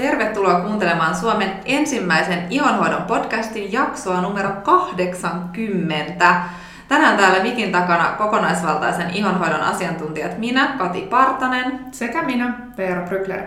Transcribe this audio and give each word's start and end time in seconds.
Tervetuloa 0.00 0.60
kuuntelemaan 0.60 1.16
Suomen 1.16 1.52
ensimmäisen 1.64 2.46
ihonhoidon 2.50 3.02
podcastin 3.02 3.72
jaksoa 3.72 4.20
numero 4.20 4.50
80. 4.62 6.42
Tänään 6.88 7.16
täällä 7.16 7.42
mikin 7.42 7.72
takana 7.72 8.04
kokonaisvaltaisen 8.18 9.10
ihonhoidon 9.10 9.60
asiantuntijat 9.60 10.38
minä, 10.38 10.74
Kati 10.78 11.00
Partanen. 11.00 11.80
Sekä 11.92 12.22
minä, 12.22 12.54
Veera 12.76 13.06
Brykler. 13.06 13.42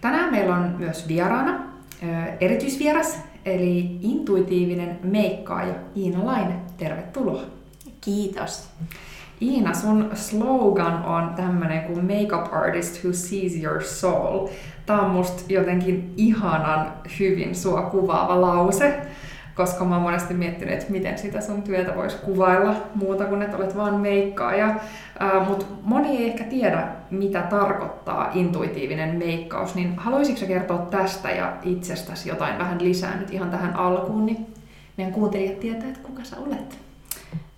Tänään 0.00 0.30
meillä 0.30 0.56
on 0.56 0.74
myös 0.78 1.08
vieraana 1.08 1.60
erityisvieras, 2.40 3.18
eli 3.44 3.98
intuitiivinen 4.00 4.98
meikkaaja 5.02 5.74
Iina 5.96 6.26
Laine. 6.26 6.54
Tervetuloa. 6.76 7.42
Kiitos. 8.00 8.68
Iina, 9.42 9.74
sun 9.74 10.10
slogan 10.14 11.04
on 11.04 11.34
tämmönen 11.36 11.82
kuin 11.82 12.04
Makeup 12.04 12.54
Artist 12.54 13.04
Who 13.04 13.12
Sees 13.12 13.62
Your 13.62 13.82
Soul. 13.82 14.48
Tämä 14.86 15.00
on 15.00 15.10
musta 15.10 15.42
jotenkin 15.48 16.14
ihanan 16.16 16.92
hyvin 17.20 17.54
sua 17.54 17.82
kuvaava 17.82 18.40
lause, 18.40 19.00
koska 19.54 19.84
mä 19.84 19.94
oon 19.94 20.02
monesti 20.02 20.34
miettinyt, 20.34 20.74
että 20.74 20.92
miten 20.92 21.18
sitä 21.18 21.40
sun 21.40 21.62
työtä 21.62 21.96
voisi 21.96 22.16
kuvailla 22.16 22.74
muuta 22.94 23.24
kuin, 23.24 23.42
että 23.42 23.56
olet 23.56 23.76
vaan 23.76 23.94
meikkaaja. 23.94 24.74
Mutta 25.48 25.66
moni 25.82 26.16
ei 26.16 26.30
ehkä 26.30 26.44
tiedä, 26.44 26.88
mitä 27.10 27.42
tarkoittaa 27.42 28.30
intuitiivinen 28.34 29.16
meikkaus, 29.16 29.74
niin 29.74 29.94
haluaisitko 29.96 30.46
kertoa 30.46 30.78
tästä 30.78 31.30
ja 31.30 31.52
itsestäsi 31.62 32.28
jotain 32.28 32.58
vähän 32.58 32.84
lisää 32.84 33.16
nyt 33.16 33.30
ihan 33.30 33.50
tähän 33.50 33.76
alkuun, 33.76 34.26
niin 34.26 34.46
meidän 34.96 35.14
kuuntelijat 35.14 35.60
tietää, 35.60 35.88
että 35.88 36.00
kuka 36.02 36.24
sä 36.24 36.36
olet. 36.46 36.78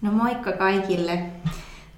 No 0.03 0.13
moikka 0.13 0.53
kaikille. 0.53 1.19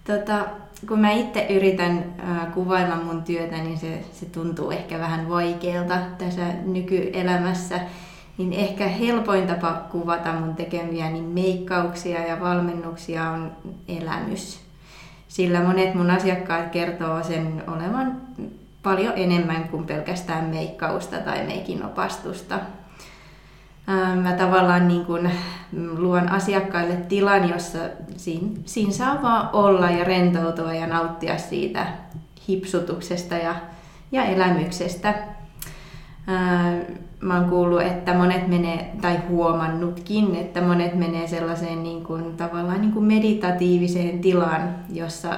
Tota, 0.04 0.44
kun 0.88 1.00
mä 1.00 1.10
itse 1.10 1.46
yritän 1.50 2.04
äh, 2.28 2.52
kuvailla 2.54 2.96
mun 2.96 3.22
työtä, 3.22 3.56
niin 3.56 3.78
se, 3.78 4.04
se 4.12 4.26
tuntuu 4.26 4.70
ehkä 4.70 4.98
vähän 4.98 5.28
vaikealta 5.28 5.98
tässä 6.18 6.46
nykyelämässä. 6.64 7.80
Niin 8.38 8.52
ehkä 8.52 8.88
helpoin 8.88 9.46
tapa 9.46 9.72
kuvata 9.72 10.32
mun 10.32 10.54
tekemiä 10.54 11.10
niin 11.10 11.24
meikkauksia 11.24 12.26
ja 12.26 12.40
valmennuksia 12.40 13.30
on 13.30 13.52
elämys. 13.88 14.60
Sillä 15.28 15.60
monet 15.60 15.94
mun 15.94 16.10
asiakkaat 16.10 16.70
kertoo 16.70 17.22
sen 17.22 17.64
olevan 17.66 18.20
paljon 18.82 19.12
enemmän 19.16 19.68
kuin 19.68 19.86
pelkästään 19.86 20.44
meikkausta 20.44 21.16
tai 21.18 21.46
meikin 21.46 21.84
opastusta. 21.84 22.60
Mä 24.22 24.32
tavallaan 24.32 24.88
niin 24.88 25.04
kuin 25.04 25.30
luon 25.96 26.28
asiakkaille 26.28 26.96
tilan, 26.96 27.48
jossa 27.48 27.78
siinä, 28.16 28.48
siinä 28.64 28.92
saa 28.92 29.22
vaan 29.22 29.48
olla 29.52 29.90
ja 29.90 30.04
rentoutua 30.04 30.74
ja 30.74 30.86
nauttia 30.86 31.38
siitä 31.38 31.86
hipsutuksesta 32.48 33.34
ja, 33.34 33.54
ja 34.12 34.24
elämyksestä. 34.24 35.14
Mä 37.20 37.40
oon 37.40 37.50
kuullut, 37.50 37.82
että 37.82 38.14
monet 38.14 38.48
menee, 38.48 38.90
tai 39.00 39.16
huomannutkin, 39.28 40.36
että 40.36 40.60
monet 40.60 40.94
menee 40.94 41.28
sellaiseen 41.28 41.82
niin 41.82 42.04
kuin, 42.04 42.36
tavallaan 42.36 42.80
niin 42.80 42.92
kuin 42.92 43.04
meditatiiviseen 43.04 44.18
tilaan, 44.18 44.74
jossa 44.92 45.28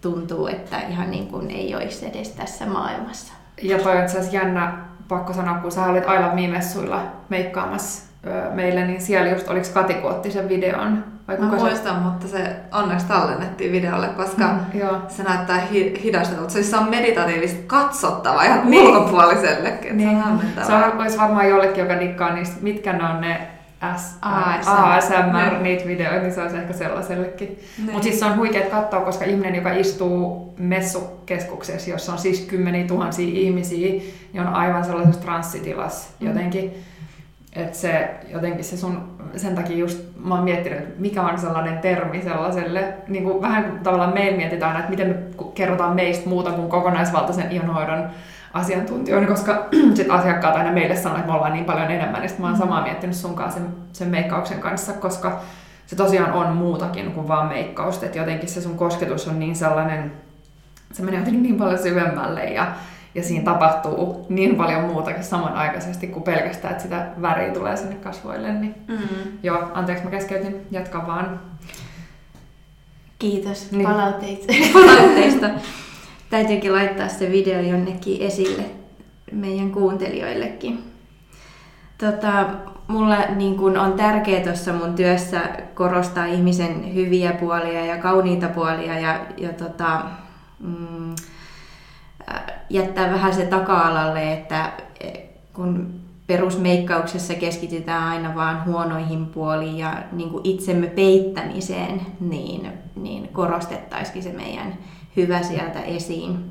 tuntuu, 0.00 0.46
että 0.46 0.80
ihan 0.80 1.10
niin 1.10 1.26
kuin 1.26 1.50
ei 1.50 1.74
olisi 1.74 2.06
edes 2.06 2.28
tässä 2.28 2.66
maailmassa. 2.66 3.32
Ja 3.62 3.78
toi 3.78 3.96
on 3.96 4.32
jännä 4.32 4.85
pakko 5.08 5.32
sanoa, 5.32 5.54
kun 5.54 5.72
sä 5.72 5.86
olit 5.86 6.08
Aila 6.08 6.34
Miimessuilla 6.34 7.02
meikkaamassa 7.28 8.06
meille, 8.54 8.86
niin 8.86 9.00
siellä 9.00 9.30
just 9.30 9.48
oliko 9.48 9.66
Kati 9.74 9.94
Kuotti 9.94 10.30
sen 10.30 10.48
videon? 10.48 11.04
Vai 11.28 11.36
Mä 11.38 11.46
muistan, 11.46 11.94
se... 11.94 12.00
mutta 12.00 12.28
se 12.28 12.56
onneksi 12.72 13.06
tallennettiin 13.06 13.72
videolle, 13.72 14.06
koska 14.06 14.44
mm, 14.44 14.80
joo. 14.80 14.96
se 15.08 15.22
näyttää 15.22 15.60
hi- 15.60 16.00
hidastetulta. 16.02 16.52
Se 16.52 16.76
on 16.76 16.90
meditatiivisesti 16.90 17.64
katsottava 17.66 18.44
ihan 18.44 18.70
niin. 18.70 18.86
ulkopuolisellekin. 18.96 19.96
Niin. 19.96 20.22
Se 20.66 20.72
on, 20.72 21.00
olisi 21.00 21.18
varmaan 21.18 21.48
jollekin, 21.48 21.84
joka 21.88 22.00
dikkaa 22.00 22.34
niistä, 22.34 22.56
mitkä 22.62 22.92
ne 22.92 23.04
on 23.04 23.20
ne 23.20 23.48
ASMR, 23.80 25.52
niin. 25.52 25.62
niitä 25.62 25.86
videoita, 25.86 26.22
niin 26.22 26.34
se 26.34 26.42
olisi 26.42 26.56
ehkä 26.56 26.72
sellaisellekin. 26.72 27.48
Niin. 27.78 27.92
Mutta 27.92 28.02
siis 28.02 28.20
se 28.20 28.26
on 28.26 28.36
huikea 28.36 28.70
katsoa, 28.70 29.00
koska 29.00 29.24
ihminen, 29.24 29.54
joka 29.54 29.72
istuu 29.72 30.54
messukeskuksessa, 30.58 31.90
jossa 31.90 32.12
on 32.12 32.18
siis 32.18 32.40
kymmeniä 32.40 32.86
tuhansia 32.86 33.40
ihmisiä, 33.40 33.88
niin 34.32 34.40
on 34.40 34.46
aivan 34.46 34.84
sellaisessa 34.84 35.22
transsitilassa 35.22 36.10
mm. 36.20 36.26
jotenkin. 36.26 36.74
Että 37.52 37.78
se 37.78 38.10
jotenkin 38.28 38.64
se 38.64 38.76
sun, 38.76 39.18
sen 39.36 39.54
takia 39.54 39.76
just 39.76 39.98
mä 40.24 40.34
oon 40.34 40.44
miettinyt, 40.44 40.78
että 40.78 41.00
mikä 41.00 41.22
on 41.22 41.38
sellainen 41.38 41.78
termi 41.78 42.22
sellaiselle, 42.22 42.94
niin 43.08 43.24
kuin 43.24 43.42
vähän 43.42 43.80
tavallaan 43.82 44.14
meillä 44.14 44.36
mietitään, 44.36 44.76
että 44.76 44.90
miten 44.90 45.08
me 45.08 45.44
kerrotaan 45.54 45.94
meistä 45.94 46.28
muuta 46.28 46.52
kuin 46.52 46.68
kokonaisvaltaisen 46.68 47.52
ihonhoidon 47.52 48.10
asiantuntijoina, 48.56 49.26
koska 49.26 49.68
sit 49.94 50.10
asiakkaat 50.10 50.56
aina 50.56 50.72
meille 50.72 50.96
sanoo, 50.96 51.18
että 51.18 51.30
me 51.30 51.36
ollaan 51.36 51.52
niin 51.52 51.64
paljon 51.64 51.90
enemmän, 51.90 52.20
niin 52.20 52.30
mä 52.38 52.46
oon 52.46 52.56
samaa 52.56 52.82
miettinyt 52.82 53.16
sunkaan 53.16 53.52
sen, 53.52 53.68
sen 53.92 54.08
meikkauksen 54.08 54.60
kanssa, 54.60 54.92
koska 54.92 55.40
se 55.86 55.96
tosiaan 55.96 56.32
on 56.32 56.56
muutakin 56.56 57.12
kuin 57.12 57.28
vaan 57.28 57.48
meikkausta, 57.48 58.06
että 58.06 58.18
jotenkin 58.18 58.48
se 58.48 58.60
sun 58.60 58.76
kosketus 58.76 59.28
on 59.28 59.38
niin 59.38 59.56
sellainen, 59.56 60.12
se 60.92 61.02
menee 61.02 61.18
jotenkin 61.18 61.42
niin 61.42 61.56
paljon 61.56 61.78
syvemmälle 61.78 62.44
ja, 62.44 62.72
ja 63.14 63.22
siinä 63.22 63.44
tapahtuu 63.44 64.26
niin 64.28 64.56
paljon 64.56 64.84
muutakin 64.84 65.24
samanaikaisesti 65.24 66.06
kuin 66.06 66.22
pelkästään, 66.22 66.72
että 66.72 66.82
sitä 66.82 67.06
väriä 67.22 67.52
tulee 67.52 67.76
sinne 67.76 67.94
kasvoille. 67.94 68.52
Niin 68.52 68.74
mm-hmm. 68.88 69.38
Joo, 69.42 69.70
anteeksi 69.74 70.04
mä 70.04 70.10
keskeytin, 70.10 70.66
jatka 70.70 71.06
vaan. 71.06 71.40
Kiitos 73.18 73.72
niin. 73.72 73.88
palautteista. 73.90 75.46
täytyykin 76.30 76.72
laittaa 76.72 77.08
se 77.08 77.32
video 77.32 77.60
jonnekin 77.60 78.22
esille 78.22 78.64
meidän 79.32 79.70
kuuntelijoillekin. 79.70 80.78
Tota, 81.98 82.46
mulla 82.88 83.16
niin 83.36 83.56
kun 83.56 83.78
on 83.78 83.92
tärkeää 83.92 84.44
tuossa 84.44 84.72
mun 84.72 84.94
työssä 84.94 85.40
korostaa 85.74 86.26
ihmisen 86.26 86.94
hyviä 86.94 87.32
puolia 87.32 87.84
ja 87.84 87.98
kauniita 87.98 88.48
puolia 88.48 88.98
ja, 88.98 89.20
ja 89.36 89.52
tota, 89.52 90.00
mm, 90.60 91.14
jättää 92.70 93.12
vähän 93.12 93.34
se 93.34 93.46
taka-alalle, 93.46 94.32
että 94.32 94.72
e, 95.00 95.10
kun 95.52 96.00
perusmeikkauksessa 96.26 97.34
keskitytään 97.34 98.02
aina 98.02 98.34
vaan 98.34 98.64
huonoihin 98.64 99.26
puoliin 99.26 99.78
ja 99.78 100.02
niin 100.12 100.30
itsemme 100.44 100.86
peittämiseen, 100.86 102.00
niin, 102.20 102.72
niin 102.96 103.28
korostettaisikin 103.28 104.22
se 104.22 104.32
meidän 104.32 104.78
hyvä 105.16 105.42
sieltä 105.42 105.80
esiin. 105.82 106.50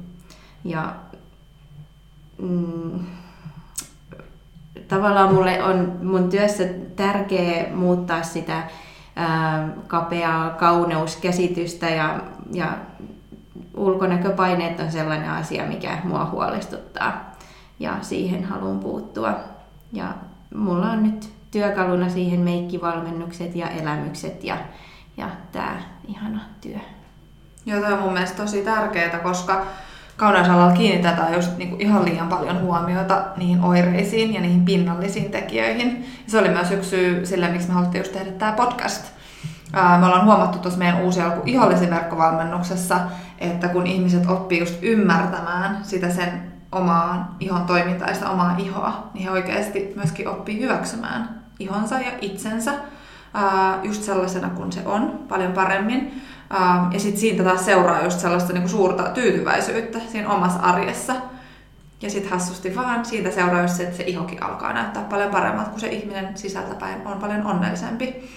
Ja 0.63 0.95
mm, 2.41 2.99
tavallaan 4.87 5.33
mulle 5.33 5.63
on 5.63 5.99
mun 6.03 6.29
työssä 6.29 6.63
tärkeä 6.95 7.65
muuttaa 7.73 8.23
sitä 8.23 8.63
ää, 9.15 9.69
kapeaa 9.87 10.49
kauneuskäsitystä 10.49 11.89
ja, 11.89 12.19
ja 12.53 12.77
ulkonäköpaineet 13.77 14.79
on 14.79 14.91
sellainen 14.91 15.29
asia, 15.29 15.65
mikä 15.65 15.97
mua 16.03 16.25
huolestuttaa 16.25 17.35
ja 17.79 17.97
siihen 18.01 18.43
haluan 18.43 18.79
puuttua. 18.79 19.33
Ja 19.93 20.13
mulla 20.55 20.91
on 20.91 21.03
nyt 21.03 21.33
työkaluna 21.51 22.09
siihen 22.09 22.39
meikkivalmennukset 22.39 23.55
ja 23.55 23.69
elämykset 23.69 24.43
ja, 24.43 24.57
ja 25.17 25.29
tämä 25.51 25.81
ihana 26.07 26.41
työ. 26.61 26.79
Joo, 27.65 27.81
tämä 27.81 27.95
on 27.95 28.01
mun 28.01 28.13
mielestä 28.13 28.37
tosi 28.37 28.61
tärkeää, 28.61 29.19
koska 29.19 29.65
kauneusalalla 30.17 30.73
kiinnitetään 30.73 31.33
just 31.33 31.57
niin 31.57 31.69
kuin 31.69 31.81
ihan 31.81 32.05
liian 32.05 32.27
paljon 32.27 32.61
huomiota 32.61 33.23
niihin 33.37 33.61
oireisiin 33.61 34.33
ja 34.33 34.41
niihin 34.41 34.65
pinnallisiin 34.65 35.31
tekijöihin. 35.31 36.05
Ja 36.25 36.31
se 36.31 36.39
oli 36.39 36.49
myös 36.49 36.71
yksi 36.71 36.89
syy 36.89 37.25
sille, 37.25 37.47
miksi 37.47 37.67
me 37.67 37.73
haluttiin 37.73 37.99
just 37.99 38.11
tehdä 38.13 38.31
tämä 38.31 38.51
podcast. 38.51 39.05
Me 39.99 40.05
ollaan 40.05 40.25
huomattu 40.25 40.57
tuossa 40.57 40.79
meidän 40.79 41.01
uusi 41.01 41.21
alku 41.21 41.41
ihollisen 41.45 41.89
verkkovalmennuksessa, 41.89 42.99
että 43.39 43.67
kun 43.67 43.87
ihmiset 43.87 44.29
oppii 44.29 44.59
just 44.59 44.75
ymmärtämään 44.81 45.77
sitä 45.83 46.09
sen 46.09 46.51
omaa 46.71 47.35
ihon 47.39 47.65
toimintaa 47.65 48.07
ja 48.07 48.13
sitä 48.13 48.29
omaa 48.29 48.55
ihoa, 48.57 49.09
niin 49.13 49.23
he 49.23 49.31
oikeasti 49.31 49.93
myöskin 49.95 50.27
oppii 50.27 50.59
hyväksymään 50.59 51.41
ihonsa 51.59 51.95
ja 51.95 52.11
itsensä 52.21 52.71
just 53.83 54.03
sellaisena 54.03 54.49
kuin 54.49 54.71
se 54.71 54.81
on, 54.85 55.19
paljon 55.27 55.53
paremmin. 55.53 56.21
Ähm, 56.53 56.91
ja 56.91 56.99
sitten 56.99 57.19
siitä 57.19 57.43
taas 57.43 57.65
seuraa 57.65 58.03
just 58.03 58.19
sellaista 58.19 58.53
niinku 58.53 58.69
suurta 58.69 59.03
tyytyväisyyttä 59.03 59.99
siinä 60.11 60.29
omassa 60.29 60.59
arjessa. 60.59 61.15
Ja 62.01 62.09
sitten 62.09 62.31
hassusti 62.31 62.75
vaan 62.75 63.05
siitä 63.05 63.31
seuraa 63.31 63.61
just 63.61 63.75
se, 63.75 63.83
että 63.83 63.97
se 63.97 64.03
ihokin 64.03 64.43
alkaa 64.43 64.73
näyttää 64.73 65.03
paljon 65.03 65.31
paremmalta, 65.31 65.69
kun 65.69 65.79
se 65.79 65.87
ihminen 65.87 66.37
sisältäpäin 66.37 67.07
on 67.07 67.19
paljon 67.19 67.45
onnellisempi. 67.45 68.29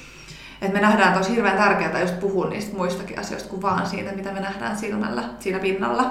Et 0.63 0.73
me 0.73 0.81
nähdään 0.81 1.19
tosi 1.19 1.31
hirveän 1.31 1.57
tärkeää 1.57 2.01
just 2.01 2.21
puhua 2.21 2.49
niistä 2.49 2.77
muistakin 2.77 3.19
asioista 3.19 3.49
kuin 3.49 3.63
vaan 3.63 3.87
siitä, 3.87 4.13
mitä 4.13 4.33
me 4.33 4.41
nähdään 4.41 4.79
silmällä 4.79 5.25
siinä 5.41 5.59
pinnalla. 5.59 6.03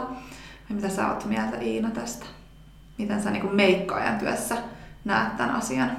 Ja 0.70 0.76
mitä 0.76 0.90
sä 0.90 1.08
oot 1.08 1.26
mieltä 1.26 1.58
Iina 1.62 1.92
tästä? 1.92 2.26
Miten 2.98 3.24
sä 3.24 3.32
niin 3.32 3.56
meikkaajan 3.56 4.20
työssä 4.20 4.58
näet 5.06 5.38
tämän 5.38 5.56
asian? 5.56 5.92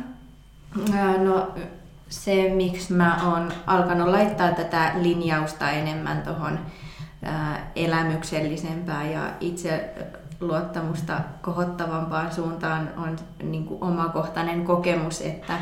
No 1.19 1.53
se, 2.08 2.52
miksi 2.55 2.93
mä 2.93 3.31
oon 3.31 3.52
alkanut 3.66 4.08
laittaa 4.08 4.52
tätä 4.52 4.93
linjausta 4.94 5.70
enemmän 5.70 6.22
tuohon 6.22 6.58
elämyksellisempään 7.76 9.12
ja 9.12 9.20
itse 9.40 9.94
luottamusta 10.40 11.20
kohottavampaan 11.43 12.32
suuntaan 12.32 12.90
on 12.96 13.16
niin 13.43 13.64
kuin 13.64 13.82
omakohtainen 13.82 14.64
kokemus, 14.64 15.20
että 15.20 15.55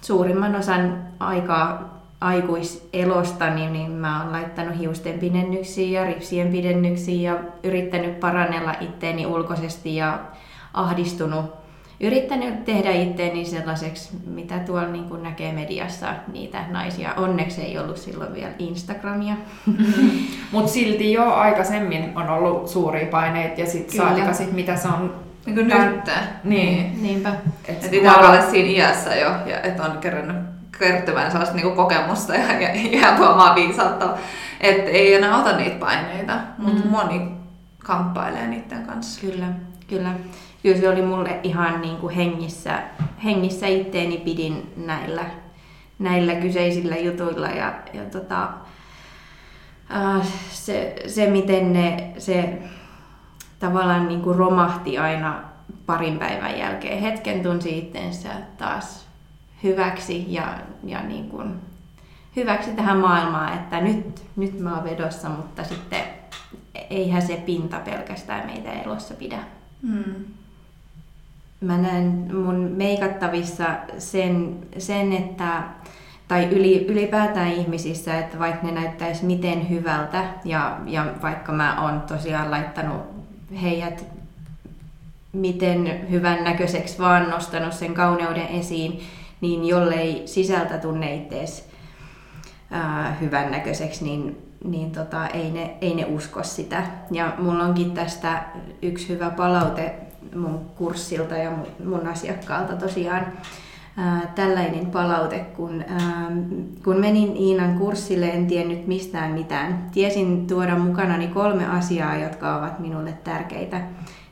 suurimman 0.00 0.54
osan 0.54 1.02
aikaa 1.20 1.94
aikuiselosta, 2.20 3.50
niin, 3.50 3.72
niin 3.72 3.90
mä 3.90 4.22
oon 4.22 4.32
laittanut 4.32 4.78
hiusten 4.78 5.18
pidennyksiin 5.18 5.92
ja 5.92 6.04
ripsien 6.04 6.52
pidennyksiin 6.52 7.22
ja 7.22 7.38
yrittänyt 7.62 8.20
parannella 8.20 8.74
itteeni 8.80 9.26
ulkoisesti 9.26 9.96
ja 9.96 10.18
ahdistunut. 10.74 11.63
Yrittänyt 12.00 12.64
tehdä 12.64 12.90
itteeni 12.90 13.44
sellaiseksi, 13.44 14.08
mitä 14.26 14.58
tuolla 14.58 14.88
niin 14.88 15.04
kuin 15.04 15.22
näkee 15.22 15.52
mediassa 15.52 16.06
niitä 16.32 16.64
naisia. 16.70 17.14
Onneksi 17.16 17.62
ei 17.62 17.78
ollut 17.78 17.96
silloin 17.96 18.34
vielä 18.34 18.52
Instagramia. 18.58 19.34
Mutta 20.52 20.72
silti 20.72 21.12
jo 21.12 21.32
aikaisemmin 21.32 22.12
on 22.14 22.28
ollut 22.28 22.68
suuria 22.68 23.06
paineita 23.06 23.60
ja 23.60 23.66
sitten 23.66 23.96
saatika 23.96 24.32
sit, 24.32 24.52
mitä 24.52 24.76
se 24.76 24.88
on 24.88 25.14
niin 25.46 25.54
kuin 25.54 25.68
nyt. 25.68 26.10
Niin. 26.44 27.02
Niinpä. 27.02 27.32
Että 27.68 27.86
et 27.86 27.92
itse 27.92 28.10
olen 28.10 28.50
siinä 28.50 28.68
iässä 28.68 29.16
jo, 29.16 29.30
ja 29.46 29.60
että 29.60 29.82
on 29.82 29.98
kerännyt 29.98 30.36
kertymään 30.78 31.30
sellaista 31.30 31.56
niin 31.56 31.76
kokemusta 31.76 32.34
ja, 32.34 32.60
ja, 32.60 32.68
ja 33.00 33.16
tuomaan 33.16 33.54
viisautta, 33.54 34.14
että 34.60 34.90
ei 34.90 35.14
enää 35.14 35.38
ota 35.38 35.56
niitä 35.56 35.76
paineita, 35.76 36.38
mutta 36.58 36.84
mm. 36.84 36.90
moni 36.90 37.28
kamppailee 37.84 38.46
niiden 38.46 38.86
kanssa. 38.86 39.20
Kyllä, 39.20 39.46
kyllä. 39.88 40.10
Kyllä 40.64 40.80
se 40.80 40.88
oli 40.88 41.02
mulle 41.02 41.40
ihan 41.42 41.80
niin 41.80 41.96
kuin 41.96 42.14
hengissä, 42.14 42.82
hengissä 43.24 43.66
itteeni 43.66 44.18
pidin 44.18 44.72
näillä, 44.76 45.24
näillä 45.98 46.34
kyseisillä 46.34 46.96
jutuilla 46.96 47.48
ja, 47.48 47.74
ja 47.92 48.04
tota, 48.04 48.48
äh, 49.96 50.26
se, 50.50 50.94
se, 51.06 51.30
miten 51.30 51.72
ne, 51.72 52.12
se 52.18 52.58
tavallaan 53.58 54.08
niin 54.08 54.22
kuin 54.22 54.36
romahti 54.36 54.98
aina 54.98 55.42
parin 55.86 56.18
päivän 56.18 56.58
jälkeen. 56.58 57.00
Hetken 57.00 57.42
tunsi 57.42 57.78
itsensä 57.78 58.30
taas 58.58 59.06
hyväksi 59.62 60.24
ja, 60.28 60.58
ja 60.84 61.02
niin 61.02 61.28
kuin 61.28 61.54
hyväksi 62.36 62.70
tähän 62.70 62.98
maailmaan, 62.98 63.54
että 63.54 63.80
nyt, 63.80 64.24
nyt 64.36 64.60
mä 64.60 64.74
oon 64.74 64.84
vedossa, 64.84 65.28
mutta 65.28 65.64
sitten 65.64 66.02
eihän 66.90 67.22
se 67.22 67.42
pinta 67.46 67.78
pelkästään 67.78 68.46
meitä 68.46 68.72
elossa 68.72 69.14
pidä. 69.14 69.38
Mm. 69.82 70.24
Mä 71.64 71.78
näen 71.78 72.34
mun 72.34 72.72
meikattavissa 72.76 73.64
sen, 73.98 74.56
sen 74.78 75.12
että 75.12 75.62
tai 76.28 76.44
yli, 76.44 76.86
ylipäätään 76.86 77.52
ihmisissä, 77.52 78.18
että 78.18 78.38
vaikka 78.38 78.66
ne 78.66 78.72
näyttäisi 78.72 79.24
miten 79.24 79.68
hyvältä 79.70 80.24
ja, 80.44 80.78
ja 80.86 81.06
vaikka 81.22 81.52
mä 81.52 81.82
oon 81.82 82.00
tosiaan 82.00 82.50
laittanut 82.50 83.02
heidät 83.62 84.04
miten 85.32 86.10
hyvän 86.10 86.44
näköiseksi 86.44 86.98
vaan 86.98 87.30
nostanut 87.30 87.72
sen 87.72 87.94
kauneuden 87.94 88.46
esiin, 88.46 89.00
niin 89.40 89.64
jollei 89.64 90.22
sisältä 90.26 90.78
tunne 90.78 91.14
ittees 91.14 91.68
hyvän 93.20 93.50
näköiseksi, 93.50 94.04
niin, 94.04 94.38
niin 94.64 94.90
tota, 94.90 95.26
ei, 95.26 95.50
ne, 95.50 95.76
ei 95.80 95.94
ne 95.94 96.04
usko 96.04 96.42
sitä. 96.42 96.82
Ja 97.10 97.34
mulla 97.38 97.64
onkin 97.64 97.90
tästä 97.90 98.42
yksi 98.82 99.08
hyvä 99.08 99.30
palaute 99.30 99.94
mun 100.34 100.60
kurssilta 100.76 101.34
ja 101.34 101.52
mun 101.84 102.06
asiakkaalta 102.06 102.76
tosiaan 102.76 103.26
ää, 103.96 104.32
tällainen 104.34 104.86
palaute, 104.86 105.38
kun, 105.38 105.84
ää, 105.88 106.30
kun 106.84 107.00
menin 107.00 107.36
Iinan 107.36 107.78
kurssille, 107.78 108.26
en 108.26 108.46
tiennyt 108.46 108.86
mistään 108.86 109.30
mitään. 109.30 109.90
Tiesin 109.92 110.46
tuoda 110.46 110.76
mukanani 110.76 111.28
kolme 111.28 111.66
asiaa, 111.66 112.16
jotka 112.16 112.56
ovat 112.56 112.78
minulle 112.78 113.14
tärkeitä. 113.24 113.80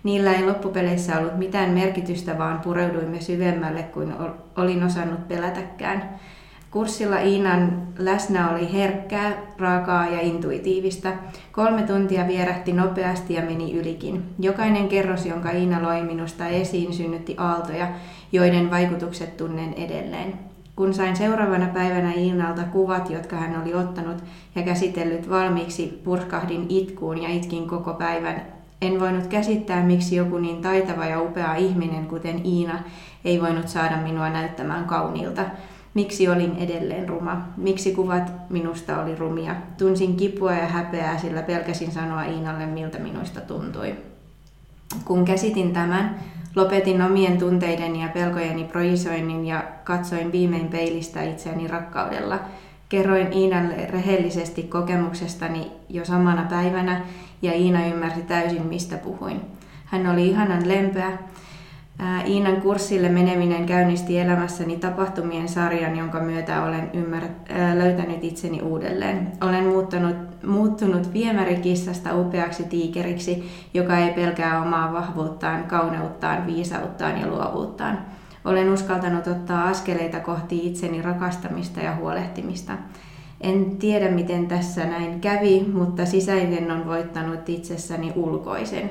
Niillä 0.03 0.33
ei 0.33 0.47
loppupeleissä 0.47 1.19
ollut 1.19 1.39
mitään 1.39 1.71
merkitystä, 1.71 2.39
vaan 2.39 2.61
pureuduimme 2.61 3.21
syvemmälle 3.21 3.83
kuin 3.83 4.15
olin 4.57 4.85
osannut 4.85 5.29
pelätäkään. 5.29 6.21
Kurssilla 6.73 7.19
Iinan 7.19 7.83
läsnä 7.99 8.51
oli 8.51 8.73
herkkää, 8.73 9.33
raakaa 9.59 10.09
ja 10.09 10.21
intuitiivista. 10.21 11.09
Kolme 11.53 11.83
tuntia 11.83 12.27
vierähti 12.27 12.73
nopeasti 12.73 13.35
ja 13.35 13.43
meni 13.43 13.73
ylikin. 13.75 14.23
Jokainen 14.39 14.89
kerros, 14.89 15.27
jonka 15.27 15.51
Iina 15.51 15.83
loi 15.83 16.03
minusta 16.03 16.47
esiin, 16.47 16.93
synnytti 16.93 17.35
aaltoja, 17.39 17.89
joiden 18.33 18.71
vaikutukset 18.71 19.37
tunnen 19.37 19.75
edelleen. 19.75 20.35
Kun 20.77 20.95
sain 20.95 21.17
seuraavana 21.17 21.67
päivänä 21.67 22.13
Iinalta 22.13 22.63
kuvat, 22.63 23.11
jotka 23.11 23.37
hän 23.37 23.63
oli 23.63 23.75
ottanut 23.75 24.25
ja 24.55 24.63
käsitellyt 24.63 25.31
valmiiksi, 25.31 26.01
purkahdin 26.05 26.67
itkuun 26.69 27.23
ja 27.23 27.29
itkin 27.29 27.69
koko 27.69 27.95
päivän 27.95 28.43
en 28.83 29.01
voinut 29.01 29.27
käsittää, 29.27 29.83
miksi 29.83 30.17
joku 30.17 30.39
niin 30.39 30.63
taitava 30.63 31.05
ja 31.05 31.21
upea 31.21 31.55
ihminen, 31.55 32.07
kuten 32.07 32.47
Iina, 32.47 32.79
ei 33.25 33.41
voinut 33.41 33.69
saada 33.69 33.97
minua 33.97 34.29
näyttämään 34.29 34.85
kauniilta. 34.85 35.43
Miksi 35.95 36.29
olin 36.29 36.57
edelleen 36.59 37.09
ruma? 37.09 37.49
Miksi 37.57 37.95
kuvat 37.95 38.33
minusta 38.51 39.03
oli 39.03 39.17
rumia? 39.17 39.55
Tunsin 39.79 40.17
kipua 40.17 40.53
ja 40.53 40.67
häpeää, 40.67 41.19
sillä 41.19 41.43
pelkäsin 41.43 41.93
sanoa 41.93 42.25
Iinalle, 42.25 42.67
miltä 42.67 42.99
minusta 42.99 43.41
tuntui. 43.41 43.95
Kun 45.05 45.25
käsitin 45.25 45.73
tämän, 45.73 46.21
lopetin 46.57 47.03
omien 47.03 47.39
tunteideni 47.39 48.03
ja 48.03 48.09
pelkojeni 48.09 48.65
projisoinnin 48.65 49.47
ja 49.47 49.65
katsoin 49.85 50.33
viimein 50.33 50.69
peilistä 50.69 51.23
itseäni 51.23 51.69
rakkaudella. 51.69 52.39
Kerroin 52.89 53.33
Iinalle 53.33 53.87
rehellisesti 53.87 54.63
kokemuksestani 54.63 55.73
jo 55.89 56.05
samana 56.05 56.47
päivänä 56.51 57.01
ja 57.43 57.53
Iina 57.53 57.87
ymmärsi 57.87 58.23
täysin, 58.23 58.67
mistä 58.67 58.97
puhuin. 58.97 59.41
Hän 59.85 60.07
oli 60.07 60.29
ihanan 60.29 60.69
lempeä. 60.69 61.19
Iinan 62.27 62.61
kurssille 62.61 63.09
meneminen 63.09 63.67
käynnisti 63.67 64.19
elämässäni 64.19 64.77
tapahtumien 64.77 65.49
sarjan, 65.49 65.97
jonka 65.97 66.21
myötä 66.21 66.65
olen 66.65 66.91
ymmär- 66.95 67.53
löytänyt 67.79 68.25
itseni 68.25 68.63
uudelleen. 68.63 69.33
Olen 69.41 69.65
muuttanut, 69.65 70.17
muuttunut 70.47 71.13
viemärikissasta 71.13 72.21
upeaksi 72.21 72.65
tiikeriksi, 72.65 73.51
joka 73.75 73.99
ei 73.99 74.13
pelkää 74.13 74.63
omaa 74.63 74.93
vahvuuttaan, 74.93 75.65
kauneuttaan, 75.65 76.47
viisauttaan 76.47 77.21
ja 77.21 77.27
luovuuttaan. 77.27 77.99
Olen 78.45 78.73
uskaltanut 78.73 79.27
ottaa 79.27 79.69
askeleita 79.69 80.21
kohti 80.21 80.67
itseni 80.67 81.03
rakastamista 81.03 81.81
ja 81.81 81.97
huolehtimista. 81.97 82.73
En 83.41 83.77
tiedä, 83.77 84.11
miten 84.11 84.47
tässä 84.47 84.85
näin 84.85 85.21
kävi, 85.21 85.67
mutta 85.73 86.07
sisäinen 86.07 86.71
on 86.71 86.87
voittanut 86.87 87.49
itsessäni 87.49 88.13
ulkoisen. 88.17 88.91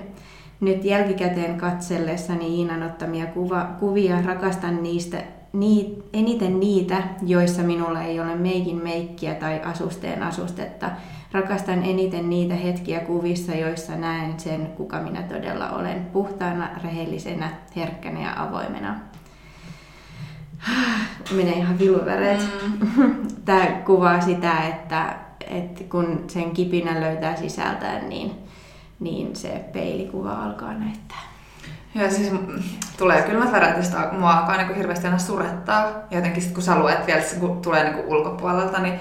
Nyt 0.61 0.85
jälkikäteen 0.85 1.57
katsellessani 1.57 2.55
Iinan 2.57 2.83
ottamia 2.83 3.25
kuva, 3.25 3.69
kuvia 3.79 4.21
rakastan 4.21 4.83
niistä 4.83 5.17
nii, 5.53 6.03
eniten 6.13 6.59
niitä, 6.59 7.03
joissa 7.25 7.61
minulla 7.61 8.01
ei 8.01 8.19
ole 8.19 8.35
meikin 8.35 8.83
meikkiä 8.83 9.35
tai 9.35 9.61
asusteen 9.63 10.23
asustetta. 10.23 10.91
Rakastan 11.31 11.83
eniten 11.83 12.29
niitä 12.29 12.55
hetkiä 12.55 12.99
kuvissa, 12.99 13.55
joissa 13.55 13.95
näen 13.95 14.39
sen, 14.39 14.67
kuka 14.67 14.99
minä 14.99 15.23
todella 15.23 15.69
olen, 15.69 16.05
puhtaana, 16.13 16.69
rehellisenä, 16.83 17.49
herkkänä 17.75 18.21
ja 18.21 18.43
avoimena. 18.43 18.99
menee 21.37 21.53
ihan 21.53 21.79
viluväreet. 21.79 22.39
Mm. 22.97 23.17
Tämä 23.45 23.65
kuvaa 23.65 24.21
sitä, 24.21 24.67
että, 24.67 25.15
että 25.49 25.83
kun 25.83 26.23
sen 26.27 26.51
kipinän 26.51 27.01
löytää 27.01 27.35
sisältään, 27.35 28.09
niin, 28.09 28.31
niin 29.01 29.35
se 29.35 29.65
peilikuva 29.73 30.31
alkaa 30.31 30.73
näyttää. 30.73 31.21
Joo, 31.95 32.09
siis 32.09 32.31
tulee 32.97 33.21
kylmät 33.21 33.51
väreet, 33.51 33.91
ja 33.93 34.19
mua 34.19 34.31
alkaa 34.31 34.57
niin 34.57 34.75
hirveästi 34.75 35.07
aina 35.07 35.19
surettaa. 35.19 35.81
Ja 35.83 36.17
jotenkin 36.17 36.43
sit, 36.43 36.53
kun 36.53 36.63
sä 36.63 36.79
luet 36.79 37.07
vielä, 37.07 37.21
kun 37.39 37.61
tulee 37.61 37.83
niin 37.83 38.05
ulkopuolelta, 38.05 38.79
niin 38.79 38.99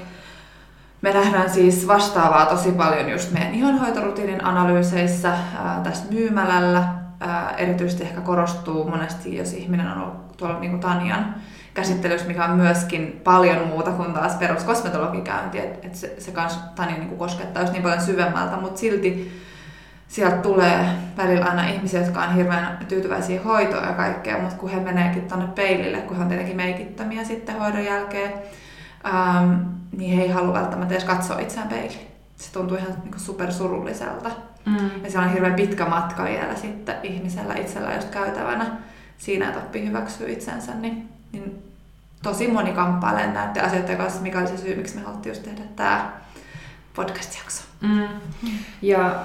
me 1.02 1.12
nähdään 1.12 1.50
siis 1.50 1.88
vastaavaa 1.88 2.46
tosi 2.46 2.72
paljon 2.72 3.10
just 3.10 3.32
meidän 3.32 3.54
ihonhoitorutiinin 3.54 4.44
analyyseissä 4.44 5.28
ää, 5.28 5.80
tässä 5.82 6.04
myymälällä. 6.10 6.84
Ää, 7.20 7.54
erityisesti 7.56 8.02
ehkä 8.02 8.20
korostuu 8.20 8.90
monesti, 8.90 9.36
jos 9.36 9.52
ihminen 9.52 9.86
on 9.86 10.02
ollut 10.02 10.36
tuolla 10.36 10.60
niin 10.60 10.70
kuin 10.70 10.80
Tanjan 10.80 11.34
käsittelyssä, 11.74 12.26
mikä 12.26 12.44
on 12.44 12.56
myöskin 12.56 13.20
paljon 13.24 13.68
muuta 13.68 13.90
kuin 13.90 14.12
taas 14.12 14.34
peruskosmetologikäynti, 14.34 15.58
että 15.58 15.86
et 15.86 15.94
se, 15.94 16.14
se 16.18 16.30
kans 16.30 16.58
Tanja 16.74 16.98
niin 16.98 17.18
koskettaa 17.18 17.62
just 17.62 17.72
niin 17.72 17.82
paljon 17.82 18.00
syvemmältä, 18.00 18.56
mutta 18.56 18.80
silti 18.80 19.32
sieltä 20.10 20.36
tulee 20.36 20.86
välillä 21.16 21.46
aina 21.46 21.68
ihmisiä, 21.68 22.00
jotka 22.00 22.22
on 22.22 22.34
hirveän 22.34 22.78
tyytyväisiä 22.88 23.42
hoitoa 23.42 23.86
ja 23.86 23.92
kaikkea, 23.92 24.38
mutta 24.38 24.56
kun 24.56 24.70
he 24.70 24.80
meneekin 24.80 25.28
tuonne 25.28 25.46
peilille, 25.46 25.98
kun 25.98 26.16
he 26.16 26.22
on 26.22 26.28
tietenkin 26.28 26.56
meikittömiä 26.56 27.24
sitten 27.24 27.58
hoidon 27.58 27.84
jälkeen, 27.84 28.32
ähm, 29.06 29.52
niin 29.96 30.16
he 30.16 30.22
ei 30.22 30.30
halua 30.30 30.52
välttämättä 30.52 30.94
edes 30.94 31.04
katsoa 31.04 31.38
itseään 31.38 31.68
peiliin. 31.68 32.06
Se 32.36 32.52
tuntuu 32.52 32.76
ihan 32.76 32.94
niin 33.04 33.20
super 33.20 33.52
surulliselta. 33.52 34.30
Mm. 34.66 35.04
Ja 35.04 35.10
se 35.10 35.18
on 35.18 35.32
hirveän 35.32 35.54
pitkä 35.54 35.86
matka 35.86 36.24
vielä 36.24 36.54
sitten 36.54 36.96
ihmisellä 37.02 37.54
itsellä 37.54 37.94
just 37.94 38.08
käytävänä 38.08 38.66
siinä, 39.18 39.48
että 39.48 39.60
oppii 39.60 39.86
hyväksyä 39.86 40.28
itsensä, 40.28 40.74
niin 40.74 41.08
niin 41.32 41.62
tosi 42.22 42.48
moni 42.48 42.72
kamppailee 42.72 43.26
näiden 43.26 43.64
asioiden 43.64 43.96
kanssa, 43.96 44.22
mikä 44.22 44.38
oli 44.38 44.48
se 44.48 44.56
syy, 44.56 44.76
miksi 44.76 44.96
me 44.96 45.02
haluttiin 45.02 45.30
just 45.30 45.42
tehdä 45.42 45.62
tämä 45.76 46.12
podcast-jakso. 46.94 47.64
Mm. 47.80 48.08
Ja 48.82 49.24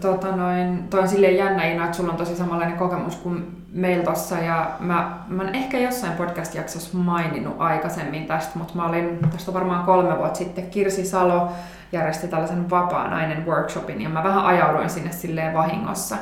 tota 0.00 0.36
noin, 0.36 0.88
toi 0.90 1.00
on 1.00 1.08
silleen 1.08 1.36
jännä 1.36 1.64
Ina, 1.64 1.84
että 1.84 1.96
sulla 1.96 2.12
on 2.12 2.18
tosi 2.18 2.36
samanlainen 2.36 2.78
kokemus 2.78 3.16
kuin 3.16 3.64
meillä 3.72 4.04
tossa. 4.04 4.38
Ja 4.38 4.70
mä, 4.80 5.18
mä 5.28 5.42
en 5.42 5.54
ehkä 5.54 5.78
jossain 5.78 6.12
podcast-jaksossa 6.12 6.98
maininnut 6.98 7.56
aikaisemmin 7.58 8.26
tästä, 8.26 8.58
mutta 8.58 8.74
mä 8.76 8.86
olin 8.86 9.18
tästä 9.30 9.54
varmaan 9.54 9.84
kolme 9.84 10.18
vuotta 10.18 10.38
sitten. 10.38 10.70
Kirsi 10.70 11.04
Salo 11.04 11.48
järjesti 11.92 12.28
tällaisen 12.28 12.70
vapaa 12.70 13.08
nainen 13.08 13.46
workshopin 13.46 14.00
ja 14.00 14.08
mä 14.08 14.24
vähän 14.24 14.44
ajauduin 14.44 14.90
sinne 14.90 15.12
silleen 15.12 15.54
vahingossa. 15.54 16.16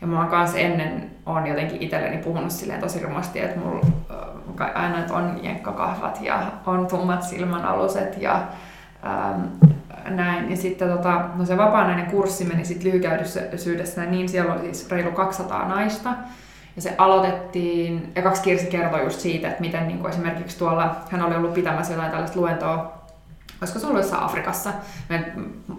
Ja 0.00 0.06
mä 0.06 0.18
oon 0.18 0.28
kanssa 0.28 0.58
ennen 0.58 1.10
on 1.26 1.46
jotenkin 1.46 1.82
itselleni 1.82 2.18
puhunut 2.18 2.50
silleen 2.50 2.80
tosi 2.80 3.02
rumasti, 3.02 3.40
että 3.40 3.60
mulla 3.60 3.86
aina 4.74 4.98
että 4.98 5.14
on 5.14 5.40
jenkkakahvat 5.42 6.18
ja 6.22 6.42
on 6.66 6.86
tummat 6.86 7.22
silmänaluset 7.22 8.22
ja 8.22 8.42
ähm, 9.06 9.42
näin. 10.08 10.50
Ja 10.50 10.56
sitten 10.56 10.88
tota, 10.88 11.24
no 11.34 11.46
se 11.46 11.56
vapaa 11.56 12.00
kurssi 12.10 12.44
meni 12.44 12.64
sitten 12.64 12.88
lyhykäydysyydessä, 12.88 14.04
niin 14.04 14.28
siellä 14.28 14.54
oli 14.54 14.62
siis 14.62 14.90
reilu 14.90 15.12
200 15.12 15.68
naista. 15.68 16.10
Ja 16.76 16.82
se 16.82 16.94
aloitettiin, 16.98 18.12
ja 18.14 18.22
kaksi 18.22 18.42
Kirsi 18.42 18.66
kertoi 18.66 19.04
just 19.04 19.20
siitä, 19.20 19.48
että 19.48 19.60
miten 19.60 19.86
niin 19.86 19.98
kuin 19.98 20.10
esimerkiksi 20.10 20.58
tuolla, 20.58 20.96
hän 21.10 21.22
oli 21.22 21.34
ollut 21.34 21.54
pitämässä 21.54 21.92
jotain 21.92 22.10
tällaista 22.10 22.40
luentoa, 22.40 23.04
olisiko 23.60 23.78
se 23.78 23.86
ollut 23.86 24.00
jossain 24.00 24.22
Afrikassa, 24.22 24.70
mä 25.10 25.16
en 25.16 25.32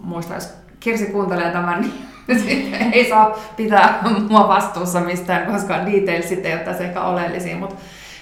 muista, 0.04 0.34
jos 0.34 0.58
Kirsi 0.80 1.06
kuuntelee 1.06 1.52
tämän, 1.52 1.82
niin 1.82 1.94
ei 2.94 3.10
saa 3.10 3.40
pitää 3.58 4.04
mua 4.30 4.48
vastuussa 4.48 5.00
mistään, 5.00 5.52
koska 5.52 5.86
detailsit 5.86 6.46
ei 6.46 6.54
ole 6.54 6.62
tässä 6.62 6.84
ehkä 6.84 7.02
oleellisia, 7.02 7.58
mutta 7.58 7.76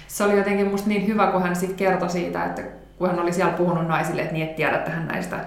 se 0.08 0.24
oli 0.24 0.38
jotenkin 0.38 0.68
musta 0.68 0.90
niin 0.90 1.08
hyvä, 1.08 1.28
kun 1.28 1.44
hän 1.44 1.56
sitten 1.56 1.78
kertoi 1.78 2.10
siitä, 2.10 2.46
että 2.46 2.62
kun 3.04 3.10
hän 3.10 3.20
oli 3.20 3.34
siellä 3.34 3.54
puhunut 3.54 3.88
naisille, 3.88 4.22
että 4.22 4.34
niin 4.34 4.50
et 4.50 4.56
tiedä 4.56 4.78
tähän 4.78 5.08
näistä, 5.08 5.40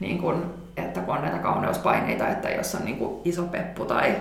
niin 0.00 0.18
kun, 0.18 0.54
että 0.76 1.00
kun 1.00 1.14
on 1.14 1.22
näitä 1.22 1.38
kauneuspaineita, 1.38 2.28
että 2.28 2.50
jos 2.50 2.74
on 2.74 2.84
niin 2.84 2.96
kuin 2.96 3.20
iso 3.24 3.42
peppu 3.42 3.84
tai 3.84 4.14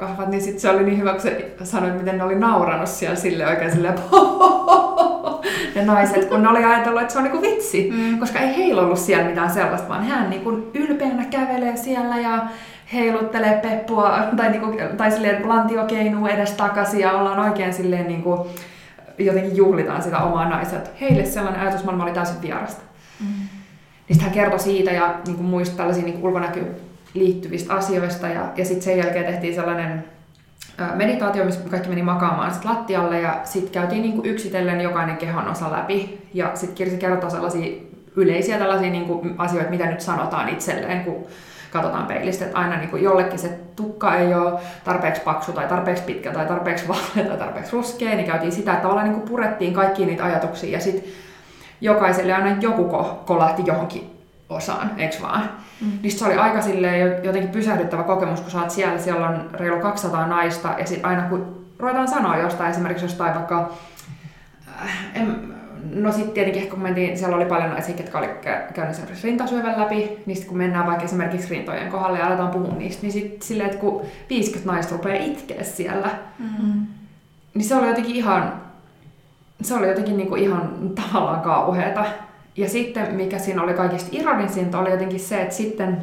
kahvat, 0.00 0.28
niin 0.28 0.42
sitten 0.42 0.60
se 0.60 0.70
oli 0.70 0.82
niin 0.82 0.98
hyvä, 0.98 1.12
kun 1.12 1.20
se 1.20 1.54
sanoi, 1.62 1.90
miten 1.90 2.18
ne 2.18 2.24
oli 2.24 2.34
nauranut 2.34 2.88
siellä 2.88 3.16
sille 3.16 3.46
oikein 3.46 3.72
silleen, 3.72 3.94
ne 5.74 5.84
naiset, 5.84 6.24
kun 6.24 6.42
ne 6.42 6.48
oli 6.48 6.64
ajatellut, 6.64 7.02
että 7.02 7.12
se 7.12 7.18
on 7.18 7.24
niinku 7.24 7.42
vitsi, 7.42 7.90
mm. 7.92 8.18
koska 8.18 8.38
ei 8.38 8.56
heillä 8.56 8.82
ollut 8.82 8.98
siellä 8.98 9.24
mitään 9.24 9.50
sellaista, 9.50 9.88
vaan 9.88 10.04
hän 10.04 10.30
niinku 10.30 10.50
ylpeänä 10.74 11.24
kävelee 11.24 11.76
siellä 11.76 12.16
ja 12.16 12.46
heiluttelee 12.92 13.60
peppua 13.62 14.18
tai, 14.36 14.50
niinku, 14.50 14.74
tai 14.96 15.10
silleen 15.10 15.48
lantiokeinuu 15.48 16.26
edes 16.26 16.52
takaisin 16.52 17.00
ja 17.00 17.12
ollaan 17.12 17.38
oikein 17.38 17.74
silleen 17.74 18.08
niinku, 18.08 18.46
jotenkin 19.18 19.56
juhlitaan 19.56 20.02
sitä 20.02 20.18
omaa 20.18 20.48
naisia. 20.48 20.78
Heille 21.00 21.24
sellainen 21.24 21.60
ajatusmaailma 21.60 22.04
oli 22.04 22.12
täysin 22.12 22.42
vierasta. 22.42 22.82
Mm. 23.20 23.26
Niin 24.08 24.20
hän 24.20 24.30
kertoi 24.30 24.58
siitä 24.58 24.90
ja 24.90 25.14
niin 25.26 25.36
kuin 25.36 25.46
muista 25.46 25.76
tällaisiin 25.76 26.06
niin 26.06 26.24
ulkonäkyyn 26.24 26.76
liittyvistä 27.14 27.74
asioista. 27.74 28.28
Ja, 28.28 28.52
ja 28.56 28.64
sitten 28.64 28.82
sen 28.82 28.98
jälkeen 28.98 29.26
tehtiin 29.26 29.54
sellainen 29.54 30.04
meditaatio, 30.94 31.44
missä 31.44 31.70
kaikki 31.70 31.88
meni 31.88 32.02
makaamaan 32.02 32.54
sit 32.54 32.64
lattialle 32.64 33.20
ja 33.20 33.40
sitten 33.44 33.72
käytiin 33.72 34.02
niin 34.02 34.14
kuin 34.14 34.26
yksitellen 34.26 34.80
jokainen 34.80 35.16
kehon 35.16 35.48
osa 35.48 35.72
läpi. 35.72 36.28
Ja 36.34 36.50
sitten 36.54 36.76
Kirsi 36.76 36.96
kertoi 36.96 37.30
sellaisia 37.30 37.87
yleisiä 38.22 38.58
tällaisia 38.58 38.90
niin 38.90 39.04
kuin 39.04 39.34
asioita, 39.38 39.70
mitä 39.70 39.86
nyt 39.86 40.00
sanotaan 40.00 40.48
itselleen, 40.48 41.04
kun 41.04 41.26
katsotaan 41.72 42.06
peilistä, 42.06 42.44
että 42.44 42.58
aina 42.58 42.76
niin 42.76 42.90
kuin 42.90 43.02
jollekin 43.02 43.38
se 43.38 43.58
tukka 43.76 44.16
ei 44.16 44.34
ole 44.34 44.60
tarpeeksi 44.84 45.22
paksu 45.22 45.52
tai 45.52 45.66
tarpeeksi 45.66 46.02
pitkä 46.02 46.32
tai 46.32 46.46
tarpeeksi 46.46 46.88
vaalea 46.88 47.28
tai 47.28 47.38
tarpeeksi 47.38 47.72
ruskea, 47.72 48.14
niin 48.14 48.26
käytiin 48.26 48.52
sitä, 48.52 48.72
että 48.72 48.82
tavallaan 48.82 49.08
niin 49.08 49.20
kuin 49.20 49.28
purettiin 49.28 49.74
kaikki 49.74 50.06
niitä 50.06 50.24
ajatuksia 50.24 50.72
ja 50.72 50.80
sitten 50.80 51.12
jokaiselle 51.80 52.34
aina 52.34 52.56
joku 52.60 52.88
ko- 52.88 53.24
kolahti 53.26 53.62
johonkin 53.66 54.10
osaan, 54.48 54.90
eikö 54.96 55.16
vaan? 55.22 55.50
Mm. 55.80 55.98
Niin 56.02 56.12
se 56.12 56.24
oli 56.24 56.34
aika 56.34 56.60
silleen 56.60 57.24
jotenkin 57.24 57.50
pysähdyttävä 57.50 58.02
kokemus, 58.02 58.40
kun 58.40 58.50
sä 58.50 58.60
oot 58.60 58.70
siellä, 58.70 58.98
siellä 58.98 59.28
on 59.28 59.50
reilu 59.52 59.80
200 59.80 60.26
naista 60.26 60.74
ja 60.78 60.86
sitten 60.86 61.06
aina 61.06 61.22
kun 61.22 61.66
ruvetaan 61.78 62.08
sanoa 62.08 62.36
jostain, 62.36 62.70
esimerkiksi 62.70 63.04
jostain 63.04 63.34
vaikka, 63.34 63.72
äh, 64.82 64.90
en, 65.14 65.54
no 65.94 66.12
sitten 66.12 66.30
tietenkin 66.30 66.62
ehkä 66.62 66.74
kun 66.74 66.82
mentiin, 66.82 67.18
siellä 67.18 67.36
oli 67.36 67.44
paljon 67.44 67.70
naisia, 67.70 67.96
jotka 67.96 68.18
oli 68.18 68.28
käynyt 68.74 68.94
esimerkiksi 68.94 69.26
rintasyövän 69.26 69.80
läpi, 69.80 70.22
niin 70.26 70.46
kun 70.46 70.58
mennään 70.58 70.86
vaikka 70.86 71.04
esimerkiksi 71.04 71.50
rintojen 71.50 71.90
kohdalle 71.90 72.18
ja 72.18 72.26
aletaan 72.26 72.50
puhua 72.50 72.74
niistä, 72.74 73.02
niin 73.02 73.12
sitten 73.12 73.42
silleen, 73.42 73.70
että 73.70 73.80
kun 73.80 74.02
50 74.30 74.72
naista 74.72 74.94
rupeaa 74.94 75.24
itkeä 75.24 75.62
siellä, 75.62 76.10
mm-hmm. 76.38 76.86
niin 77.54 77.64
se 77.64 77.74
oli 77.74 77.88
jotenkin 77.88 78.16
ihan, 78.16 78.52
se 79.62 79.74
oli 79.74 79.88
jotenkin 79.88 80.16
niinku 80.16 80.34
ihan 80.34 80.90
tavallaan 80.94 81.40
kauheata. 81.40 82.04
Ja 82.56 82.68
sitten 82.68 83.14
mikä 83.14 83.38
siinä 83.38 83.62
oli 83.62 83.74
kaikista 83.74 84.08
ironisinta 84.12 84.78
oli 84.78 84.90
jotenkin 84.90 85.20
se, 85.20 85.42
että 85.42 85.54
sitten 85.54 86.02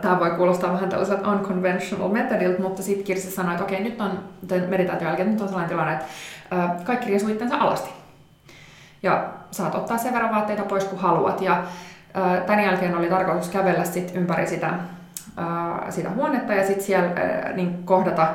tämä 0.00 0.20
voi 0.20 0.30
kuulostaa 0.30 0.72
vähän 0.72 0.88
tällaiselta 0.88 1.32
unconventional 1.32 2.08
methodilta, 2.08 2.62
mutta 2.62 2.82
sitten 2.82 3.04
Kirsi 3.04 3.30
sanoi, 3.30 3.52
että 3.52 3.64
okei, 3.64 3.80
nyt 3.82 4.00
on 4.00 4.18
meditaation 4.68 5.08
jälkeen, 5.08 5.30
nyt 5.30 5.40
on 5.40 5.48
sellainen 5.48 5.70
tilanne, 5.70 5.92
että 5.92 6.06
kaikki 6.84 7.08
riesuu 7.08 7.28
itsensä 7.28 7.56
alasti 7.56 7.99
ja 9.02 9.24
saat 9.50 9.74
ottaa 9.74 9.98
sen 9.98 10.12
verran 10.12 10.34
vaatteita 10.34 10.62
pois 10.62 10.84
kuin 10.84 11.02
haluat. 11.02 11.40
Ja 11.40 11.62
tämän 12.46 12.64
jälkeen 12.64 12.96
oli 12.96 13.08
tarkoitus 13.08 13.48
kävellä 13.48 13.84
sit 13.84 14.12
ympäri 14.14 14.46
sitä, 14.46 14.74
sitä 15.88 16.10
huonetta 16.10 16.52
ja 16.52 16.66
sitten 16.66 16.84
siellä 16.84 17.10
niin 17.54 17.82
kohdata 17.84 18.28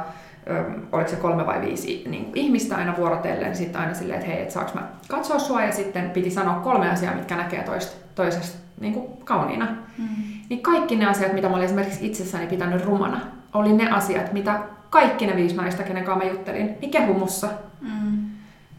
oliko 0.91 1.09
se 1.09 1.15
kolme 1.15 1.45
vai 1.45 1.61
viisi 1.61 2.03
niin 2.09 2.31
ihmistä 2.35 2.75
aina 2.75 2.97
vuorotellen, 2.97 3.55
sitten 3.55 3.81
aina 3.81 3.93
silleen, 3.93 4.19
että 4.19 4.31
hei, 4.31 4.41
et 4.41 4.51
saaks 4.51 4.73
mä 4.73 4.81
katsoa 5.07 5.39
sua, 5.39 5.63
ja 5.63 5.71
sitten 5.71 6.09
piti 6.09 6.31
sanoa 6.31 6.53
kolme 6.53 6.89
asiaa, 6.89 7.15
mitkä 7.15 7.35
näkee 7.35 7.63
toista, 7.63 7.95
toisesta 8.15 8.57
niin 8.79 8.93
kuin 8.93 9.07
kauniina. 9.23 9.67
Mm. 9.97 10.05
Niin 10.49 10.61
kaikki 10.61 10.95
ne 10.95 11.05
asiat, 11.05 11.33
mitä 11.33 11.49
mä 11.49 11.55
olin 11.55 11.65
esimerkiksi 11.65 12.05
itsessäni 12.05 12.47
pitänyt 12.47 12.85
rumana, 12.85 13.21
oli 13.53 13.73
ne 13.73 13.89
asiat, 13.89 14.33
mitä 14.33 14.59
kaikki 14.89 15.27
ne 15.27 15.35
viisi 15.35 15.55
naista, 15.55 15.83
kenen 15.83 16.03
kanssa 16.03 16.25
mä 16.25 16.31
juttelin, 16.31 16.77
niin 16.81 16.91
kehu 16.91 17.13
mussa. 17.13 17.47
Mm. 17.81 18.29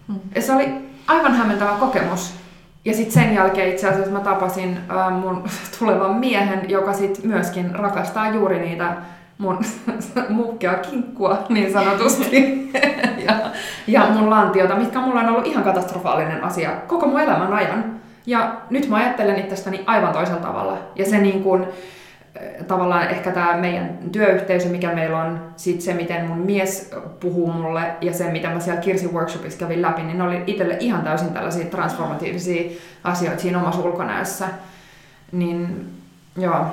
Mm. 0.09 0.21
Ja 0.35 0.43
se 0.43 0.53
oli 0.53 0.91
aivan 1.07 1.35
hämmentävä 1.35 1.73
kokemus. 1.81 2.35
Ja 2.85 2.95
sitten 2.95 3.13
sen 3.13 3.35
jälkeen 3.35 3.71
itse 3.71 3.89
asiassa 3.89 4.13
mä 4.13 4.21
tapasin 4.21 4.79
äh, 4.91 5.21
mun 5.21 5.45
tulevan 5.79 6.17
miehen, 6.17 6.71
joka 6.71 6.93
sitten 6.93 7.27
myöskin 7.27 7.75
rakastaa 7.75 8.31
juuri 8.31 8.59
niitä 8.59 8.97
mun 9.39 9.59
mukkea 10.29 10.75
kinkkua 10.75 11.39
niin 11.49 11.73
sanotusti 11.73 12.71
ja, 13.27 13.35
ja 13.87 14.07
mun 14.07 14.31
lantiota, 14.31 14.77
mitkä 14.77 15.01
mulla 15.01 15.21
on 15.21 15.29
ollut 15.29 15.47
ihan 15.47 15.65
katastrofaalinen 15.65 16.45
asia 16.45 16.71
koko 16.87 17.07
mun 17.07 17.21
elämän 17.21 17.53
ajan. 17.53 17.97
Ja 18.27 18.57
nyt 18.71 18.89
mä 18.89 18.97
ajattelen 18.97 19.39
itsestäni 19.39 19.85
aivan 19.87 20.13
toisella 20.13 20.41
tavalla. 20.41 20.79
Ja 20.97 21.05
se 21.05 21.19
niin 21.19 21.43
kuin, 21.43 21.67
tavallaan 22.67 23.09
ehkä 23.09 23.31
tämä 23.31 23.57
meidän 23.57 23.99
työyhteisö, 24.13 24.69
mikä 24.69 24.95
meillä 24.95 25.19
on, 25.19 25.41
sit 25.57 25.81
se, 25.81 25.95
miten 25.95 26.27
mun 26.27 26.39
mies 26.39 26.91
puhuu 27.21 27.53
mulle 27.53 27.95
ja 28.01 28.13
se, 28.13 28.31
mitä 28.31 28.49
mä 28.49 28.61
siellä 28.61 28.81
Kirsi 28.81 29.07
Workshopissa 29.07 29.59
kävin 29.59 29.83
läpi, 29.83 30.03
niin 30.03 30.19
ne 30.19 30.25
oli 30.25 30.43
itselle 30.47 30.77
ihan 30.81 31.03
täysin 31.03 31.33
tällaisia 31.33 31.67
transformatiivisia 31.67 32.71
asioita 33.05 33.43
siinä 33.43 33.61
omassa 33.61 33.83
ulkonäössä. 33.83 34.49
Niin 35.33 35.91
joo. 36.37 36.67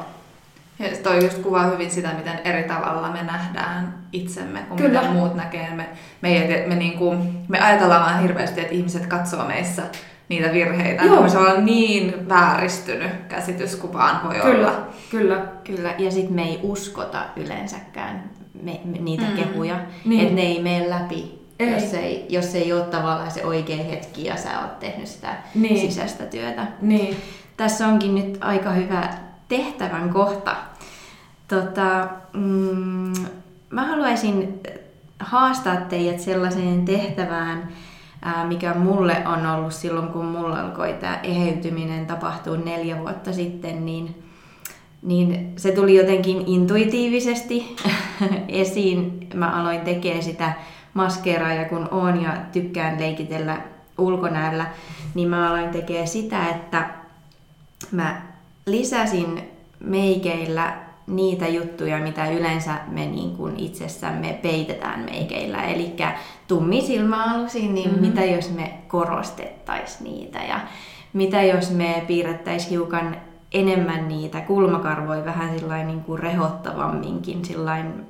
Ja 0.79 0.89
toi 1.03 1.23
just 1.23 1.37
kuvaa 1.37 1.65
hyvin 1.65 1.91
sitä, 1.91 2.09
miten 2.17 2.39
eri 2.43 2.63
tavalla 2.63 3.11
me 3.11 3.23
nähdään 3.23 3.93
itsemme 4.11 4.59
kuin 4.59 4.77
Kyllä. 4.77 4.99
mitä 5.01 5.13
muut 5.13 5.35
näkee. 5.35 5.69
Me, 5.69 5.89
me, 6.21 6.63
me, 6.67 6.75
niinku, 6.75 7.15
me 7.47 7.59
ajatellaan 7.59 8.01
vaan 8.01 8.21
hirveästi, 8.21 8.61
että 8.61 8.73
ihmiset 8.73 9.05
katsoo 9.05 9.47
meissä 9.47 9.83
niitä 10.29 10.53
virheitä. 10.53 11.03
Joo. 11.03 11.29
Se 11.29 11.37
on 11.37 11.65
niin 11.65 12.29
vääristynyt 12.29 13.11
käsityskuva 13.29 14.19
voi 14.23 14.35
kyllä, 14.35 14.67
olla. 14.67 14.87
Kyllä, 15.11 15.45
kyllä. 15.63 15.95
Ja 15.97 16.11
sitten 16.11 16.35
me 16.35 16.43
ei 16.43 16.59
uskota 16.63 17.25
yleensäkään 17.35 18.23
me, 18.61 18.81
me, 18.85 18.97
niitä 18.97 19.25
mm. 19.25 19.35
kehuja, 19.35 19.79
niin. 20.05 20.21
että 20.21 20.35
ne 20.35 20.41
ei 20.41 20.61
mene 20.61 20.89
läpi. 20.89 21.43
Ei. 21.59 21.73
Jos, 21.73 21.93
ei, 21.93 22.25
jos 22.29 22.55
ei 22.55 22.73
ole 22.73 22.81
tavallaan 22.81 23.31
se 23.31 23.45
oikea 23.45 23.83
hetki 23.83 24.25
ja 24.25 24.37
sä 24.37 24.59
oot 24.61 24.79
tehnyt 24.79 25.07
sitä 25.07 25.35
niin. 25.55 25.79
sisäistä 25.79 26.23
työtä. 26.23 26.67
Niin. 26.81 27.17
Tässä 27.57 27.87
onkin 27.87 28.15
nyt 28.15 28.37
aika 28.41 28.71
hyvä 28.71 29.09
tehtävän 29.47 30.09
kohta. 30.09 30.55
Tota, 31.47 32.07
mm, 32.33 33.13
mä 33.69 33.87
haluaisin 33.87 34.59
haastaa 35.19 35.75
teidät 35.75 36.19
sellaiseen 36.19 36.85
tehtävään, 36.85 37.69
mikä 38.47 38.73
mulle 38.73 39.27
on 39.27 39.45
ollut 39.45 39.73
silloin, 39.73 40.07
kun 40.07 40.25
mulla 40.25 40.59
alkoi 40.59 40.93
tämä 40.93 41.19
eheytyminen 41.23 42.05
tapahtuu 42.05 42.55
neljä 42.55 42.99
vuotta 42.99 43.33
sitten, 43.33 43.85
niin, 43.85 44.23
niin 45.01 45.53
se 45.57 45.71
tuli 45.71 45.95
jotenkin 45.95 46.43
intuitiivisesti 46.47 47.75
esiin. 48.47 49.29
Mä 49.33 49.61
aloin 49.61 49.81
tekemään 49.81 50.23
sitä 50.23 50.53
maskeeraaja 50.93 51.65
kun 51.65 51.87
on 51.91 52.21
ja 52.21 52.37
tykkään 52.51 52.99
leikitellä 52.99 53.61
ulkonäöllä, 53.97 54.65
niin 55.15 55.29
mä 55.29 55.49
aloin 55.49 55.69
tekemään 55.69 56.07
sitä, 56.07 56.49
että 56.49 56.89
mä 57.91 58.21
lisäsin 58.65 59.43
meikeillä 59.79 60.77
niitä 61.07 61.47
juttuja, 61.47 61.97
mitä 61.97 62.29
yleensä 62.29 62.71
me 62.87 63.05
niin 63.05 63.37
kuin 63.37 63.59
itsessämme 63.59 64.39
peitetään 64.41 64.99
meikeillä. 64.99 65.63
Eli 65.63 65.95
tummi 66.53 66.81
silmäalusiin, 66.81 67.75
niin 67.75 67.89
mm-hmm. 67.89 68.07
mitä 68.07 68.25
jos 68.25 68.51
me 68.51 68.73
korostettaisiin 68.87 70.03
niitä 70.03 70.39
ja 70.39 70.59
mitä 71.13 71.41
jos 71.41 71.71
me 71.71 72.03
piirrettäisiin 72.07 72.69
hiukan 72.69 73.17
enemmän 73.51 74.07
niitä 74.07 74.41
kulmakarvoja 74.41 75.25
vähän 75.25 75.59
sillain 75.59 75.87
niin 75.87 76.01
kuin 76.01 76.19
rehottavamminkin, 76.19 77.45
sillain 77.45 78.05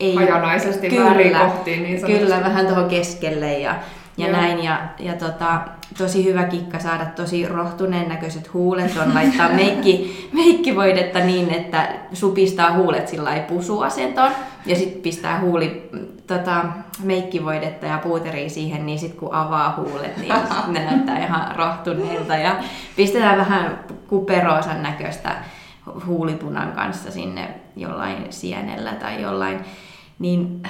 ei, 0.00 0.14
hajanaisesti 0.14 0.88
kyllä, 0.88 1.38
kohtiin. 1.38 1.82
Niin 1.82 2.06
kyllä, 2.06 2.40
vähän 2.40 2.66
tuohon 2.66 2.88
keskelle 2.88 3.58
ja, 3.58 3.74
ja 4.16 4.32
näin. 4.32 4.64
Ja, 4.64 4.80
ja 4.98 5.14
tota, 5.14 5.60
tosi 5.98 6.24
hyvä 6.24 6.44
kikka 6.44 6.78
saada 6.78 7.06
tosi 7.06 7.48
rohtuneen 7.48 8.08
näköiset 8.08 8.52
huulet 8.52 8.96
on 8.96 9.14
laittaa 9.14 9.48
meikki, 9.62 10.28
meikkivoidetta 10.32 11.18
niin, 11.18 11.50
että 11.50 11.88
supistaa 12.12 12.72
huulet 12.72 13.08
sillä 13.08 13.44
pusuasentoon 13.48 14.32
ja 14.66 14.76
sitten 14.76 15.02
pistää 15.02 15.40
huuli 15.40 15.90
tota, 16.38 16.64
meikkivoidetta 17.02 17.86
ja 17.86 17.98
puuteria 17.98 18.50
siihen, 18.50 18.86
niin 18.86 18.98
sitten 18.98 19.20
kun 19.20 19.34
avaa 19.34 19.74
huulet, 19.76 20.16
niin 20.16 20.34
ne 20.68 20.84
näyttää 20.84 21.18
ihan 21.18 21.56
rohtuneilta. 21.56 22.36
Ja 22.36 22.56
pistetään 22.96 23.38
vähän 23.38 23.84
kuperoosan 24.08 24.82
näköistä 24.82 25.36
huulipunan 26.06 26.72
kanssa 26.72 27.10
sinne 27.10 27.54
jollain 27.76 28.32
sienellä 28.32 28.92
tai 28.92 29.22
jollain, 29.22 29.64
niin 30.18 30.62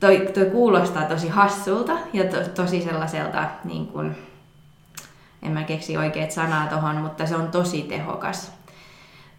toi, 0.00 0.28
toi 0.34 0.44
kuulostaa 0.44 1.04
tosi 1.04 1.28
hassulta 1.28 1.92
ja 2.12 2.24
to, 2.24 2.36
tosi 2.54 2.82
sellaiselta, 2.82 3.44
niin 3.64 3.86
kuin, 3.86 4.16
en 5.42 5.52
mä 5.52 5.62
keksi 5.62 5.96
oikeat 5.96 6.30
sanaa 6.30 6.66
tohon, 6.66 6.96
mutta 6.96 7.26
se 7.26 7.36
on 7.36 7.48
tosi 7.48 7.82
tehokas 7.82 8.52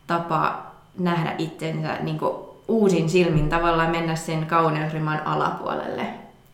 tapa 0.08 0.72
nähdä 1.00 1.36
itsensä 1.38 1.98
niin 2.02 2.20
kuin 2.20 2.51
uusin 2.68 3.10
silmin, 3.10 3.50
tavallaan 3.50 3.92
mennä 3.92 4.16
sen 4.16 4.46
kauneusriman 4.46 5.22
alapuolelle. 5.26 6.06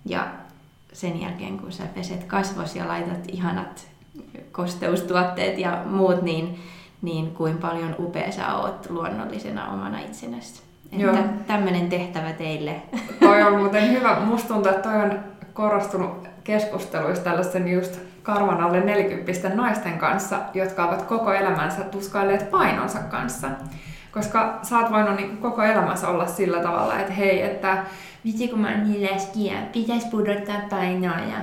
Ja 0.05 0.27
sen 0.93 1.21
jälkeen, 1.21 1.59
kun 1.59 1.71
sä 1.71 1.83
peset 1.95 2.23
kasvos 2.23 2.75
ja 2.75 2.87
laitat 2.87 3.27
ihanat 3.27 3.87
kosteustuotteet 4.51 5.57
ja 5.57 5.81
muut, 5.85 6.21
niin, 6.21 6.59
niin 7.01 7.31
kuin 7.31 7.57
paljon 7.57 7.95
upea 7.99 8.31
sä 8.31 8.55
oot 8.55 8.89
luonnollisena 8.89 9.73
omana 9.73 9.99
itsenäsi. 9.99 10.61
Että 10.91 11.23
tämmöinen 11.47 11.89
tehtävä 11.89 12.31
teille. 12.31 12.75
Toi 13.19 13.43
on 13.43 13.59
muuten 13.59 13.91
hyvä. 13.91 14.19
Musta 14.19 14.47
tuntuu, 14.53 14.71
että 14.71 14.89
toi 14.89 15.01
on 15.01 15.19
korostunut 15.53 16.27
keskusteluissa 16.43 17.23
tällaisen 17.23 17.67
just 17.67 17.99
karvan 18.23 18.61
alle 18.61 18.79
40 18.79 19.49
naisten 19.49 19.97
kanssa, 19.97 20.39
jotka 20.53 20.85
ovat 20.85 21.01
koko 21.01 21.33
elämänsä 21.33 21.83
tuskailleet 21.83 22.51
painonsa 22.51 22.99
kanssa. 22.99 23.47
Koska 24.11 24.59
sä 24.63 24.79
oot 24.79 24.91
voinut 24.91 25.15
niin 25.15 25.37
koko 25.37 25.63
elämässä 25.63 26.07
olla 26.07 26.27
sillä 26.27 26.59
tavalla, 26.59 26.99
että 26.99 27.13
hei, 27.13 27.41
että 27.41 27.83
vitsi 28.25 28.47
kun 28.47 28.59
mä 28.59 28.71
oon 28.71 28.91
niin 28.91 29.11
läskiä, 29.11 29.53
pitäis 29.73 30.05
pudottaa 30.05 30.61
painoa 30.69 31.19
ja 31.19 31.37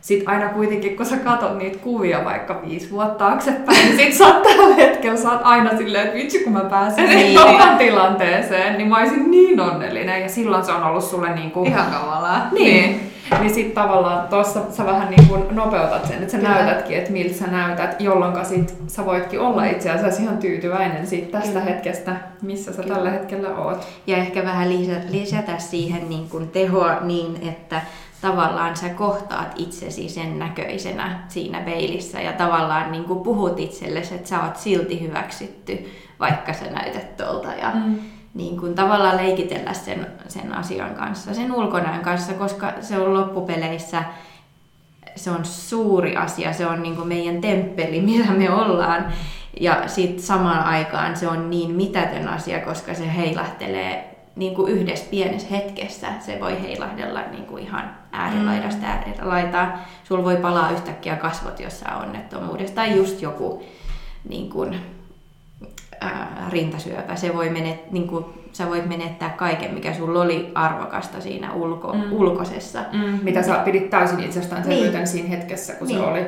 sitten 0.00 0.28
aina 0.28 0.48
kuitenkin, 0.48 0.96
kun 0.96 1.06
sä 1.06 1.16
katot 1.16 1.58
niitä 1.58 1.78
kuvia 1.78 2.24
vaikka 2.24 2.62
viisi 2.66 2.90
vuotta 2.90 3.14
taaksepäin, 3.14 3.78
niin 3.86 3.96
sit 3.96 4.14
sä 4.14 4.26
oot 4.26 4.42
tällä 4.42 4.74
hetkellä 4.74 5.16
sä 5.16 5.32
oot 5.32 5.40
aina 5.44 5.76
silleen, 5.76 6.04
että 6.04 6.18
vitsi 6.18 6.44
kun 6.44 6.52
mä 6.52 6.60
pääsen 6.60 7.08
niin. 7.08 7.40
tuohon 7.40 7.78
tilanteeseen, 7.78 8.78
niin 8.78 8.88
mä 8.88 8.98
olisin 8.98 9.30
niin 9.30 9.60
onnellinen. 9.60 10.22
Ja 10.22 10.28
silloin 10.28 10.64
se 10.64 10.72
on 10.72 10.82
ollut 10.82 11.04
sulle 11.04 11.34
niin 11.34 11.50
kuin... 11.50 11.66
Ihan 11.66 11.90
kamalaa. 11.90 12.48
Niin. 12.52 12.64
niin. 12.64 13.10
Niin 13.40 13.54
sit 13.54 13.74
tavallaan 13.74 14.28
tuossa 14.28 14.60
sä 14.70 14.86
vähän 14.86 15.10
niin 15.10 15.28
kuin 15.28 15.42
nopeutat 15.50 16.06
sen, 16.06 16.18
että 16.18 16.32
sä 16.32 16.38
Kyllä. 16.38 16.54
näytätkin, 16.54 16.98
että 16.98 17.12
miltä 17.12 17.34
sä 17.34 17.46
näytät, 17.46 18.00
jolloin 18.00 18.46
sit 18.46 18.74
sä 18.86 19.06
voitkin 19.06 19.40
olla 19.40 19.64
itse 19.64 19.90
asiassa 19.90 20.22
ihan 20.22 20.38
tyytyväinen 20.38 21.06
siitä 21.06 21.38
tästä 21.38 21.48
Kyllä. 21.48 21.64
hetkestä, 21.64 22.16
missä 22.42 22.72
sä 22.72 22.82
Kyllä. 22.82 22.94
tällä 22.94 23.10
hetkellä 23.10 23.48
oot. 23.48 23.88
Ja 24.06 24.16
ehkä 24.16 24.44
vähän 24.44 24.68
lisätä 25.10 25.58
siihen 25.58 26.08
niin 26.08 26.28
kuin 26.28 26.48
tehoa 26.48 26.96
niin, 27.00 27.48
että 27.48 27.80
tavallaan 28.20 28.76
sä 28.76 28.88
kohtaat 28.88 29.52
itsesi 29.56 30.08
sen 30.08 30.38
näköisenä 30.38 31.24
siinä 31.28 31.60
peilissä 31.60 32.20
ja 32.20 32.32
tavallaan 32.32 32.92
niin 32.92 33.04
kuin 33.04 33.20
puhut 33.20 33.60
itsellesi, 33.60 34.14
että 34.14 34.28
sä 34.28 34.42
oot 34.42 34.56
silti 34.56 35.00
hyväksytty, 35.00 35.90
vaikka 36.20 36.52
sä 36.52 36.64
näytät 36.64 37.16
tuolta. 37.16 37.48
Ja 37.48 37.70
mm. 37.74 37.98
niin 38.34 38.60
kuin 38.60 38.74
tavallaan 38.74 39.16
leikitellä 39.16 39.72
sen, 39.72 40.06
sen 40.28 40.54
asian 40.54 40.94
kanssa, 40.94 41.34
sen 41.34 41.52
ulkonäön 41.52 42.00
kanssa, 42.00 42.32
koska 42.32 42.72
se 42.80 42.98
on 42.98 43.14
loppupeleissä 43.14 44.04
se 45.16 45.30
on 45.30 45.44
suuri 45.44 46.16
asia, 46.16 46.52
se 46.52 46.66
on 46.66 46.82
niin 46.82 46.96
kuin 46.96 47.08
meidän 47.08 47.40
temppeli, 47.40 48.00
mitä 48.10 48.32
me 48.32 48.50
ollaan. 48.50 49.12
Ja 49.60 49.88
sitten 49.88 50.22
samaan 50.22 50.64
aikaan 50.64 51.16
se 51.16 51.28
on 51.28 51.50
niin 51.50 51.70
mitätön 51.70 52.28
asia, 52.28 52.60
koska 52.60 52.94
se 52.94 53.14
heilahtelee 53.16 54.16
niin 54.36 54.54
kuin 54.54 54.72
yhdessä 54.72 55.06
pienessä 55.10 55.48
hetkessä 55.50 56.06
se 56.20 56.38
voi 56.40 56.62
heilahdella 56.62 57.20
niin 57.30 57.44
kuin 57.44 57.62
ihan 57.62 57.99
äärilaidasta 58.12 58.82
mm. 58.82 58.88
äärilaitaan. 58.88 59.72
Sulla 60.04 60.24
voi 60.24 60.36
palaa 60.36 60.70
yhtäkkiä 60.70 61.16
kasvot 61.16 61.60
jossain 61.60 62.02
onnettomuudessa 62.02 62.74
tai 62.74 62.96
just 62.96 63.22
joku 63.22 63.62
niin 64.28 64.50
kuin, 64.50 64.80
ää, 66.00 66.46
rintasyöpä. 66.50 67.16
Se 67.16 67.34
voi 67.34 67.50
menet, 67.50 67.92
niin 67.92 68.08
kuin, 68.08 68.24
sä 68.52 68.68
voit 68.68 68.86
menettää 68.86 69.30
kaiken, 69.30 69.74
mikä 69.74 69.94
sulla 69.94 70.22
oli 70.22 70.52
arvokasta 70.54 71.20
siinä 71.20 71.52
ulko, 71.52 71.92
mm. 71.92 72.12
ulkoisessa. 72.12 72.84
Mm. 72.92 73.18
Mitä 73.22 73.42
sä 73.42 73.54
pidit 73.54 73.90
täysin 73.90 74.20
itsestään 74.20 74.68
niin. 74.68 75.06
siinä 75.06 75.28
hetkessä, 75.28 75.72
kun 75.72 75.88
niin. 75.88 75.98
se 75.98 76.06
oli. 76.06 76.26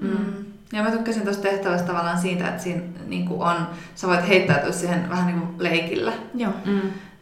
Mm. 0.00 0.08
mm. 0.08 0.44
Ja 0.72 0.82
mä 0.82 0.90
tykkäsin 0.90 1.22
tuosta 1.22 1.42
tehtävästä 1.42 1.86
tavallaan 1.86 2.18
siitä, 2.18 2.48
että 2.48 2.62
siinä 2.62 2.82
niin 3.06 3.28
on, 3.30 3.56
sä 3.94 4.06
voit 4.06 4.28
heittäytyä 4.28 4.72
siihen 4.72 5.10
vähän 5.10 5.26
niin 5.26 5.40
kuin 5.40 5.54
leikillä. 5.58 6.12
Joo. 6.34 6.52
Mm 6.64 6.80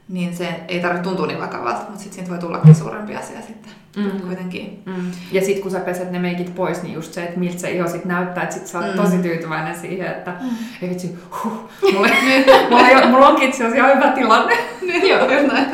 niin 0.09 0.37
se 0.37 0.49
ei 0.69 0.81
tarvitse 0.81 1.09
tuntua 1.09 1.27
niin 1.27 1.41
vakavalta, 1.41 1.79
mutta 1.79 1.99
sitten 1.99 2.15
siitä 2.15 2.31
voi 2.31 2.39
tullakin 2.39 2.75
suurempi 2.75 3.17
asia 3.17 3.43
sitten 3.43 3.73
mm. 3.97 4.21
kuitenkin. 4.21 4.83
Mm. 4.87 5.11
Ja 5.33 5.41
sitten 5.41 5.63
kun 5.63 5.71
sä 5.71 5.81
peset 5.81 6.11
ne 6.11 6.19
meikit 6.19 6.55
pois, 6.55 6.83
niin 6.83 6.95
just 6.95 7.13
se, 7.13 7.23
että 7.23 7.39
miltä 7.39 7.59
se 7.59 7.71
iho 7.71 7.89
sitten 7.89 8.09
näyttää, 8.09 8.43
että 8.43 8.55
sit 8.55 8.67
sä 8.67 8.79
oot 8.79 8.87
mm. 8.87 9.03
tosi 9.03 9.19
tyytyväinen 9.19 9.77
siihen, 9.77 10.07
että 10.07 10.31
mm. 10.31 10.49
ei 10.83 10.91
vitsi, 10.91 11.19
huh, 11.45 11.71
mulla, 11.93 12.09
mulla, 12.71 13.09
mulla 13.11 13.29
onkin 13.29 13.49
itse 13.49 13.67
asiassa 13.67 13.95
hyvä 13.95 14.13
tilanne. 14.13 14.57
niin, 14.87 15.09
joo, 15.09 15.33
just 15.33 15.53
näin. 15.53 15.67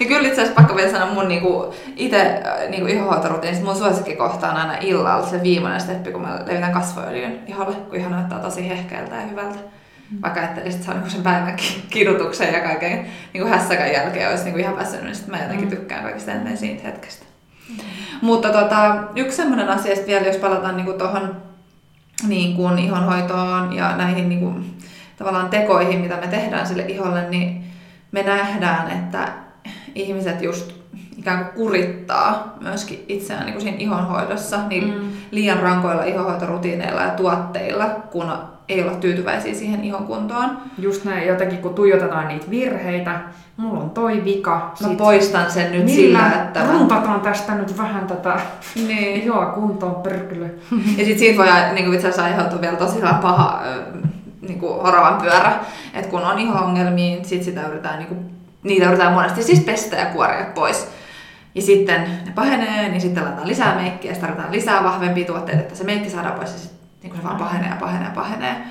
Ja 0.00 0.06
kyllä 0.06 0.28
itse 0.28 0.42
asiassa 0.42 0.60
pakko 0.60 0.76
vielä 0.76 0.90
sanoa 0.90 1.14
mun 1.14 1.28
niinku, 1.28 1.74
itse 1.96 2.42
niinku 2.68 2.86
ihohoitorutiinista, 2.86 3.64
mun 3.64 3.76
suosikkikohta 3.76 4.50
on 4.50 4.56
aina 4.56 4.76
illalla 4.80 5.26
se 5.26 5.42
viimeinen 5.42 5.80
steppi, 5.80 6.12
kun 6.12 6.22
mä 6.22 6.40
levitän 6.46 6.72
kasvoöljyn 6.72 7.40
iholle, 7.46 7.76
kun 7.76 7.98
iho 7.98 8.08
näyttää 8.08 8.38
tosi 8.38 8.68
hehkeältä 8.68 9.14
ja 9.14 9.22
hyvältä. 9.22 9.58
Mm. 10.10 10.18
Vaikka 10.22 10.40
ajattelisin, 10.40 10.80
että 10.80 10.92
se 10.92 10.98
on 10.98 11.02
niin 11.02 11.10
sen 11.10 11.22
päivän 11.22 11.56
kidutuksen 11.90 12.54
ja 12.54 12.60
kaiken 12.60 13.06
niin 13.32 13.42
kuin 13.42 13.48
hässäkän 13.48 13.92
jälkeen 13.92 14.30
olisi 14.30 14.44
niin 14.44 14.52
kuin 14.52 14.62
ihan 14.62 14.76
väsynyt, 14.76 15.04
niin 15.04 15.14
sitten 15.14 15.34
mä 15.34 15.42
jotenkin 15.42 15.68
mm. 15.68 15.76
tykkään 15.76 16.02
kaikista 16.02 16.32
eniten 16.32 16.56
siitä 16.56 16.82
hetkestä. 16.82 17.24
Mm. 17.68 17.76
Mutta 18.22 18.48
tota, 18.48 19.04
yksi 19.16 19.36
sellainen 19.36 19.68
asia 19.68 19.96
vielä, 20.06 20.26
jos 20.26 20.36
palataan 20.36 20.76
niin 20.76 20.86
kuin 20.86 20.98
tuohon 20.98 21.36
niin 22.28 22.56
kuin 22.56 22.78
ihonhoitoon 22.78 23.72
ja 23.72 23.96
näihin 23.96 24.28
niin 24.28 24.40
kuin, 24.40 24.78
tavallaan 25.16 25.48
tekoihin, 25.48 26.00
mitä 26.00 26.16
me 26.16 26.26
tehdään 26.26 26.66
sille 26.66 26.82
iholle, 26.82 27.28
niin 27.28 27.64
me 28.12 28.22
nähdään, 28.22 28.90
että 28.90 29.28
ihmiset 29.94 30.42
just 30.42 30.72
ikään 31.16 31.44
kuin 31.44 31.54
kurittaa 31.54 32.56
myöskin 32.60 33.04
itseään 33.08 33.44
niin 33.44 33.52
kuin 33.52 33.62
siinä 33.62 33.78
ihonhoidossa 33.78 34.68
niin 34.68 34.94
mm. 34.94 35.10
liian 35.30 35.58
rankoilla 35.58 36.04
ihonhoitorutiineilla 36.04 37.02
ja 37.02 37.10
tuotteilla, 37.10 37.86
kun 37.86 38.32
ei 38.68 38.82
olla 38.82 38.94
tyytyväisiä 38.94 39.54
siihen 39.54 39.84
ihon 39.84 40.06
kuntoon. 40.06 40.58
Just 40.78 41.04
näin, 41.04 41.28
jotenkin 41.28 41.58
kun 41.58 41.74
tuijotetaan 41.74 42.28
niitä 42.28 42.50
virheitä, 42.50 43.20
mulla 43.56 43.80
on 43.80 43.90
toi 43.90 44.24
vika. 44.24 44.74
Mä 44.80 44.88
sit 44.88 44.98
poistan 44.98 45.50
sen 45.50 45.72
nyt 45.72 45.88
sillä, 45.88 46.32
että... 46.32 46.64
runtataan 46.72 47.20
tästä 47.20 47.54
nyt 47.54 47.78
vähän 47.78 48.06
tätä 48.06 48.40
niin. 48.74 49.24
joo, 49.26 49.46
kuntoon 49.46 49.94
perkele. 49.94 50.50
ja 50.70 51.04
sitten 51.04 51.18
siitä 51.18 51.38
voi 51.38 51.46
niin 51.74 51.94
itse 51.94 52.08
asiassa 52.08 52.24
aiheutua 52.24 52.60
vielä 52.60 52.76
tosi 52.76 52.98
paha 53.22 53.62
niin 54.40 54.60
kuin 54.60 54.72
oravan 54.72 55.20
pyörä, 55.20 55.52
että 55.94 56.10
kun 56.10 56.22
on 56.22 56.38
iho-ongelmia, 56.38 56.94
niin 56.94 57.24
sit 57.24 57.42
sitä 57.42 57.66
yritetään, 57.66 57.98
niin 57.98 58.08
kuin, 58.08 58.30
niitä 58.62 58.86
yritetään 58.86 59.14
monesti 59.14 59.42
siis 59.42 59.60
pestä 59.60 59.96
ja 59.96 60.06
kuoria 60.06 60.46
pois. 60.54 60.88
Ja 61.54 61.62
sitten 61.62 62.02
ne 62.02 62.32
pahenee, 62.34 62.88
niin 62.88 63.00
sitten 63.00 63.22
laitetaan 63.22 63.48
lisää 63.48 63.74
meikkiä 63.74 64.12
ja 64.12 64.18
tarvitaan 64.18 64.52
lisää 64.52 64.84
vahvempia 64.84 65.26
tuotteita, 65.26 65.60
että 65.60 65.74
se 65.74 65.84
meikki 65.84 66.10
saadaan 66.10 66.34
pois 66.34 66.52
ja 66.52 66.58
sit 66.58 66.77
niin 67.02 67.10
kuin 67.10 67.20
se 67.20 67.28
vaan 67.28 67.38
pahenee 67.38 67.70
ja 67.70 67.76
pahenee 67.76 68.08
ja 68.08 68.14
pahenee. 68.14 68.64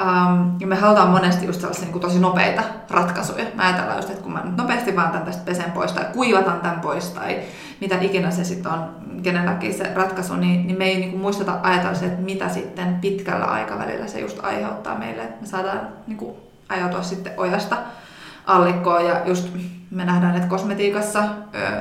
Um, 0.00 0.60
ja 0.60 0.66
me 0.66 0.76
halutaan 0.76 1.08
monesti 1.08 1.46
just 1.46 1.60
sellaisia 1.60 1.84
niin 1.84 1.92
kuin 1.92 2.02
tosi 2.02 2.18
nopeita 2.18 2.62
ratkaisuja. 2.90 3.44
Mä 3.54 3.62
ajatellaan 3.62 3.98
just, 3.98 4.10
että 4.10 4.22
kun 4.22 4.32
mä 4.32 4.40
nyt 4.44 4.56
nopeasti 4.56 4.96
vaan 4.96 5.10
tämän 5.10 5.26
tästä 5.26 5.44
pesen 5.44 5.72
pois 5.72 5.92
tai 5.92 6.04
kuivatan 6.12 6.60
tämän 6.60 6.80
pois 6.80 7.10
tai 7.10 7.38
mitä 7.80 7.98
ikinä 8.00 8.30
se 8.30 8.44
sitten 8.44 8.72
on 8.72 8.90
kenelläkin 9.22 9.74
se 9.74 9.94
ratkaisu, 9.94 10.36
niin, 10.36 10.66
niin 10.66 10.78
me 10.78 10.84
ei 10.84 10.96
niin 10.96 11.10
kuin 11.10 11.20
muisteta 11.20 11.58
ajatella 11.62 11.94
se, 11.94 12.06
että 12.06 12.22
mitä 12.22 12.48
sitten 12.48 12.94
pitkällä 13.00 13.44
aikavälillä 13.44 14.06
se 14.06 14.20
just 14.20 14.44
aiheuttaa 14.44 14.98
meille. 14.98 15.22
Me 15.40 15.46
saadaan 15.46 15.80
niin 16.06 16.16
kuin 16.18 16.34
ajautua 16.68 17.02
sitten 17.02 17.32
ojasta 17.36 17.76
allikkoon 18.46 19.04
ja 19.04 19.20
just 19.26 19.48
me 19.90 20.04
nähdään, 20.04 20.36
että 20.36 20.48
kosmetiikassa, 20.48 21.24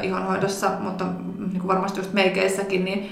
ihonhoidossa, 0.01 0.71
mutta 0.79 1.05
niin 1.37 1.59
kuin 1.59 1.67
varmasti 1.67 1.99
just 1.99 2.13
meikeissäkin, 2.13 2.85
niin 2.85 3.11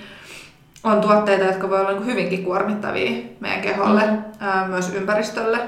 on 0.83 1.01
tuotteita, 1.01 1.45
jotka 1.45 1.69
voi 1.69 1.81
olla 1.81 1.91
niin 1.91 2.05
hyvinkin 2.05 2.45
kuormittavia 2.45 3.23
meidän 3.39 3.61
keholle, 3.61 4.05
mm. 4.05 4.69
myös 4.69 4.93
ympäristölle. 4.93 5.59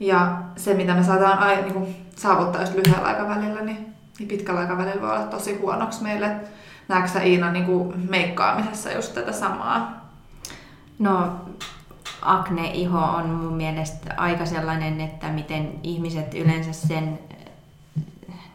Ja 0.00 0.38
se, 0.56 0.74
mitä 0.74 0.94
me 0.94 1.02
saadaan 1.02 1.38
ai, 1.38 1.62
niin 1.62 1.74
kuin 1.74 1.96
saavuttaa 2.16 2.60
just 2.60 2.74
lyhyellä 2.74 3.08
aikavälillä, 3.08 3.60
niin, 3.60 3.94
niin 4.18 4.28
pitkällä 4.28 4.60
aikavälillä 4.60 5.02
voi 5.02 5.10
olla 5.10 5.26
tosi 5.26 5.58
huonoksi 5.58 6.02
meille. 6.02 6.30
Näetkö 6.88 7.10
sä 7.10 7.22
Iina 7.22 7.52
niin 7.52 7.64
kuin 7.64 8.10
meikkaamisessa 8.10 8.92
just 8.92 9.14
tätä 9.14 9.32
samaa? 9.32 10.08
No, 10.98 11.32
akne-iho 12.22 12.98
on 12.98 13.26
mun 13.26 13.52
mielestä 13.52 14.14
aika 14.16 14.46
sellainen, 14.46 15.00
että 15.00 15.28
miten 15.28 15.72
ihmiset 15.82 16.34
yleensä 16.34 16.72
sen, 16.72 17.18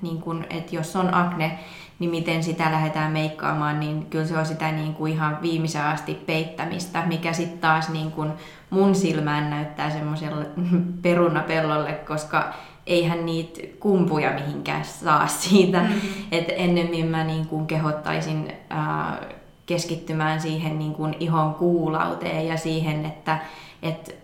niin 0.02 0.22
kun, 0.22 0.46
että 0.50 0.76
jos 0.76 0.96
on 0.96 1.13
akne, 1.13 1.60
niin 2.04 2.12
miten 2.12 2.44
sitä 2.44 2.72
lähdetään 2.72 3.12
meikkaamaan, 3.12 3.80
niin 3.80 4.06
kyllä 4.06 4.26
se 4.26 4.38
on 4.38 4.46
sitä 4.46 4.72
niin 4.72 4.94
kuin 4.94 5.13
ihan 5.13 5.42
viimeisen 5.42 5.82
asti 5.82 6.13
peittämistä, 6.13 7.06
mikä 7.06 7.34
sitten 7.34 7.60
taas 7.60 7.89
niin 7.89 8.12
kuin 8.12 8.32
mun 8.70 8.96
silmään 8.96 9.50
näyttää 9.50 9.89
semmoiselle 9.89 10.46
perunapellolle, 11.02 11.94
koska 11.94 12.54
eihän 12.88 13.26
niitä 13.26 13.62
kumpuja 13.80 14.34
mihinkään 14.34 14.86
saa 14.86 15.28
siitä. 15.28 15.80
Mm-hmm. 15.80 16.00
Et 16.32 16.46
ennemmin 16.50 17.06
mä 17.06 17.24
niin 17.24 17.48
kuin 17.48 17.68
kehottaisin 17.68 18.54
ää, 18.70 19.22
keskittymään 19.66 20.42
siihen 20.42 20.80
niin 20.80 20.94
kuin 20.94 21.16
ihon 21.20 21.54
kuulauteen 21.54 22.48
ja 22.48 22.58
siihen, 22.58 23.06
että 23.06 23.38
et, 23.82 24.16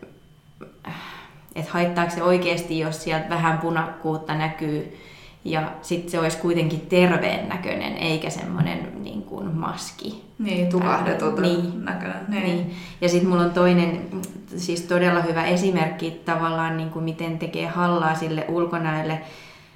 et 1.56 1.68
haittaako 1.68 2.12
se 2.12 2.24
oikeasti, 2.24 2.80
jos 2.80 3.04
sieltä 3.04 3.30
vähän 3.30 3.58
punakkuutta 3.58 4.36
näkyy 4.36 4.98
ja 5.45 5.71
sitten 5.82 6.12
se 6.12 6.19
olisi 6.19 6.38
kuitenkin 6.38 6.82
terveen 6.82 7.49
näköinen, 7.49 7.97
eikä 7.97 8.30
semmoinen 8.30 9.04
niin 9.04 9.21
kuin 9.21 9.56
maski. 9.56 10.23
Niin, 10.39 10.69
tukahdetut 10.69 11.39
niin. 11.39 11.86
näköinen. 11.86 12.25
Niin. 12.28 12.43
niin. 12.43 12.75
Ja 13.02 13.10
sitten 13.10 13.30
mulla 13.30 13.43
on 13.43 13.52
toinen, 13.52 14.10
siis 14.58 14.82
todella 14.82 15.21
hyvä 15.21 15.45
esimerkki 15.45 16.21
tavallaan, 16.25 16.78
niin 16.78 16.89
kuin 16.89 17.06
miten 17.06 17.39
tekee 17.39 17.67
hallaa 17.67 18.15
sille 18.15 18.45
ulkonäölle 18.47 19.21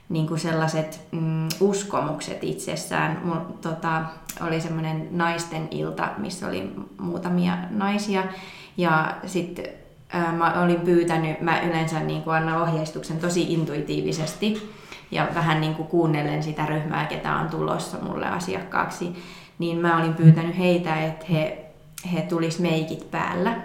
niin 0.10 0.28
kuin 0.28 0.39
sellaiset 0.39 1.02
mm, 1.12 1.47
uskomukset 1.60 2.43
itsessään. 2.43 3.21
Mulla, 3.23 3.45
tota, 3.62 4.04
oli 4.47 4.62
semmoinen 4.62 5.08
naisten 5.12 5.67
ilta, 5.71 6.10
missä 6.17 6.47
oli 6.47 6.71
muutamia 6.99 7.58
naisia. 7.69 8.23
Ja 8.78 9.15
sitten 9.26 9.65
mä 10.38 10.63
olin 10.63 10.80
pyytänyt, 10.80 11.41
mä 11.41 11.62
yleensä 11.62 11.99
niin 11.99 12.21
kuin 12.21 12.36
annan 12.36 12.62
ohjeistuksen 12.62 13.19
tosi 13.19 13.54
intuitiivisesti 13.54 14.73
ja 15.13 15.28
vähän 15.36 15.62
niin 15.62 15.76
kuin 15.76 15.88
kuunnellen 15.88 16.43
sitä 16.43 16.65
ryhmää, 16.65 17.06
ketä 17.06 17.36
on 17.36 17.49
tulossa 17.49 17.97
mulle 17.97 18.28
asiakkaaksi, 18.28 19.23
niin 19.60 19.78
mä 19.78 19.97
olin 19.97 20.13
pyytänyt 20.13 20.58
heitä, 20.58 21.04
että 21.06 21.26
he, 21.32 21.65
he 22.13 22.21
tulis 22.21 22.60
meikit 22.60 23.12
päällä. 23.12 23.56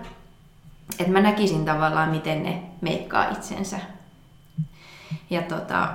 Että 0.99 1.13
mä 1.13 1.21
näkisin 1.21 1.65
tavallaan, 1.65 2.11
miten 2.11 2.43
ne 2.43 2.63
meikkaa 2.81 3.31
itsensä. 3.31 3.79
Ja 5.31 5.43
tota, 5.43 5.89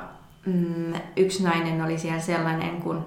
mm, 0.46 0.94
yksi 1.18 1.44
nainen 1.44 1.82
oli 1.82 1.98
siellä 1.98 2.22
sellainen, 2.22 2.82
kun 2.82 3.06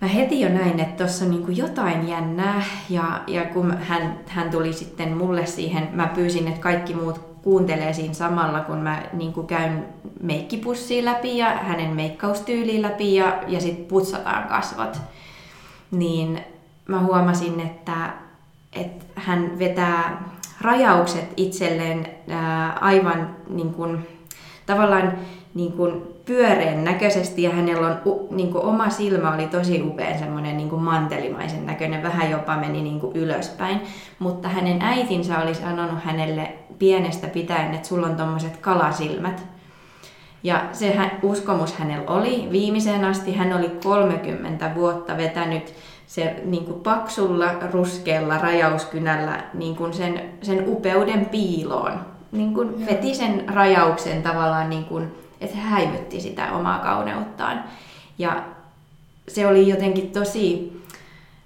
mä 0.00 0.08
heti 0.08 0.40
jo 0.40 0.48
näin, 0.48 0.80
että 0.80 1.04
tuossa 1.04 1.24
on 1.24 1.30
niin 1.30 1.56
jotain 1.56 2.08
jännää. 2.08 2.62
Ja, 2.90 3.22
ja 3.26 3.44
kun 3.44 3.78
hän, 3.78 4.18
hän 4.26 4.50
tuli 4.50 4.72
sitten 4.72 5.16
mulle 5.16 5.46
siihen, 5.46 5.88
mä 5.92 6.06
pyysin, 6.06 6.48
että 6.48 6.60
kaikki 6.60 6.94
muut 6.94 7.31
kuuntelee 7.42 7.92
siinä 7.92 8.14
samalla, 8.14 8.60
kun 8.60 8.78
mä 8.78 9.02
niin 9.12 9.32
kuin 9.32 9.46
käyn 9.46 9.84
meikkipussiin 10.22 11.04
läpi 11.04 11.38
ja 11.38 11.50
hänen 11.50 11.90
meikkaustyyliin 11.90 12.82
läpi 12.82 13.14
ja, 13.14 13.42
ja 13.48 13.60
sitten 13.60 13.84
putsataan 13.84 14.48
kasvot. 14.48 15.00
Niin 15.90 16.40
mä 16.88 17.00
huomasin, 17.00 17.60
että, 17.60 18.12
että 18.72 19.04
hän 19.14 19.58
vetää 19.58 20.22
rajaukset 20.60 21.32
itselleen 21.36 22.08
ää, 22.28 22.72
aivan 22.72 23.36
niin 23.48 23.74
kuin, 23.74 24.08
tavallaan 24.66 25.12
niin 25.54 25.72
kuin 25.72 26.02
pyöreän 26.24 26.84
näköisesti 26.84 27.42
ja 27.42 27.50
hänellä 27.50 27.86
on 27.86 28.26
niin 28.30 28.52
kuin 28.52 28.64
oma 28.64 28.90
silmä 28.90 29.34
oli 29.34 29.46
tosi 29.46 29.82
upea 29.82 30.18
semmoinen 30.18 30.56
niin 30.56 30.68
kuin 30.70 30.82
mantelimaisen 30.82 31.66
näköinen, 31.66 32.02
vähän 32.02 32.30
jopa 32.30 32.56
meni 32.56 32.82
niin 32.82 33.00
kuin 33.00 33.16
ylöspäin. 33.16 33.80
Mutta 34.18 34.48
hänen 34.48 34.82
äitinsä 34.82 35.38
oli 35.38 35.54
sanonut 35.54 36.04
hänelle 36.04 36.52
pienestä 36.78 37.26
pitäen, 37.26 37.74
että 37.74 37.88
sulla 37.88 38.06
on 38.06 38.16
tommoset 38.16 38.56
kalasilmät. 38.56 39.42
Ja 40.42 40.64
se 40.72 40.96
uskomus 41.22 41.74
hänellä 41.74 42.10
oli 42.10 42.48
viimeiseen 42.52 43.04
asti. 43.04 43.34
Hän 43.34 43.52
oli 43.52 43.68
30 43.84 44.70
vuotta 44.74 45.16
vetänyt 45.16 45.74
se 46.06 46.36
niin 46.44 46.64
kuin 46.64 46.80
paksulla, 46.80 47.46
ruskealla 47.72 48.38
rajauskynällä 48.38 49.40
niin 49.54 49.76
kuin 49.76 49.92
sen, 49.92 50.22
sen 50.42 50.64
upeuden 50.68 51.26
piiloon. 51.26 51.92
Niin 52.32 52.54
kuin 52.54 52.86
veti 52.86 53.14
sen 53.14 53.44
rajauksen 53.48 54.22
tavallaan, 54.22 54.70
niin 54.70 54.84
kuin, 54.84 55.14
että 55.44 55.56
häivytti 55.56 56.20
sitä 56.20 56.52
omaa 56.52 56.78
kauneuttaan. 56.78 57.64
Ja 58.18 58.44
se 59.28 59.46
oli 59.46 59.68
jotenkin 59.68 60.10
tosi 60.10 60.72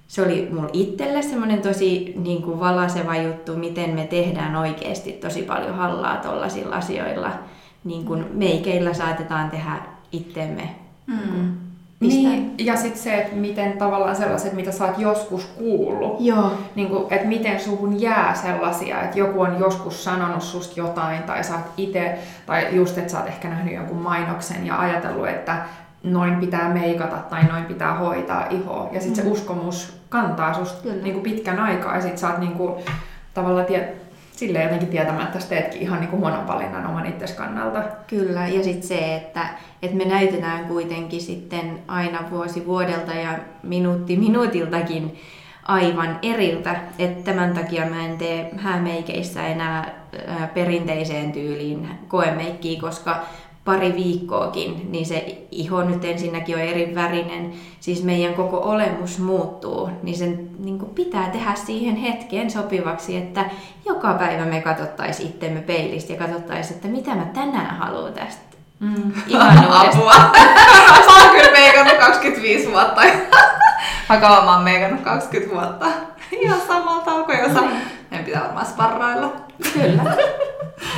se 0.09 0.23
oli 0.23 0.49
mulle 0.53 0.71
itselle 0.73 1.23
semmoinen 1.23 1.63
tosi 1.63 2.15
niin 2.17 2.43
kuin 2.43 2.61
valaseva 2.61 3.17
juttu, 3.17 3.57
miten 3.57 3.91
me 3.91 4.07
tehdään 4.07 4.57
oikeasti 4.57 5.13
tosi 5.13 5.43
paljon 5.43 5.75
hallaa 5.75 6.17
tuollaisilla 6.17 6.77
asioilla. 6.77 7.33
Niin 7.85 8.05
kuin 8.05 8.27
meikeillä 8.33 8.95
saatetaan 8.95 9.51
tehdä 9.51 9.77
itsemme. 10.13 10.75
Mm. 11.07 11.65
Niin, 12.01 12.55
ja 12.59 12.77
sitten 12.77 13.03
se, 13.03 13.15
että 13.15 13.37
miten 13.37 13.73
tavallaan 13.73 14.17
sellaiset, 14.17 14.53
mitä 14.53 14.73
sä 14.73 14.85
oot 14.85 14.99
joskus 14.99 15.45
kuullut. 15.45 16.17
Joo. 16.21 16.53
Niin 16.75 16.89
kuin, 16.89 17.13
että 17.13 17.27
miten 17.27 17.61
suhun 17.61 18.01
jää 18.01 18.35
sellaisia, 18.35 19.03
että 19.03 19.19
joku 19.19 19.41
on 19.41 19.61
joskus 19.61 20.05
sanonut 20.05 20.43
susta 20.43 20.81
jotain, 20.81 21.23
tai 21.23 21.45
sä 21.45 21.55
oot 21.55 21.73
itse, 21.77 22.19
tai 22.47 22.67
just, 22.71 22.99
että 22.99 23.13
sä 23.13 23.19
oot 23.19 23.29
ehkä 23.29 23.49
nähnyt 23.49 23.75
jonkun 23.75 23.97
mainoksen 23.97 24.67
ja 24.67 24.81
ajatellut, 24.81 25.29
että 25.29 25.59
noin 26.03 26.37
pitää 26.37 26.75
meikata 26.75 27.17
tai 27.17 27.45
noin 27.45 27.65
pitää 27.65 27.95
hoitaa 27.95 28.47
ihoa. 28.51 28.89
Ja 28.93 29.01
sitten 29.01 29.25
mm. 29.25 29.29
se 29.29 29.33
uskomus 29.33 30.01
kantaa 30.09 30.55
susta 30.55 30.89
niin 31.03 31.13
kuin 31.13 31.23
pitkän 31.23 31.59
aikaa 31.59 31.95
ja 31.95 32.01
sitten 32.01 32.19
sä 32.19 32.29
oot 32.29 32.39
niin 32.39 32.53
kuin, 32.53 32.75
tavallaan 33.35 33.67
tie, 33.67 33.95
sille 34.38 34.62
jotenkin 34.62 34.88
tietämättä 34.88 35.38
teetkin 35.49 35.83
ihan 35.83 36.01
niin 36.01 36.11
kuin 36.11 36.20
huonon 36.20 36.46
valinnan 36.46 36.87
oman 36.87 37.07
itses 37.07 37.33
kannalta. 37.33 37.83
Kyllä, 38.07 38.49
ja 38.49 38.64
sitten 38.64 38.88
se, 38.88 39.14
että, 39.16 39.46
että 39.83 39.96
me 39.96 40.05
näytetään 40.05 40.64
kuitenkin 40.64 41.20
sitten 41.20 41.79
aina 41.88 42.31
vuosi 42.31 42.66
vuodelta 42.66 43.14
ja 43.14 43.38
minuutti 43.62 44.16
minuutiltakin 44.16 45.18
aivan 45.62 46.18
eriltä. 46.22 46.77
Että 46.99 47.25
tämän 47.25 47.55
takia 47.55 47.87
mä 47.87 48.05
en 48.05 48.18
tee 48.18 48.51
häämeikeissä 48.57 49.46
enää 49.46 49.94
perinteiseen 50.55 51.33
tyyliin 51.33 51.88
koemeikkiä, 52.09 52.81
koska 52.81 53.25
pari 53.66 53.94
viikkoakin, 53.94 54.92
niin 54.92 55.07
se 55.07 55.38
iho 55.50 55.83
nyt 55.83 56.05
ensinnäkin 56.05 56.57
on 56.57 56.62
eri 56.62 56.94
värinen, 56.94 57.52
siis 57.81 58.02
meidän 58.05 58.35
koko 58.35 58.59
olemus 58.59 59.18
muuttuu, 59.18 59.90
niin 60.02 60.18
sen 60.18 60.50
niin 60.59 60.79
pitää 60.79 61.31
tehdä 61.31 61.55
siihen 61.55 61.96
hetkeen 61.96 62.50
sopivaksi, 62.50 63.16
että 63.16 63.44
joka 63.87 64.14
päivä 64.14 64.44
me 64.44 64.61
katsottaisiin 64.61 65.29
itsemme 65.29 65.61
peilistä 65.61 66.12
ja 66.12 66.18
katsottaisiin, 66.18 66.76
että 66.76 66.88
mitä 66.88 67.14
mä 67.14 67.24
tänään 67.24 67.76
haluan 67.76 68.12
tästä 68.12 68.57
mm. 68.81 69.12
Apua. 69.70 70.14
mä 71.07 71.22
oon 71.22 71.31
kyllä 71.31 71.52
meikannut 71.52 71.96
25 71.98 72.70
vuotta. 72.72 73.00
mä 74.09 74.16
kauan 74.16 74.44
mä 74.44 74.55
oon 74.55 74.64
meikannut 74.64 75.00
20 75.00 75.55
vuotta. 75.55 75.87
Ihan 76.33 76.61
samalta 76.66 77.11
alkoi 77.11 77.42
osa. 77.42 77.61
Mm. 77.61 77.70
Meidän 78.11 78.24
pitää 78.24 78.42
varmaan 78.42 78.66
sparrailla. 78.66 79.33
Kyllä. 79.72 80.16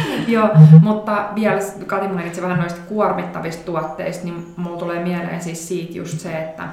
Joo, 0.29 0.49
mutta 0.81 1.29
vielä 1.35 1.61
Kati 1.87 2.09
mainitsi 2.09 2.43
vähän 2.43 2.59
noista 2.59 2.81
kuormittavista 2.89 3.65
tuotteista, 3.65 4.25
niin 4.25 4.47
mulla 4.57 4.79
tulee 4.79 5.03
mieleen 5.03 5.43
siis 5.43 5.69
siitä 5.69 5.99
just 5.99 6.21
se, 6.21 6.39
että 6.39 6.65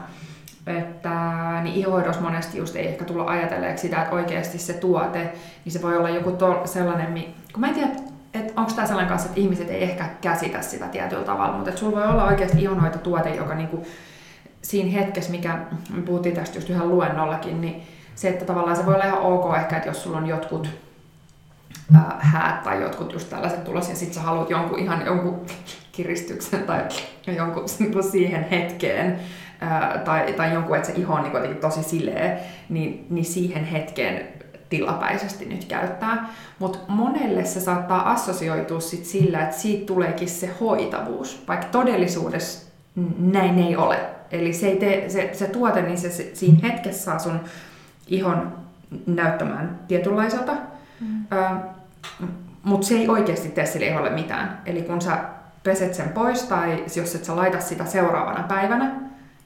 että 0.68 1.12
niin 1.64 1.76
ihoidossa 1.76 2.22
monesti 2.22 2.58
just 2.58 2.76
ei 2.76 2.88
ehkä 2.88 3.06
tulla 3.06 3.26
ajatelleeksi 3.26 3.82
sitä, 3.82 4.02
että 4.02 4.16
oikeasti 4.16 4.58
se 4.58 4.74
tuote, 4.74 5.34
niin 5.66 5.74
se 5.74 5.82
voi 5.82 5.98
olla 5.98 6.10
joku 6.10 6.32
to- 6.32 6.62
sellainen, 6.66 7.14
kun 7.54 7.62
mä 7.62 7.68
en 7.68 7.74
tiedä, 7.74 7.90
että 8.34 8.54
onko 8.56 8.72
tämä 8.76 8.88
sellainen 8.88 9.10
kanssa, 9.10 9.30
että 9.30 9.42
ihmiset 9.42 9.70
ei 9.70 9.84
ehkä 9.84 10.10
käsitä 10.22 10.62
sitä 10.62 10.88
tietyllä 10.88 11.24
tavalla, 11.24 11.58
mutta 11.58 11.78
sulla 11.78 11.98
voi 11.98 12.08
olla 12.08 12.26
oikeasti 12.26 12.62
ihonhoitotuote, 12.62 13.36
joka 13.36 13.56
niinku 13.56 13.86
siinä 14.62 14.92
hetkessä, 14.92 15.32
mikä 15.32 15.58
me 15.96 16.02
puhuttiin 16.02 16.36
tästä 16.36 16.58
just 16.58 16.70
yhden 16.70 16.90
luennollakin, 16.90 17.62
niin 17.62 17.84
se, 18.16 18.30
että 18.30 18.46
tavallaan 18.46 18.78
se 18.78 18.86
voi 18.86 18.94
olla 18.94 19.06
ihan 19.06 19.20
ok 19.20 19.56
ehkä, 19.58 19.78
että 19.78 19.90
jos 19.90 20.04
sulla 20.04 20.18
on 20.18 20.28
jotkut 20.28 20.70
äh, 21.96 22.02
häät 22.20 22.64
tai 22.64 22.82
jotkut 22.82 23.14
just 23.14 23.30
tällaiset 23.30 23.64
tulos 23.64 23.90
ja 23.90 23.96
sit 23.96 24.14
sä 24.14 24.22
haluat 24.22 24.50
jonkun 24.50 24.80
ihan 24.80 25.06
jonkun 25.06 25.46
kiristyksen 25.92 26.64
tai 26.64 26.82
jonkun 27.28 27.66
niinku 27.80 28.04
siihen 28.04 28.50
hetkeen 28.50 29.20
äh, 29.64 30.04
tai, 30.04 30.34
tai 30.34 30.54
jonkun, 30.54 30.76
että 30.76 30.88
se 30.88 30.94
iho 30.96 31.14
on 31.14 31.24
niin 31.24 31.58
tosi 31.58 31.84
sileä, 31.84 32.38
niin, 32.70 33.08
niin 33.10 33.26
siihen 33.26 33.66
hetkeen 33.66 34.28
tilapäisesti 34.70 35.46
nyt 35.46 35.66
käyttää. 35.66 36.30
Mutta 36.60 36.80
monelle 36.88 37.46
se 37.46 37.60
saattaa 37.60 38.12
assosioitua 38.12 38.80
sit 38.80 39.06
sillä, 39.06 39.42
että 39.42 39.58
siitä 39.58 39.86
tuleekin 39.86 40.30
se 40.30 40.50
hoitavuus, 40.60 41.44
vaikka 41.48 41.68
todellisuudessa 41.68 42.72
näin 43.18 43.60
ei 43.60 43.76
ole. 43.76 44.00
Eli 44.32 44.54
se, 44.54 44.68
ei 44.68 44.76
tee, 44.76 45.10
se, 45.10 45.30
se 45.34 45.48
tuote, 45.48 45.82
niin 45.82 45.98
se, 45.98 46.10
se 46.10 46.32
siinä 46.34 46.60
hetkessä 46.64 47.04
saa 47.04 47.20
sun 47.20 47.40
ihon 48.08 48.54
näyttämään 49.06 49.80
tietynlaiselta, 49.88 50.54
mm. 51.00 51.26
Mutta 52.64 52.88
se 52.88 52.96
ei 52.96 53.10
oikeasti 53.10 53.50
tee 53.50 53.66
sille 53.66 53.86
iholle 53.86 54.10
mitään. 54.10 54.62
Eli 54.66 54.82
kun 54.82 55.02
sä 55.02 55.20
peset 55.64 55.94
sen 55.94 56.10
pois 56.10 56.44
tai 56.44 56.84
jos 56.96 57.16
et 57.16 57.26
sä 57.26 57.36
laita 57.36 57.60
sitä 57.60 57.86
seuraavana 57.86 58.44
päivänä, 58.44 58.96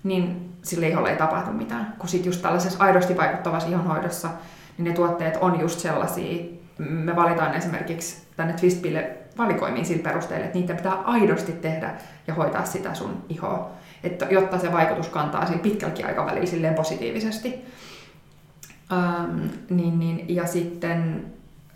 niin 0.04 0.54
sille 0.62 0.88
iholle 0.88 1.10
ei 1.10 1.18
tapahdu 1.18 1.52
mitään. 1.52 1.94
Kun 2.00 2.10
sit 2.10 2.26
just 2.26 2.42
tällaisessa 2.42 2.84
aidosti 2.84 3.18
vaikuttavassa 3.18 3.70
ihonhoidossa, 3.70 4.30
niin 4.78 4.86
ne 4.86 4.94
tuotteet 4.94 5.38
on 5.42 5.60
just 5.60 5.80
sellaisia, 5.80 6.44
me 6.78 7.16
valitaan 7.16 7.54
esimerkiksi 7.56 8.28
tänne 8.38 8.54
Twistpille 8.54 9.18
valikoimiin 9.38 9.86
sillä 9.86 10.04
perusteella, 10.04 10.46
että 10.46 10.58
niitä 10.58 10.74
pitää 10.74 10.94
aidosti 10.94 11.52
tehdä 11.52 11.94
ja 12.28 12.34
hoitaa 12.34 12.66
sitä 12.66 12.94
sun 12.94 13.26
ihoa, 13.30 13.72
että, 14.04 14.28
jotta 14.30 14.60
se 14.60 14.72
vaikutus 14.72 15.10
kantaa 15.10 15.46
sillä 15.46 15.60
pitkälläkin 15.60 16.06
aikavälillä 16.06 16.46
silleen 16.46 16.74
positiivisesti. 16.74 17.66
Ähm, 18.92 19.48
niin, 19.70 20.00
niin, 20.00 20.36
ja 20.36 20.48
sitten 20.48 21.26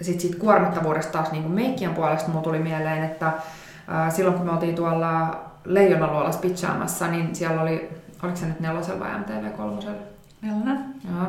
sit 0.03 0.19
siitä 0.19 0.37
kuormittavuudesta 0.37 1.11
taas 1.11 1.31
niin 1.31 1.43
kuin 1.43 1.55
meikkien 1.55 1.93
puolesta 1.93 2.29
mulla 2.29 2.43
tuli 2.43 2.59
mieleen, 2.59 3.03
että 3.03 3.27
äh, 3.27 4.13
silloin 4.13 4.37
kun 4.37 4.45
me 4.45 4.51
oltiin 4.51 4.75
tuolla 4.75 5.41
Leijonaluolassa 5.65 6.41
pitchaamassa, 6.41 7.07
niin 7.07 7.35
siellä 7.35 7.61
oli, 7.61 7.89
oliko 8.23 8.37
se 8.37 8.45
nyt 8.45 8.59
nelosella 8.59 8.99
vai 8.99 9.19
MTV 9.19 9.51
kolmosella? 9.57 10.01
Nelonen. 10.41 10.79
Joo. 11.11 11.27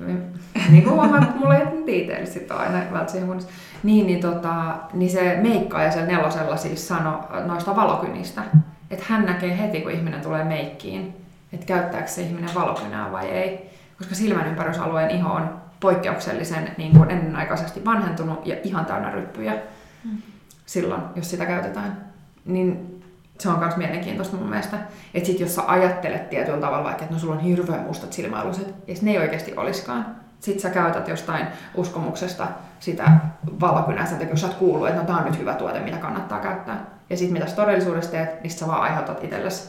niin 0.70 0.84
kuin 0.84 0.94
huomaat, 0.94 1.38
mulla 1.38 1.56
ei 1.56 2.26
sitten 2.26 2.56
aina 2.56 2.78
välttämättä 2.92 3.46
niin, 3.82 4.06
niin, 4.06 4.20
tota, 4.20 4.74
niin 4.92 5.10
se 5.10 5.38
meikkaaja 5.42 5.92
siellä 5.92 6.08
nelosella 6.08 6.56
siis 6.56 6.88
sanoi 6.88 7.18
noista 7.46 7.76
valokynistä, 7.76 8.42
että 8.90 9.04
hän 9.08 9.24
näkee 9.24 9.58
heti, 9.58 9.80
kun 9.80 9.92
ihminen 9.92 10.20
tulee 10.20 10.44
meikkiin, 10.44 11.16
että 11.52 11.66
käyttääkö 11.66 12.08
se 12.08 12.22
ihminen 12.22 12.54
valokynää 12.54 13.12
vai 13.12 13.26
ei. 13.28 13.70
Koska 13.98 14.14
silmän 14.14 14.46
ympärysalueen 14.46 15.10
iho 15.10 15.32
on 15.32 15.61
poikkeuksellisen 15.82 16.70
niin 16.78 16.92
kuin 16.92 17.10
ennenaikaisesti 17.10 17.84
vanhentunut 17.84 18.46
ja 18.46 18.56
ihan 18.64 18.86
täynnä 18.86 19.10
ryppyjä 19.10 19.56
mm. 20.04 20.22
silloin, 20.66 21.02
jos 21.16 21.30
sitä 21.30 21.46
käytetään. 21.46 22.04
Niin 22.44 23.02
se 23.38 23.48
on 23.48 23.58
myös 23.58 23.76
mielenkiintoista 23.76 24.36
mun 24.36 24.48
mielestä. 24.48 24.78
Että 25.14 25.26
sit 25.26 25.40
jos 25.40 25.54
sä 25.54 25.62
ajattelet 25.66 26.30
tietyllä 26.30 26.60
tavalla 26.60 26.84
vaikka, 26.84 27.02
että 27.02 27.14
no 27.14 27.20
sulla 27.20 27.34
on 27.34 27.40
hirveän 27.40 27.80
mustat 27.80 28.12
silmäaluset, 28.12 28.74
ja 28.88 28.94
ne 29.02 29.10
ei 29.10 29.18
oikeasti 29.18 29.56
olisikaan. 29.56 30.06
Sitten 30.40 30.62
sä 30.62 30.70
käytät 30.70 31.08
jostain 31.08 31.46
uskomuksesta 31.74 32.48
sitä 32.80 33.12
valokynää 33.60 34.06
sen 34.06 34.18
takia, 34.18 34.32
jos 34.32 34.40
sä 34.40 34.46
oot 34.46 34.56
kuullut, 34.56 34.88
että 34.88 35.00
no 35.00 35.06
tää 35.06 35.16
on 35.16 35.24
nyt 35.24 35.38
hyvä 35.38 35.54
tuote, 35.54 35.80
mitä 35.80 35.96
kannattaa 35.96 36.40
käyttää. 36.40 36.86
Ja 37.10 37.16
sitten 37.16 37.32
mitä 37.32 37.46
sä 37.46 37.56
todellisuudessa 37.56 38.10
teet, 38.10 38.42
niin 38.42 38.50
sä 38.50 38.66
vaan 38.66 38.82
aiheutat 38.82 39.24
itsellesi 39.24 39.68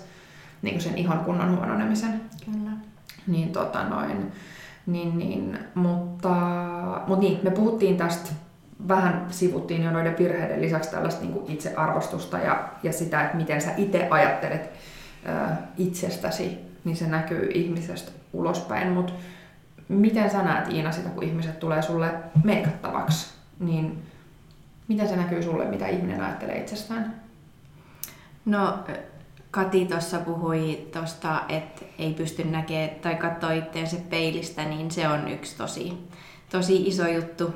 niin 0.61 0.81
sen 0.81 0.97
ihon 0.97 1.19
kunnon 1.19 1.57
huononemisen. 1.57 2.21
Kyllä. 2.45 2.71
Niin 3.27 3.51
tota 3.51 3.83
noin. 3.83 4.31
Niin, 4.85 5.17
niin, 5.17 5.59
mutta, 5.75 6.35
mutta 7.07 7.25
niin, 7.25 7.39
me 7.43 7.51
puhuttiin 7.51 7.97
tästä 7.97 8.29
vähän 8.87 9.25
sivuttiin 9.29 9.83
jo 9.83 9.91
noiden 9.91 10.17
virheiden 10.19 10.61
lisäksi 10.61 10.91
tällaista 10.91 11.21
niin 11.21 11.33
kuin 11.33 11.51
itsearvostusta 11.51 12.37
ja, 12.37 12.69
ja 12.83 12.93
sitä, 12.93 13.23
että 13.23 13.37
miten 13.37 13.61
sä 13.61 13.71
itse 13.77 14.07
ajattelet 14.09 14.69
ää, 15.25 15.67
itsestäsi, 15.77 16.57
niin 16.83 16.95
se 16.95 17.07
näkyy 17.07 17.51
ihmisestä 17.53 18.11
ulospäin. 18.33 18.87
Mutta 18.87 19.13
miten 19.87 20.29
sä 20.29 20.43
näet 20.43 20.71
Iina 20.71 20.91
sitä, 20.91 21.09
kun 21.09 21.23
ihmiset 21.23 21.59
tulee 21.59 21.81
sulle 21.81 22.13
meikattavaksi, 22.43 23.33
niin 23.59 24.03
miten 24.87 25.07
se 25.07 25.15
näkyy 25.15 25.43
sulle, 25.43 25.65
mitä 25.65 25.87
ihminen 25.87 26.21
ajattelee 26.21 26.57
itsestään? 26.57 27.15
No 28.45 28.79
Kati 29.53 29.85
tuossa 29.85 30.19
puhui 30.19 30.87
tuosta, 30.93 31.41
että 31.49 31.85
ei 31.99 32.13
pysty 32.13 32.43
näkemään 32.43 32.89
tai 33.01 33.15
katsoa 33.15 33.51
itteensä 33.51 33.97
peilistä, 34.09 34.65
niin 34.65 34.91
se 34.91 35.07
on 35.07 35.27
yksi 35.27 35.57
tosi, 35.57 35.93
tosi 36.51 36.87
iso 36.87 37.07
juttu. 37.07 37.53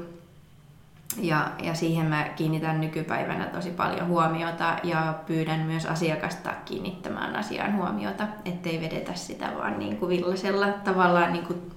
Ja, 1.18 1.52
ja 1.64 1.74
siihen 1.74 2.06
mä 2.06 2.24
kiinnitän 2.24 2.82
nykypäivänä 2.82 3.46
tosi 3.46 3.70
paljon 3.70 4.08
huomiota 4.08 4.76
ja 4.84 5.14
pyydän 5.28 5.60
myös 5.60 5.86
asiakasta 5.86 6.54
kiinnittämään 6.66 7.36
asiaan 7.36 7.78
huomiota, 7.78 8.28
ettei 8.46 8.82
vedetä 8.82 9.14
sitä 9.14 9.52
vaan 9.58 9.80
niin 9.80 9.98
kuin 9.98 10.10
villasella 10.10 10.68
tavallaan. 10.68 11.34
Niin 11.34 11.46
kuin, 11.46 11.72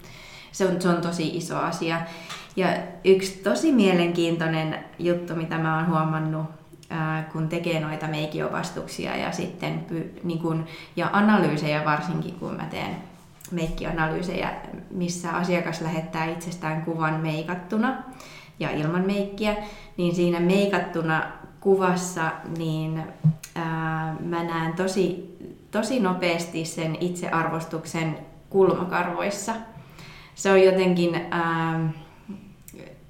se, 0.52 0.66
on, 0.66 0.82
se 0.82 0.88
on 0.88 1.00
tosi 1.00 1.36
iso 1.36 1.58
asia. 1.58 2.00
Ja 2.56 2.68
yksi 3.04 3.40
tosi 3.44 3.72
mielenkiintoinen 3.72 4.84
juttu, 4.98 5.34
mitä 5.34 5.58
mä 5.58 5.76
oon 5.76 5.88
huomannut, 5.88 6.59
ää, 6.90 7.22
kun 7.32 7.48
tekee 7.48 7.80
noita 7.80 8.06
meikkiopastuksia 8.06 9.16
ja 9.16 9.32
sitten 9.32 9.86
niin 10.24 10.38
kun, 10.38 10.66
ja 10.96 11.10
analyysejä 11.12 11.84
varsinkin, 11.84 12.34
kun 12.34 12.54
mä 12.56 12.64
teen 12.64 12.96
meikkianalyysejä, 13.50 14.52
missä 14.90 15.30
asiakas 15.30 15.80
lähettää 15.80 16.24
itsestään 16.24 16.82
kuvan 16.82 17.20
meikattuna 17.20 18.02
ja 18.60 18.70
ilman 18.70 19.06
meikkiä, 19.06 19.56
niin 19.96 20.14
siinä 20.14 20.40
meikattuna 20.40 21.22
kuvassa 21.60 22.32
niin 22.58 23.02
ää, 23.54 24.16
mä 24.20 24.44
näen 24.44 24.72
tosi, 24.72 25.36
tosi 25.70 26.00
nopeasti 26.00 26.64
sen 26.64 26.96
itsearvostuksen 27.00 28.18
kulmakarvoissa. 28.50 29.52
Se 30.34 30.50
on 30.50 30.62
jotenkin, 30.62 31.26
ää, 31.30 31.80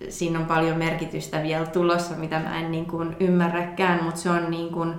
siinä 0.08 0.38
on 0.38 0.46
paljon 0.46 0.78
merkitystä 0.78 1.42
vielä 1.42 1.66
tulossa, 1.66 2.14
mitä 2.14 2.38
mä 2.38 2.60
en 2.60 2.70
niin 2.70 2.86
kuin 2.86 3.16
ymmärräkään, 3.20 4.04
mutta 4.04 4.20
se 4.20 4.30
on 4.30 4.50
niin 4.50 4.72
kuin, 4.72 4.94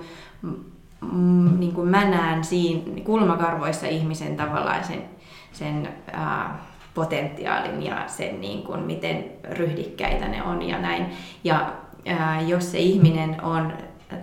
mm, 1.12 1.60
niin 1.60 1.74
kuin 1.74 1.88
mä 1.88 2.10
näen 2.10 2.44
siinä 2.44 3.02
kulmakarvoissa 3.04 3.88
ihmisen 3.88 4.38
tavallaan 4.38 4.84
sen, 4.84 5.04
sen 5.52 5.90
ää, 6.12 6.60
potentiaalin 6.94 7.84
ja 7.84 8.04
sen, 8.08 8.42
niin 8.42 8.64
kuin, 8.64 8.80
miten 8.80 9.26
ryhdikkäitä 9.52 10.28
ne 10.28 10.44
on 10.44 10.62
ja 10.62 10.80
näin. 10.80 11.06
Ja 11.44 11.74
ää, 12.08 12.42
jos 12.42 12.72
se 12.72 12.78
ihminen 12.78 13.44
on 13.44 13.74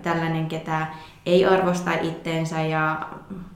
tällainen, 0.03 0.47
ketä 0.47 0.87
ei 1.27 1.47
arvosta 1.47 1.91
itteensä 2.03 2.63
ja 2.63 3.09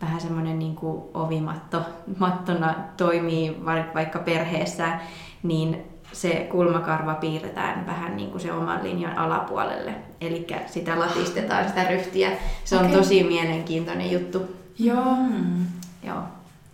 vähän 0.03 0.21
semmoinen 0.21 0.59
niin 0.59 0.77
kuin 0.77 1.03
ovimatto 1.15 1.83
mattona 2.19 2.75
toimii 2.97 3.57
vaikka 3.95 4.19
perheessä, 4.19 4.99
niin 5.43 5.92
se 6.13 6.49
kulmakarva 6.51 7.15
piirretään 7.15 7.87
vähän 7.87 8.17
niin 8.17 8.31
kuin 8.31 8.41
se 8.41 8.53
oman 8.53 8.81
linjan 8.83 9.19
alapuolelle. 9.19 9.95
Eli 10.21 10.47
sitä 10.67 10.99
latistetaan, 10.99 11.69
sitä 11.69 11.85
ryhtiä. 11.85 12.31
Se 12.65 12.77
on 12.77 12.85
okay. 12.87 12.97
tosi 12.97 13.25
mielenkiintoinen 13.25 14.13
juttu. 14.13 14.57
Joo. 14.79 15.15
Mm. 15.15 15.67
Joo. 16.03 16.23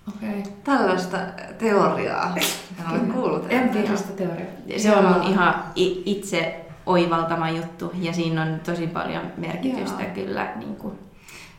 Okay. 0.09 0.42
Tällaista 0.64 1.18
teoriaa 1.59 2.35
en 2.37 2.90
ole 2.90 3.12
kuullut. 3.12 3.46
Empiiristä 3.48 4.12
teoriaa. 4.12 4.48
Se 4.77 4.96
on 4.96 5.05
mun 5.05 5.22
ihan 5.22 5.64
itse 5.77 6.64
oivaltama 6.87 7.51
juttu 7.51 7.92
ja 7.94 8.12
siinä 8.12 8.42
on 8.42 8.61
tosi 8.66 8.87
paljon 8.87 9.22
merkitystä 9.37 10.03
Joo. 10.03 10.14
kyllä. 10.14 10.48
Niin 10.57 10.77
kuin, 10.77 10.98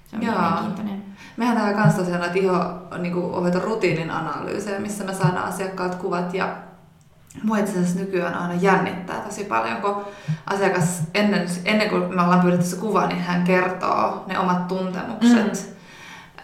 se 0.06 0.16
on 0.16 0.24
Joo. 0.24 0.36
mielenkiintoinen. 0.36 1.04
Mehän 1.38 1.58
tehdään 1.58 1.80
myös 1.80 1.96
tosiaan 1.96 2.22
näitä 2.22 2.40
iho, 2.40 2.56
niin 2.98 3.14
kuin, 3.14 3.54
rutiinin 3.64 4.12
analyysejä, 4.12 4.80
missä 4.80 5.04
me 5.04 5.14
saadaan 5.14 5.48
asiakkaat 5.48 5.96
kuvat 5.96 6.34
ja 6.34 6.56
Mua 7.44 7.58
itse 7.58 7.72
asiassa 7.72 8.00
nykyään 8.00 8.34
aina 8.34 8.54
jännittää 8.54 9.16
tosi 9.16 9.44
paljon, 9.44 9.78
kun 9.78 10.06
asiakas 10.46 11.02
ennen, 11.14 11.48
ennen 11.66 11.90
kuin 11.90 12.16
me 12.16 12.22
ollaan 12.22 12.40
pyydetty 12.40 12.66
se 12.66 12.76
kuva, 12.76 13.08
niin 13.08 13.22
hän 13.22 13.44
kertoo 13.44 14.24
ne 14.28 14.40
omat 14.40 14.68
tuntemukset, 14.68 15.54
mm. 15.54 15.76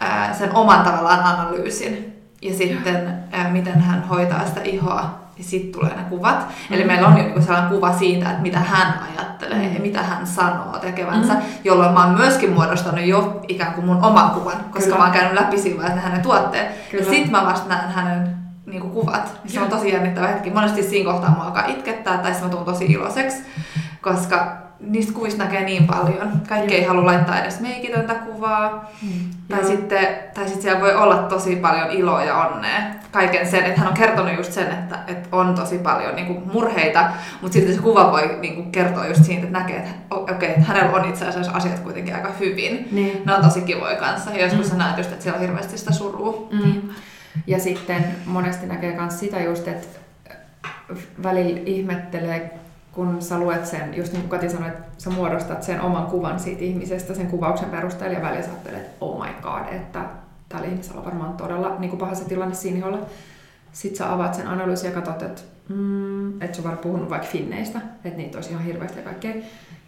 ää, 0.00 0.34
sen 0.34 0.54
oman 0.54 0.84
tavallaan 0.84 1.20
analyysin 1.20 2.22
ja 2.42 2.54
sitten 2.54 3.18
ää, 3.32 3.50
miten 3.50 3.80
hän 3.80 4.08
hoitaa 4.08 4.46
sitä 4.46 4.60
ihoa 4.62 5.26
ja 5.38 5.44
sitten 5.44 5.72
tulee 5.72 5.96
ne 5.96 6.02
kuvat. 6.08 6.38
Mm. 6.38 6.74
Eli 6.74 6.84
meillä 6.84 7.08
on 7.08 7.16
jo 7.16 7.22
niinku 7.22 7.42
sellainen 7.42 7.70
kuva 7.70 7.92
siitä, 7.92 8.30
että 8.30 8.42
mitä 8.42 8.58
hän 8.58 8.94
ajattelee 9.12 9.68
mm. 9.68 9.74
ja 9.74 9.80
mitä 9.80 10.02
hän 10.02 10.26
sanoo 10.26 10.78
tekevänsä, 10.78 11.34
mm. 11.34 11.40
jolloin 11.64 11.92
mä 11.92 12.04
oon 12.04 12.14
myöskin 12.14 12.52
muodostanut 12.52 13.06
jo 13.06 13.40
ikään 13.48 13.74
kuin 13.74 13.86
mun 13.86 14.04
oman 14.04 14.30
kuvan, 14.30 14.64
koska 14.70 14.84
Kyllä. 14.84 14.96
mä 14.96 15.04
oon 15.04 15.12
käynyt 15.12 15.40
läpi 15.40 15.58
siinä 15.58 15.88
hänen 15.88 16.22
tuotteet. 16.22 16.90
Kyllä. 16.90 17.04
Ja 17.04 17.10
sitten 17.10 17.30
mä 17.30 17.44
vasta 17.44 17.68
näen 17.68 17.90
hänen 17.90 18.35
niin 18.66 18.80
kuin 18.80 18.92
kuvat. 18.92 19.40
Se 19.46 19.60
on 19.60 19.68
tosi 19.68 19.92
jännittävä 19.92 20.26
hetki. 20.26 20.50
Monesti 20.50 20.82
siinä 20.82 21.12
kohtaa 21.12 21.30
mua 21.30 21.44
alkaa 21.44 21.66
itkettää 21.66 22.18
tai 22.18 22.32
mä 22.42 22.48
tuun 22.48 22.64
tosi 22.64 22.84
iloiseksi, 22.84 23.42
koska 24.00 24.66
niistä 24.80 25.12
kuvista 25.12 25.44
näkee 25.44 25.64
niin 25.64 25.86
paljon. 25.86 26.32
Kaikki 26.48 26.74
ei 26.74 26.84
halua 26.84 27.06
laittaa 27.06 27.40
edes 27.40 27.60
meikitöntä 27.60 28.14
kuvaa. 28.14 28.90
Mm. 29.02 29.08
Tai, 29.48 29.64
sitten, 29.64 30.06
tai 30.34 30.44
sitten 30.44 30.62
siellä 30.62 30.80
voi 30.80 30.94
olla 30.94 31.16
tosi 31.16 31.56
paljon 31.56 31.90
iloa 31.90 32.24
ja 32.24 32.36
onnea. 32.36 32.80
Kaiken 33.12 33.50
sen, 33.50 33.64
että 33.64 33.80
hän 33.80 33.88
on 33.88 33.94
kertonut 33.94 34.36
just 34.36 34.52
sen, 34.52 34.70
että, 34.70 34.98
että 35.06 35.28
on 35.32 35.54
tosi 35.54 35.78
paljon 35.78 36.14
niin 36.14 36.26
kuin 36.26 36.42
murheita, 36.52 37.04
mutta 37.42 37.52
sitten 37.52 37.74
se 37.74 37.82
kuva 37.82 38.12
voi 38.12 38.38
niin 38.40 38.54
kuin 38.54 38.72
kertoa 38.72 39.06
just 39.06 39.24
siitä, 39.24 39.46
että 39.46 39.58
näkee, 39.58 39.76
että 39.76 39.90
okei, 40.10 40.34
okay, 40.34 40.48
että 40.48 40.72
hänellä 40.72 40.96
on 40.96 41.08
itse 41.08 41.28
asiassa 41.28 41.52
asiat 41.52 41.78
kuitenkin 41.78 42.14
aika 42.14 42.32
hyvin. 42.40 42.88
Niin. 42.92 43.22
Ne 43.24 43.34
on 43.34 43.44
tosi 43.44 43.60
kivoja 43.60 43.96
kanssa. 43.96 44.30
Ja 44.30 44.42
joskus 44.42 44.66
mm. 44.66 44.70
sä 44.70 44.76
näet 44.76 44.98
just, 44.98 45.12
että 45.12 45.22
siellä 45.22 45.36
on 45.36 45.42
hirveästi 45.46 45.78
sitä 45.78 45.92
surua. 45.92 46.48
Mm. 46.52 46.82
Ja 47.46 47.58
sitten 47.58 48.04
monesti 48.26 48.66
näkee 48.66 48.96
myös 48.96 49.20
sitä 49.20 49.40
just, 49.40 49.68
että 49.68 49.98
välillä 51.22 51.60
ihmettelee, 51.66 52.58
kun 52.92 53.22
sä 53.22 53.38
luet 53.38 53.66
sen, 53.66 53.94
just 53.96 54.12
niin 54.12 54.22
kuin 54.22 54.30
Kati 54.30 54.50
sanoi, 54.50 54.68
että 54.68 54.84
sä 54.98 55.10
muodostat 55.10 55.62
sen 55.62 55.80
oman 55.80 56.06
kuvan 56.06 56.40
siitä 56.40 56.64
ihmisestä 56.64 57.14
sen 57.14 57.26
kuvauksen 57.26 57.70
perusteella 57.70 58.16
ja 58.16 58.22
välillä 58.22 58.42
sä 58.42 58.50
ajattelet, 58.50 58.80
että 58.80 58.96
oh 59.00 59.26
my 59.26 59.32
god, 59.42 59.74
että 59.74 60.04
tällä 60.48 60.66
ihmisellä 60.66 60.98
on 60.98 61.04
varmaan 61.04 61.36
todella 61.36 61.76
niin 61.78 61.90
kuin 61.90 62.00
paha 62.00 62.14
se 62.14 62.24
tilanne 62.24 62.54
siinä. 62.54 62.98
Sitten 63.72 63.98
sä 63.98 64.12
avaat 64.12 64.34
sen 64.34 64.46
analyysin 64.46 64.88
ja 64.88 64.94
katsot, 64.94 65.22
että 65.22 65.42
mm, 65.68 66.42
et 66.42 66.54
sä 66.54 66.64
vaan 66.64 66.78
puhunut 66.78 67.10
vaikka 67.10 67.28
finneistä, 67.28 67.80
että 68.04 68.18
niitä 68.18 68.38
olisi 68.38 68.50
ihan 68.50 68.64
hirveästi 68.64 68.98
ja 68.98 69.04
kaikkea. 69.04 69.34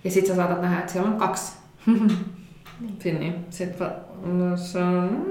Ja 0.05 0.11
sitten 0.11 0.37
sä 0.37 0.43
saatat 0.43 0.63
nähdä, 0.63 0.79
että 0.79 0.93
siellä 0.93 1.11
on 1.11 1.19
kaksi 1.19 1.53
finniä. 3.03 3.33
Sitten 3.51 3.89
no, 4.25 4.57
se 4.57 4.79
on... 4.79 5.27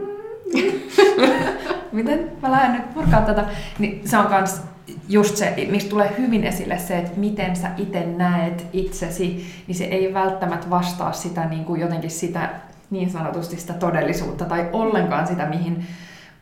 Miten 1.92 2.32
mä 2.42 2.52
lähden 2.52 2.72
nyt 2.72 2.94
purkaa 2.94 3.22
tätä? 3.22 3.46
Niin 3.80 4.02
se 4.08 4.18
on 4.18 4.28
kans 4.28 4.62
just 5.10 5.38
se, 5.38 5.68
mistä 5.72 5.90
tulee 5.90 6.16
hyvin 6.18 6.44
esille 6.44 6.78
se, 6.78 6.98
että 6.98 7.20
miten 7.20 7.56
sä 7.56 7.72
itse 7.78 8.06
näet 8.06 8.68
itsesi, 8.74 9.54
niin 9.68 9.76
se 9.76 9.84
ei 9.84 10.14
välttämättä 10.14 10.70
vastaa 10.70 11.14
sitä 11.14 11.46
niin 11.46 11.66
kuin 11.66 11.82
jotenkin 11.82 12.12
sitä 12.12 12.50
niin 12.90 13.10
sanotusti 13.10 13.58
sitä 13.58 13.74
todellisuutta 13.74 14.46
tai 14.46 14.70
ollenkaan 14.74 15.28
sitä, 15.28 15.46
mihin 15.46 15.88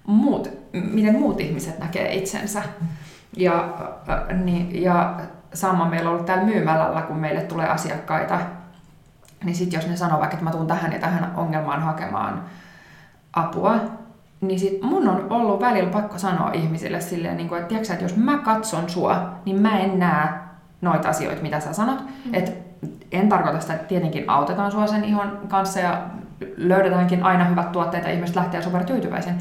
muut, 0.07 0.49
miten 0.73 1.19
muut 1.19 1.39
ihmiset 1.39 1.79
näkee 1.79 2.13
itsensä. 2.13 2.61
Ja, 3.37 3.73
niin, 4.43 4.81
ja 4.81 5.19
sama 5.53 5.89
meillä 5.89 6.09
on 6.09 6.13
ollut 6.13 6.25
täällä 6.25 6.43
myymälällä, 6.43 7.01
kun 7.01 7.17
meille 7.17 7.41
tulee 7.41 7.67
asiakkaita, 7.67 8.39
niin 9.43 9.55
sitten 9.55 9.77
jos 9.77 9.87
ne 9.87 9.95
sanoo 9.95 10.19
vaikka, 10.19 10.33
että 10.33 10.43
mä 10.43 10.51
tuun 10.51 10.67
tähän 10.67 10.93
ja 10.93 10.99
tähän 10.99 11.31
ongelmaan 11.35 11.81
hakemaan 11.81 12.43
apua, 13.33 13.79
niin 14.41 14.60
sit 14.60 14.82
mun 14.82 15.10
on 15.10 15.28
ollut 15.30 15.62
välillä 15.62 15.89
pakko 15.89 16.17
sanoa 16.17 16.52
ihmisille 16.52 17.02
silleen, 17.02 17.38
niin 17.38 17.50
kuin, 17.50 17.60
että, 17.60 17.69
tiiäksä, 17.69 17.93
että 17.93 18.06
jos 18.06 18.15
mä 18.15 18.38
katson 18.38 18.89
sua, 18.89 19.32
niin 19.45 19.62
mä 19.62 19.80
en 19.80 20.00
näe 20.00 20.28
noita 20.82 21.10
asioita, 21.10 21.41
mitä 21.41 21.60
sä 21.60 21.74
sanot. 21.74 22.00
Mm. 22.26 22.34
Et 22.34 22.54
en 23.12 23.30
tarkoita 23.30 23.60
sitä, 23.60 23.74
että 23.74 23.88
tietenkin 23.88 24.30
autetaan 24.30 24.71
sua 24.71 24.88
sen 24.88 25.04
ihon 25.04 25.39
kanssa 25.48 25.80
ja 25.80 26.02
löydetäänkin 26.58 27.24
aina 27.24 27.43
hyvät 27.43 27.71
tuotteet 27.71 28.04
ja 28.04 28.12
ihmiset 28.12 28.36
lähtee 28.36 28.62
super 28.62 28.84
tyytyväisen. 28.84 29.36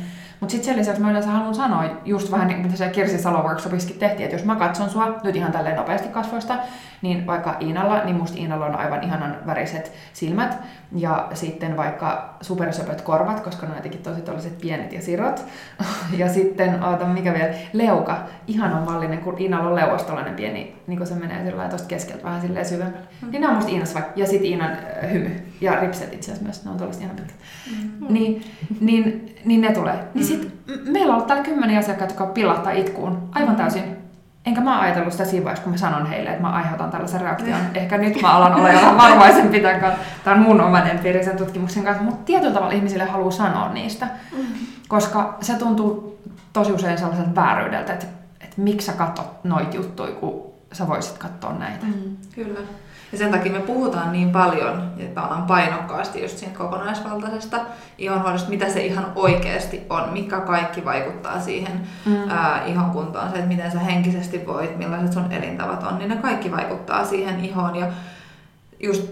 Mutta 0.44 0.52
sitten 0.52 0.66
sen 0.66 0.80
lisäksi 0.80 1.02
mä 1.02 1.10
yleensä 1.10 1.30
haluan 1.30 1.54
sanoa, 1.54 1.84
just 2.04 2.30
vähän 2.30 2.48
niin 2.48 2.56
kuin 2.56 2.66
mitä 2.66 2.78
se 2.78 2.88
Kirsi 2.88 3.18
Salo 3.18 3.42
workshopissakin 3.42 3.98
tehtiin, 3.98 4.24
että 4.24 4.36
jos 4.36 4.44
mä 4.44 4.56
katson 4.56 4.90
sua 4.90 5.20
nyt 5.24 5.36
ihan 5.36 5.52
tälleen 5.52 5.76
nopeasti 5.76 6.08
kasvoista, 6.08 6.56
niin 7.02 7.26
vaikka 7.26 7.56
Iinalla, 7.60 8.04
niin 8.04 8.16
musta 8.16 8.38
Iinalla 8.38 8.66
on 8.66 8.76
aivan 8.76 9.02
ihanan 9.02 9.36
väriset 9.46 9.92
silmät 10.12 10.58
ja 10.96 11.28
sitten 11.34 11.76
vaikka 11.76 12.36
supersöpöt 12.40 13.00
korvat, 13.00 13.40
koska 13.40 13.66
ne 13.66 13.72
on 13.72 13.78
jotenkin 13.78 14.02
tosi 14.02 14.20
tällaiset 14.20 14.58
pienet 14.58 14.92
ja 14.92 15.02
sirot. 15.02 15.44
ja 16.18 16.28
sitten, 16.28 16.82
oota, 16.82 17.04
mikä 17.04 17.34
vielä, 17.34 17.54
leuka, 17.72 18.16
ihanan 18.46 18.82
mallinen, 18.82 19.18
kun 19.18 19.38
Iinalla 19.38 19.84
on 19.84 20.04
tällainen 20.06 20.34
pieni, 20.34 20.76
niin 20.86 20.98
kun 20.98 21.06
se 21.06 21.14
menee 21.14 21.44
sillä 21.44 21.68
tuosta 21.68 21.88
keskeltä 21.88 22.24
vähän 22.24 22.40
silleen 22.40 22.66
syvemmälle. 22.66 23.06
Mm. 23.22 23.30
Niin 23.30 23.40
ne 23.40 23.48
on 23.48 23.54
musta 23.54 23.70
Iinas 23.70 23.94
vaikka, 23.94 24.12
ja 24.16 24.26
sitten 24.26 24.50
Iinan 24.50 24.70
äh, 24.70 25.10
hymy 25.12 25.30
ja 25.60 25.80
ripset 25.80 26.14
itse 26.14 26.32
asiassa 26.32 26.44
myös, 26.44 26.64
ne 26.64 26.70
on 26.70 26.76
tällaiset 26.76 27.02
ihan 27.02 27.16
pitkät. 27.16 27.36
Mm. 27.70 28.06
Niin, 28.08 28.42
niin, 28.80 29.34
niin 29.44 29.60
ne 29.60 29.72
tulee. 29.72 29.94
Niin 29.94 30.26
mm. 30.26 30.33
Niin 30.36 30.52
sit 30.66 30.92
meillä 30.92 31.10
on 31.10 31.14
ollut 31.14 31.26
täällä 31.26 31.44
kymmeniä 31.44 31.78
asiakkaita, 31.78 32.12
jotka 32.12 32.26
pilahtaa 32.26 32.72
itkuun 32.72 33.28
aivan 33.32 33.56
täysin 33.56 34.04
Enkä 34.46 34.60
mä 34.60 34.80
ajatellut 34.80 35.12
sitä 35.12 35.24
siinä 35.24 35.44
vaiheessa, 35.44 35.64
kun 35.64 35.72
mä 35.72 35.76
sanon 35.76 36.06
heille, 36.06 36.30
että 36.30 36.42
mä 36.42 36.50
aiheutan 36.50 36.90
tällaisen 36.90 37.20
reaktion. 37.20 37.58
Ehkä 37.74 37.98
nyt 37.98 38.22
mä 38.22 38.32
alan 38.32 38.54
olla 38.54 38.72
jo 38.72 38.96
varovaisempi 38.96 39.62
tämän 40.24 40.42
mun 40.42 40.60
oman 40.60 40.90
empiirisen 40.90 41.36
tutkimuksen 41.36 41.84
kanssa, 41.84 42.02
mutta 42.04 42.24
tietyllä 42.24 42.54
tavalla 42.54 42.74
ihmisille 42.74 43.04
haluaa 43.04 43.30
sanoa 43.30 43.68
niistä. 43.68 44.06
Mm. 44.36 44.44
Koska 44.88 45.36
se 45.40 45.54
tuntuu 45.54 46.18
tosi 46.52 46.72
usein 46.72 46.98
sellaiselta 46.98 47.34
vääryydeltä, 47.34 47.92
että, 47.92 48.06
että 48.40 48.54
miksi 48.56 48.86
sä 48.86 48.92
katsot 48.92 49.44
noita 49.44 49.76
juttuja, 49.76 50.12
kun 50.12 50.53
sä 50.74 50.88
voisit 50.88 51.18
katsoa 51.18 51.52
näitä. 51.52 51.86
Mm, 51.86 52.16
kyllä. 52.34 52.60
Ja 53.12 53.18
sen 53.18 53.30
takia 53.30 53.52
me 53.52 53.60
puhutaan 53.60 54.12
niin 54.12 54.30
paljon 54.30 54.90
ja 54.96 55.06
tavallaan 55.14 55.42
painokkaasti 55.42 56.22
just 56.22 56.38
siitä 56.38 56.58
kokonaisvaltaisesta 56.58 57.60
ihonhoidosta, 57.98 58.50
mitä 58.50 58.70
se 58.70 58.84
ihan 58.84 59.12
oikeasti 59.14 59.82
on, 59.90 60.12
mikä 60.12 60.40
kaikki 60.40 60.84
vaikuttaa 60.84 61.40
siihen 61.40 61.80
mm. 62.04 62.30
ää, 62.30 62.64
ihon 62.64 62.90
kuntoon, 62.90 63.30
se, 63.30 63.34
että 63.36 63.48
miten 63.48 63.72
sä 63.72 63.78
henkisesti 63.78 64.46
voit, 64.46 64.78
millaiset 64.78 65.12
sun 65.12 65.32
elintavat 65.32 65.82
on, 65.82 65.98
niin 65.98 66.08
ne 66.08 66.16
kaikki 66.16 66.50
vaikuttaa 66.50 67.04
siihen 67.04 67.44
ihoon. 67.44 67.76
Ja 67.76 67.86
just, 68.80 69.10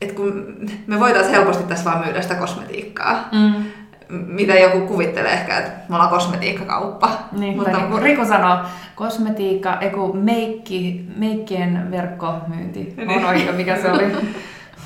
että 0.00 0.14
kun 0.14 0.56
me 0.86 1.00
voitaisiin 1.00 1.34
helposti 1.34 1.62
tässä 1.62 1.90
vaan 1.90 2.04
myydä 2.04 2.22
sitä 2.22 2.34
kosmetiikkaa, 2.34 3.28
mm 3.32 3.64
mitä 4.10 4.54
joku 4.54 4.80
kuvittelee 4.80 5.32
ehkä, 5.32 5.58
että 5.58 5.70
me 5.88 5.94
ollaan 5.94 6.10
kosmetiikkakauppa. 6.10 7.10
Niin, 7.32 7.56
mutta 7.56 7.76
niin 7.76 7.90
kuin 7.90 8.02
Riku 8.02 8.24
sanoo, 8.24 8.58
kosmetiikka, 8.94 9.78
eiku 9.80 10.12
meikki, 10.12 11.06
meikkien 11.16 11.90
verkkomyynti 11.90 12.94
niin. 12.96 13.10
on 13.10 13.24
oikein, 13.24 13.54
mikä 13.54 13.76
se 13.76 13.90
oli. 13.92 14.04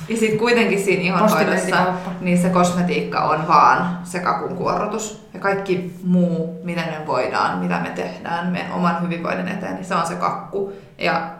Ja 0.09 0.17
sitten 0.17 0.39
kuitenkin 0.39 0.79
siinä 0.79 1.01
ihonhoidossa 1.01 1.85
niin 2.21 2.37
se 2.37 2.49
kosmetiikka 2.49 3.19
on 3.19 3.47
vaan 3.47 3.97
se 4.03 4.19
kakun 4.19 4.55
kuorrutus. 4.55 5.27
Ja 5.33 5.39
kaikki 5.39 5.93
muu, 6.03 6.61
mitä 6.63 6.81
me 6.81 7.07
voidaan, 7.07 7.59
mitä 7.59 7.79
me 7.79 7.89
tehdään 7.89 8.47
meidän 8.47 8.71
oman 8.71 9.01
hyvinvoinnin 9.01 9.47
eteen, 9.47 9.75
niin 9.75 9.85
se 9.85 9.95
on 9.95 10.07
se 10.07 10.15
kakku. 10.15 10.73
Ja 10.97 11.31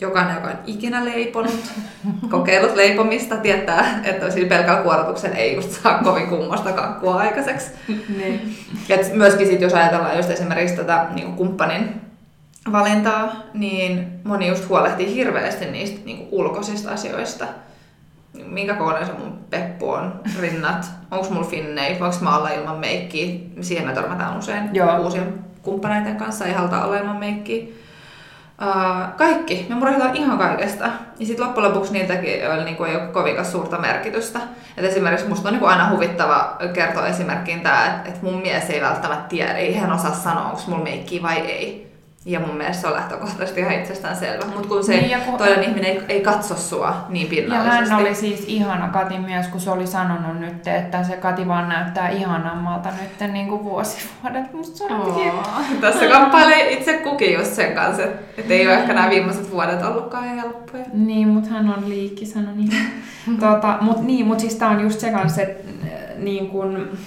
jokainen, 0.00 0.34
joka 0.34 0.48
on 0.48 0.58
ikinä 0.66 1.04
leiponut, 1.04 1.72
kokeillut 2.30 2.76
leipomista, 2.76 3.36
tietää, 3.36 4.00
että 4.04 4.30
sillä 4.30 4.48
pelkällä 4.48 4.82
kuorotuksen 4.82 5.32
ei 5.32 5.54
just 5.54 5.70
saa 5.70 5.98
kovin 6.04 6.26
kummosta 6.26 6.72
kakkua 6.72 7.14
aikaiseksi. 7.14 7.70
niin. 7.88 8.56
Et 8.88 9.14
myöskin 9.14 9.46
sit, 9.46 9.60
jos 9.60 9.74
ajatellaan 9.74 10.16
just 10.16 10.30
esimerkiksi 10.30 10.76
tätä 10.76 11.06
niin 11.14 11.32
kumppanin 11.32 12.00
valintaa, 12.72 13.42
niin 13.54 14.06
moni 14.24 14.48
just 14.48 14.68
huolehtii 14.68 15.14
hirveästi 15.14 15.66
niistä 15.66 16.00
niin 16.04 16.28
ulkoisista 16.30 16.90
asioista. 16.90 17.46
Minkä 18.46 18.74
kokoinen 18.74 19.06
se 19.06 19.12
mun 19.12 19.38
peppu 19.50 19.90
on, 19.90 20.20
rinnat, 20.40 20.86
onko 21.10 21.30
mulla 21.30 21.46
finnei, 21.46 22.00
voinko 22.00 22.16
mä 22.20 22.36
olla 22.36 22.48
ilman 22.48 22.78
meikkiä. 22.78 23.34
Siihen 23.60 23.86
me 23.86 23.92
törmätään 23.92 24.38
usein 24.38 24.70
Joo. 24.72 24.98
uusien 24.98 25.34
kumppaneiden 25.62 26.16
kanssa, 26.16 26.44
ei 26.44 26.52
haluta 26.52 26.84
olla 26.84 26.98
ilman 26.98 27.16
meikkiä 27.16 27.64
Uh, 28.62 29.16
kaikki. 29.16 29.66
Me 29.68 29.74
murehditaan 29.74 30.16
ihan 30.16 30.38
kaikesta. 30.38 30.84
Ja 31.18 31.26
sitten 31.26 31.46
loppujen 31.46 31.70
lopuksi 31.70 31.92
niiltäkin 31.92 32.50
oli, 32.50 32.64
niin 32.64 32.76
kuin, 32.76 32.90
ei 32.90 32.96
ole 32.96 33.06
kovin 33.06 33.44
suurta 33.44 33.78
merkitystä. 33.78 34.40
Et 34.76 34.84
esimerkiksi 34.84 35.28
musta 35.28 35.48
on 35.48 35.52
niin 35.52 35.60
kuin 35.60 35.70
aina 35.70 35.90
huvittava 35.90 36.56
kertoa 36.72 37.06
esimerkkiin 37.06 37.60
tämä, 37.60 37.86
että, 37.86 38.08
että 38.08 38.20
mun 38.22 38.42
mies 38.42 38.70
ei 38.70 38.80
välttämättä 38.80 39.28
tiedä, 39.28 39.52
ei 39.52 39.74
hän 39.74 39.92
osaa 39.92 40.14
sanoa, 40.14 40.44
onko 40.44 40.62
mulla 40.66 40.84
meikki 40.84 41.22
vai 41.22 41.38
ei. 41.38 41.85
Ja 42.26 42.40
mun 42.40 42.56
mielestä 42.56 42.80
se 42.80 42.86
on 42.86 42.92
lähtökohtaisesti 42.92 43.60
ihan 43.60 43.74
itsestään 43.74 44.16
selvä. 44.16 44.44
Mutta 44.54 44.68
kun 44.68 44.84
se 44.84 44.92
niin, 44.92 45.20
kun... 45.20 45.38
toinen 45.38 45.62
ihminen 45.62 45.90
ei, 45.90 46.02
ei 46.08 46.20
katso 46.20 46.56
sua 46.56 47.06
niin 47.08 47.26
pinnallisesti. 47.26 47.84
Ja 47.84 47.90
hän 47.90 48.00
oli 48.00 48.14
siis 48.14 48.44
ihana 48.46 48.88
Kati 48.88 49.18
myös, 49.18 49.46
kun 49.46 49.60
se 49.60 49.70
oli 49.70 49.86
sanonut 49.86 50.40
nyt, 50.40 50.66
että 50.66 51.04
se 51.04 51.16
Kati 51.16 51.48
vaan 51.48 51.68
näyttää 51.68 52.08
ihanammalta 52.08 52.88
nyt 52.88 53.32
niin 53.32 53.48
kuin 53.48 53.64
vuosivuodet. 53.64 54.52
Musta 54.52 54.76
se 54.76 54.84
on. 54.94 55.42
Tässä 55.80 56.06
kamppailee 56.08 56.72
itse 56.72 56.92
kukin 56.98 57.34
just 57.34 57.52
sen 57.52 57.74
kanssa, 57.74 58.02
että 58.38 58.54
ei 58.54 58.66
ole 58.66 58.74
ehkä 58.74 58.94
nämä 58.94 59.10
viimeiset 59.10 59.50
vuodet 59.50 59.82
ollutkaan 59.82 60.24
helppoja. 60.24 60.84
Niin, 60.92 61.28
mutta 61.28 61.50
hän 61.50 61.74
on 61.78 61.88
liikki 61.88 62.26
sanon 62.26 62.56
niin. 62.56 62.72
tota, 63.40 63.78
mut, 63.80 64.02
niin, 64.02 64.26
mutta 64.26 64.40
siis 64.40 64.54
tää 64.54 64.70
on 64.70 64.80
just 64.80 65.00
se 65.00 65.10
kanssa, 65.10 65.42
että 65.42 65.68
niin 66.16 66.48
kun, 66.48 66.98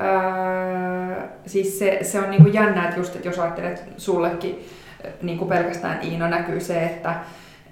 Öö, 0.00 1.28
siis 1.46 1.78
se, 1.78 1.98
se 2.02 2.18
on 2.20 2.30
niinku 2.30 2.48
jännä, 2.48 2.84
että 2.84 3.00
just, 3.00 3.16
että 3.16 3.28
jos 3.28 3.38
ajattelet 3.38 3.84
sullekin 3.96 4.66
niinku 5.22 5.44
pelkästään 5.44 6.02
Iina 6.02 6.28
näkyy 6.28 6.60
se, 6.60 6.84
että 6.84 7.14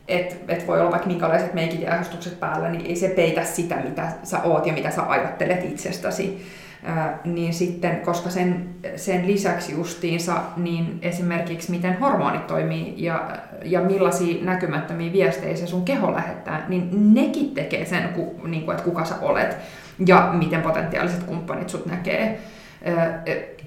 et, 0.08 0.44
et 0.48 0.66
voi 0.66 0.80
olla 0.80 0.90
vaikka 0.90 1.08
minkälaiset 1.08 1.54
meikit 1.54 1.80
ja 1.80 2.02
päällä, 2.40 2.68
niin 2.68 2.87
ei 2.87 2.96
se 2.96 3.08
peitä 3.08 3.44
sitä, 3.44 3.76
mitä 3.76 4.08
sä 4.22 4.42
oot 4.42 4.66
ja 4.66 4.72
mitä 4.72 4.90
sä 4.90 5.02
ajattelet 5.08 5.64
itsestäsi. 5.64 6.46
Ää, 6.85 7.18
niin 7.24 7.54
sitten, 7.54 8.00
koska 8.00 8.30
sen, 8.30 8.68
sen 8.96 9.26
lisäksi 9.26 9.72
justiinsa, 9.72 10.35
niin 10.56 10.98
esimerkiksi 11.02 11.70
miten 11.70 11.98
hormonit 11.98 12.46
toimii 12.46 12.94
ja, 12.96 13.28
ja 13.64 13.80
millaisia 13.80 14.44
näkymättömiä 14.44 15.12
viestejä 15.12 15.56
se 15.56 15.66
sun 15.66 15.85
keho 15.85 16.12
lähettää, 16.12 16.64
niin 16.68 17.14
nekin 17.14 17.54
tekee 17.54 17.85
sen, 17.85 18.08
ku, 18.08 18.40
niin 18.46 18.64
kuin, 18.64 18.76
että 18.76 18.85
kuka 18.85 19.04
sä 19.04 19.14
olet 19.20 19.56
ja 20.06 20.30
miten 20.32 20.62
potentiaaliset 20.62 21.22
kumppanit 21.22 21.68
sut 21.68 21.86
näkee. 21.86 22.40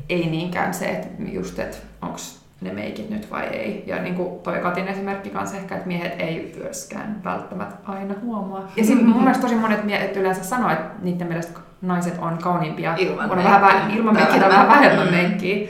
Ei 0.09 0.29
niinkään 0.29 0.73
se, 0.73 0.85
että 0.85 1.07
just, 1.31 1.59
että 1.59 1.77
onko 2.01 2.17
ne 2.61 2.73
meikit 2.73 3.09
nyt 3.09 3.31
vai 3.31 3.43
ei. 3.43 3.83
Ja 3.87 4.01
niin 4.01 4.15
kuin 4.15 4.39
toi 4.39 4.59
Katin 4.59 4.87
esimerkki 4.87 5.29
kanssa 5.29 5.57
ehkä, 5.57 5.75
että 5.75 5.87
miehet 5.87 6.21
ei 6.21 6.55
myöskään 6.57 7.21
välttämättä 7.23 7.75
aina 7.85 8.13
huomaa. 8.21 8.71
Ja 8.75 8.85
sitten 8.85 9.05
mun 9.05 9.23
mielestä 9.23 9.41
tosi 9.41 9.55
monet 9.55 9.83
miehet 9.83 10.17
yleensä 10.17 10.43
sanoo, 10.43 10.69
että 10.69 10.89
niiden 11.01 11.27
mielestä 11.27 11.59
naiset 11.81 12.17
on 12.19 12.37
kauniimpia, 12.37 12.95
ilman, 12.97 13.31
on 13.31 13.37
vähän, 13.37 13.61
vähän, 13.61 13.91
ilman 13.91 14.13
meikkiä 14.13 14.39
tai 14.39 14.49
vähän 14.49 14.67
vähemmän 14.67 15.11
meikkiä. 15.11 15.67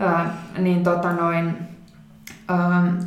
Äh, 0.00 0.26
niin 0.58 0.82
tota 0.82 1.12
noin, 1.12 1.56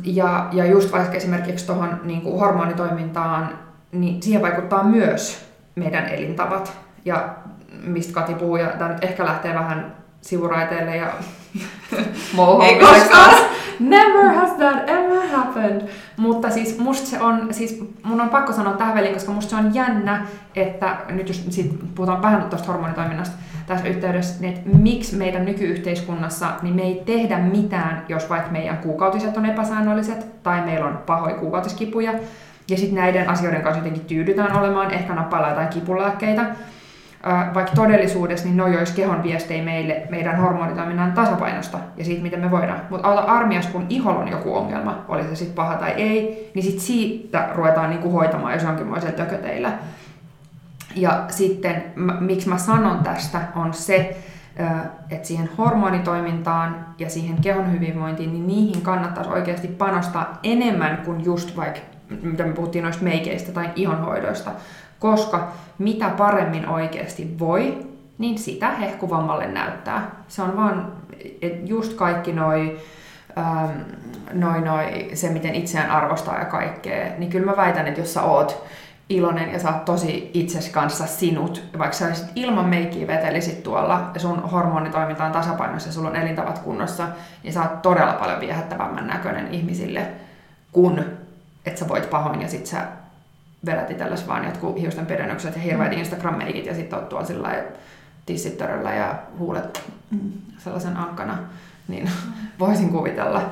ja, 0.04 0.48
ja 0.52 0.66
just 0.66 0.92
vaikka 0.92 1.16
esimerkiksi 1.16 1.66
tuohon 1.66 2.00
niin 2.04 2.22
hormonitoimintaan, 2.22 3.58
niin 3.92 4.22
siihen 4.22 4.42
vaikuttaa 4.42 4.84
myös 4.84 5.46
meidän 5.76 6.08
elintavat 6.08 6.78
ja 7.04 7.34
mistä 7.82 8.12
Kati 8.12 8.34
puhuu, 8.34 8.56
ja 8.56 8.68
tämä 8.68 8.92
nyt 8.92 9.04
ehkä 9.04 9.24
lähtee 9.24 9.54
vähän 9.54 9.96
sivuraiteille 10.20 10.96
ja 10.96 11.12
Ei 12.68 12.78
koskaan! 12.78 13.34
Never 13.80 14.34
has 14.34 14.50
that 14.50 14.88
ever 14.90 15.26
happened! 15.36 15.88
Mutta 16.16 16.50
siis 16.50 16.78
musta 16.78 17.06
se 17.06 17.20
on, 17.20 17.54
siis 17.54 17.84
mun 18.02 18.20
on 18.20 18.28
pakko 18.28 18.52
sanoa 18.52 18.72
tähän 18.72 18.94
väliin, 18.94 19.14
koska 19.14 19.32
musta 19.32 19.50
se 19.50 19.56
on 19.56 19.74
jännä, 19.74 20.26
että 20.56 20.96
nyt 21.08 21.28
jos 21.28 21.46
siitä 21.50 21.74
puhutaan 21.94 22.22
vähän 22.22 22.50
tuosta 22.50 22.72
hormonitoiminnasta 22.72 23.36
tässä 23.66 23.88
yhteydessä, 23.88 24.40
niin 24.40 24.54
että 24.54 24.70
miksi 24.78 25.16
meidän 25.16 25.44
nykyyhteiskunnassa 25.44 26.46
niin 26.62 26.74
me 26.74 26.82
ei 26.82 27.02
tehdä 27.06 27.38
mitään, 27.38 28.04
jos 28.08 28.30
vaikka 28.30 28.50
meidän 28.50 28.78
kuukautiset 28.78 29.36
on 29.36 29.46
epäsäännölliset 29.46 30.42
tai 30.42 30.60
meillä 30.64 30.86
on 30.86 30.98
pahoja 31.06 31.34
kuukautiskipuja, 31.34 32.12
ja 32.70 32.76
sitten 32.76 32.94
näiden 32.94 33.28
asioiden 33.28 33.62
kanssa 33.62 33.78
jotenkin 33.78 34.04
tyydytään 34.04 34.58
olemaan, 34.58 34.90
ehkä 34.90 35.14
nappailla 35.14 35.48
jotain 35.48 35.68
kipulääkkeitä. 35.68 36.46
vaikka 37.54 37.72
todellisuudessa 37.74 38.46
niin 38.46 38.56
noi 38.56 38.78
olisi 38.78 38.94
kehon 38.94 39.22
viestejä 39.22 39.64
meille 39.64 40.02
meidän 40.10 40.36
hormonitoiminnan 40.36 41.12
tasapainosta 41.12 41.78
ja 41.96 42.04
siitä, 42.04 42.22
miten 42.22 42.40
me 42.40 42.50
voidaan. 42.50 42.80
Mutta 42.90 43.08
auta 43.08 43.20
armias, 43.20 43.66
kun 43.66 43.86
iholla 43.88 44.20
on 44.20 44.28
joku 44.28 44.56
ongelma, 44.56 45.04
oli 45.08 45.22
se 45.22 45.36
sitten 45.36 45.54
paha 45.54 45.74
tai 45.74 45.90
ei, 45.90 46.50
niin 46.54 46.62
sit 46.62 46.80
siitä 46.80 47.48
ruvetaan 47.54 47.90
niinku 47.90 48.10
hoitamaan, 48.10 48.52
jos 48.52 48.62
jonkinmoisella 48.62 49.16
tököteillä. 49.16 49.72
Ja 50.96 51.24
sitten 51.28 51.84
miksi 52.20 52.48
mä 52.48 52.58
sanon 52.58 52.98
tästä 52.98 53.40
on 53.56 53.74
se, 53.74 54.16
että 55.10 55.28
siihen 55.28 55.50
hormonitoimintaan 55.58 56.86
ja 56.98 57.10
siihen 57.10 57.40
kehon 57.40 57.72
hyvinvointiin, 57.72 58.32
niin 58.32 58.46
niihin 58.46 58.82
kannattaisi 58.82 59.30
oikeasti 59.30 59.68
panostaa 59.68 60.38
enemmän 60.42 60.96
kuin 61.04 61.24
just 61.24 61.56
vaikka, 61.56 61.80
mitä 62.22 62.44
me 62.44 62.52
puhuttiin 62.52 62.84
noista 62.84 63.04
meikeistä 63.04 63.52
tai 63.52 63.70
ihonhoidoista, 63.76 64.50
koska 64.98 65.52
mitä 65.78 66.08
paremmin 66.08 66.68
oikeasti 66.68 67.36
voi, 67.38 67.86
niin 68.18 68.38
sitä 68.38 68.70
hehkuvammalle 68.70 69.46
näyttää. 69.46 70.10
Se 70.28 70.42
on 70.42 70.56
vaan, 70.56 70.92
että 71.42 71.66
just 71.66 71.94
kaikki 71.94 72.32
noi, 72.32 72.80
ähm, 73.38 73.70
noi, 74.32 74.60
noi, 74.60 75.10
se 75.14 75.28
miten 75.28 75.54
itseään 75.54 75.90
arvostaa 75.90 76.38
ja 76.38 76.44
kaikkea, 76.44 77.06
niin 77.18 77.30
kyllä 77.30 77.46
mä 77.46 77.56
väitän, 77.56 77.86
että 77.86 78.00
jos 78.00 78.14
sä 78.14 78.22
oot 78.22 78.66
iloinen 79.08 79.52
ja 79.52 79.58
sä 79.58 79.68
oot 79.68 79.84
tosi 79.84 80.30
itses 80.34 80.68
kanssa 80.68 81.06
sinut, 81.06 81.62
vaikka 81.78 81.96
sä 81.96 82.06
olisit 82.06 82.30
ilman 82.34 82.68
meikkiä 82.68 83.06
vetelisit 83.06 83.62
tuolla 83.62 84.10
ja 84.14 84.20
sun 84.20 84.42
hormonitoiminta 84.42 85.24
on 85.24 85.32
tasapainossa 85.32 85.88
ja 85.88 85.92
sulla 85.92 86.08
on 86.08 86.16
elintavat 86.16 86.58
kunnossa, 86.58 87.08
niin 87.42 87.52
sä 87.52 87.62
oot 87.62 87.82
todella 87.82 88.12
paljon 88.12 88.40
viehättävämmän 88.40 89.06
näköinen 89.06 89.54
ihmisille, 89.54 90.06
kun 90.72 91.04
että 91.66 91.78
sä 91.80 91.88
voit 91.88 92.10
pahoin 92.10 92.42
ja 92.42 92.48
sit 92.48 92.66
sä 92.66 92.86
vedät 93.66 93.90
itsellesi 93.90 94.26
vaan 94.26 94.44
jotkut 94.44 94.80
hiusten 94.80 95.06
pidennykset 95.06 95.56
ja 95.56 95.62
hirveät 95.62 95.92
mm. 95.92 95.98
Instagram-meikit 95.98 96.66
ja 96.66 96.74
sitten 96.74 96.98
oot 96.98 97.08
tuolla 97.08 97.26
sillä 97.26 97.54
tissitöröllä 98.26 98.94
ja 98.94 99.14
huulet 99.38 99.82
mm. 100.10 100.32
sellaisen 100.58 100.96
ankana, 100.96 101.38
niin 101.88 102.04
mm. 102.04 102.32
voisin 102.66 102.88
kuvitella. 102.88 103.42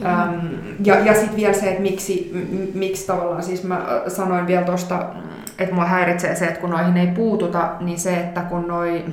Um, 0.00 0.58
ja 0.84 0.98
ja 0.98 1.14
sitten 1.14 1.36
vielä 1.36 1.52
se, 1.52 1.68
että 1.68 1.82
miksi, 1.82 2.30
m- 2.34 2.78
miksi 2.78 3.06
tavallaan, 3.06 3.42
siis 3.42 3.64
mä 3.64 3.86
sanoin 4.08 4.46
vielä 4.46 4.64
tuosta, 4.64 5.06
että 5.58 5.74
mua 5.74 5.84
häiritsee 5.84 6.34
se, 6.34 6.46
että 6.46 6.60
kun 6.60 6.70
noihin 6.70 6.96
ei 6.96 7.06
puututa, 7.06 7.72
niin 7.80 7.98
se, 7.98 8.20
että 8.20 8.40
kun 8.40 8.68
noi 8.68 9.04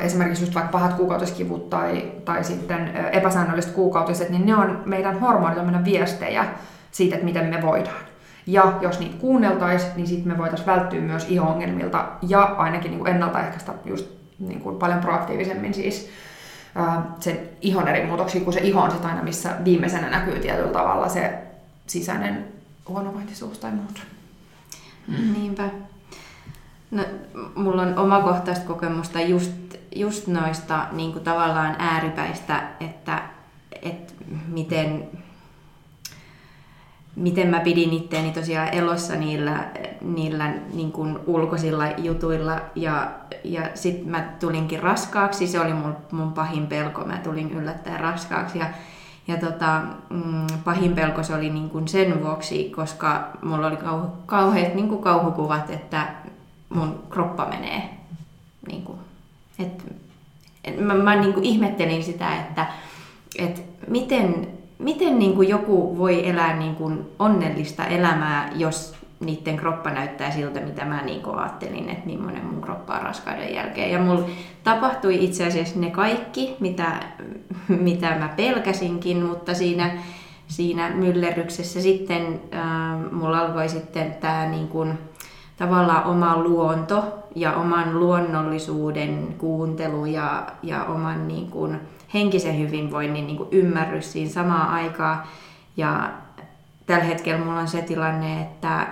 esimerkiksi 0.00 0.42
just 0.42 0.54
vaikka 0.54 0.72
pahat 0.72 0.94
kuukautiskivut 0.94 1.70
tai, 1.70 2.12
tai 2.24 2.44
sitten 2.44 2.96
epäsäännölliset 3.12 3.72
kuukautiset, 3.72 4.30
niin 4.30 4.46
ne 4.46 4.56
on 4.56 4.82
meidän 4.86 5.20
hormonitoiminnan 5.20 5.84
viestejä 5.84 6.44
siitä, 6.92 7.14
että 7.14 7.24
miten 7.24 7.46
me 7.46 7.62
voidaan. 7.62 8.02
Ja 8.46 8.78
jos 8.80 9.00
niitä 9.00 9.16
kuunneltaisiin, 9.18 9.92
niin 9.96 10.06
sitten 10.06 10.32
me 10.32 10.38
voitaisiin 10.38 10.66
välttyä 10.66 11.00
myös 11.00 11.26
iho-ongelmilta 11.28 12.04
ja 12.28 12.42
ainakin 12.42 12.90
niin 12.90 12.98
kuin 12.98 13.10
ennaltaehkäistä 13.10 13.74
just 13.84 14.06
niin 14.38 14.60
kuin 14.60 14.76
paljon 14.76 15.00
proaktiivisemmin 15.00 15.74
siis 15.74 16.10
sen 17.20 17.40
ihon 17.60 17.88
eri 17.88 18.06
muutoksia, 18.06 18.40
kun 18.40 18.52
se 18.52 18.60
iho 18.60 18.80
on 18.80 18.90
sitten 18.90 19.10
aina, 19.10 19.22
missä 19.22 19.56
viimeisenä 19.64 20.10
näkyy 20.10 20.38
tietyllä 20.38 20.72
tavalla 20.72 21.08
se 21.08 21.38
sisäinen 21.86 22.44
huonovointisuus 22.88 23.58
tai 23.58 23.70
muut. 23.70 24.02
Mm. 25.08 25.32
Niinpä. 25.32 25.68
No, 26.90 27.04
mulla 27.54 27.82
on 27.82 27.98
omakohtaista 27.98 28.66
kokemusta 28.66 29.20
just, 29.20 29.52
just 29.96 30.26
noista 30.26 30.86
niin 30.92 31.12
kuin 31.12 31.24
tavallaan 31.24 31.76
ääripäistä, 31.78 32.62
että, 32.80 33.22
että 33.82 34.12
miten 34.48 35.08
miten 37.16 37.48
mä 37.48 37.60
pidin 37.60 37.92
itteeni 37.92 38.32
tosiaan 38.32 38.68
elossa 38.68 39.16
niillä, 39.16 39.64
niillä 40.00 40.54
niin 40.74 40.92
kuin 40.92 41.18
ulkoisilla 41.26 41.86
jutuilla. 41.98 42.60
Ja, 42.74 43.10
ja 43.44 43.62
sitten 43.74 44.08
mä 44.08 44.32
tulinkin 44.40 44.82
raskaaksi, 44.82 45.46
se 45.46 45.60
oli 45.60 45.72
mun, 45.72 45.96
mun 46.10 46.32
pahin 46.32 46.66
pelko, 46.66 47.04
mä 47.04 47.18
tulin 47.18 47.50
yllättäen 47.50 48.00
raskaaksi. 48.00 48.58
Ja, 48.58 48.66
ja 49.28 49.36
tota, 49.36 49.82
mm, 50.10 50.46
pahin 50.64 50.94
pelko 50.94 51.22
se 51.22 51.34
oli 51.34 51.50
niin 51.50 51.70
kuin 51.70 51.88
sen 51.88 52.22
vuoksi, 52.22 52.70
koska 52.76 53.28
mulla 53.42 53.66
oli 53.66 53.76
kauhe, 53.76 54.06
kauheat 54.26 54.74
niin 54.74 54.88
kuin 54.88 55.02
kauhukuvat, 55.02 55.70
että 55.70 56.08
mun 56.68 57.02
kroppa 57.10 57.46
menee. 57.46 57.90
Niin 58.68 58.82
kuin, 58.82 58.98
et, 59.58 59.92
et 60.64 60.80
mä 60.80 60.94
mä 60.94 61.16
niin 61.16 61.34
kuin 61.34 61.44
ihmettelin 61.44 62.04
sitä, 62.04 62.36
että 62.36 62.66
et 63.38 63.62
miten 63.88 64.48
miten 64.82 65.18
niin 65.18 65.34
kuin 65.34 65.48
joku 65.48 65.98
voi 65.98 66.28
elää 66.28 66.56
niin 66.56 66.74
kuin 66.74 67.10
onnellista 67.18 67.86
elämää, 67.86 68.50
jos 68.54 68.94
niiden 69.20 69.56
kroppa 69.56 69.90
näyttää 69.90 70.30
siltä, 70.30 70.60
mitä 70.60 70.84
mä 70.84 71.02
niin 71.02 71.22
kuin 71.22 71.38
ajattelin, 71.38 71.88
että 71.88 72.06
millainen 72.06 72.44
mun 72.44 72.60
kroppa 72.60 72.94
on 72.94 73.02
raskauden 73.02 73.54
jälkeen. 73.54 73.90
Ja 73.92 73.98
mulla 73.98 74.28
tapahtui 74.64 75.24
itse 75.24 75.46
asiassa 75.46 75.80
ne 75.80 75.90
kaikki, 75.90 76.56
mitä, 76.60 77.00
mitä 77.68 78.18
mä 78.18 78.28
pelkäsinkin, 78.36 79.22
mutta 79.22 79.54
siinä, 79.54 79.90
siinä 80.46 80.90
myllerryksessä 80.90 81.80
sitten 81.80 82.40
äh, 82.54 83.12
mulla 83.12 83.38
alkoi 83.38 83.68
sitten 83.68 84.14
tämä 84.14 84.46
niin 84.46 84.68
kuin, 84.68 84.98
tavallaan 85.56 86.04
oma 86.04 86.36
luonto 86.36 87.04
ja 87.34 87.52
oman 87.52 88.00
luonnollisuuden 88.00 89.34
kuuntelu 89.38 90.06
ja, 90.06 90.46
ja 90.62 90.84
oman 90.84 91.28
niin 91.28 91.50
kuin, 91.50 91.80
henkisen 92.14 92.58
hyvinvoinnin 92.58 93.26
niin 93.26 93.36
kuin 93.36 93.48
ymmärrys 93.52 94.12
siinä 94.12 94.30
samaan 94.30 94.68
aikaan. 94.68 95.22
Ja 95.76 96.10
tällä 96.86 97.04
hetkellä 97.04 97.44
mulla 97.44 97.60
on 97.60 97.68
se 97.68 97.82
tilanne, 97.82 98.42
että 98.42 98.86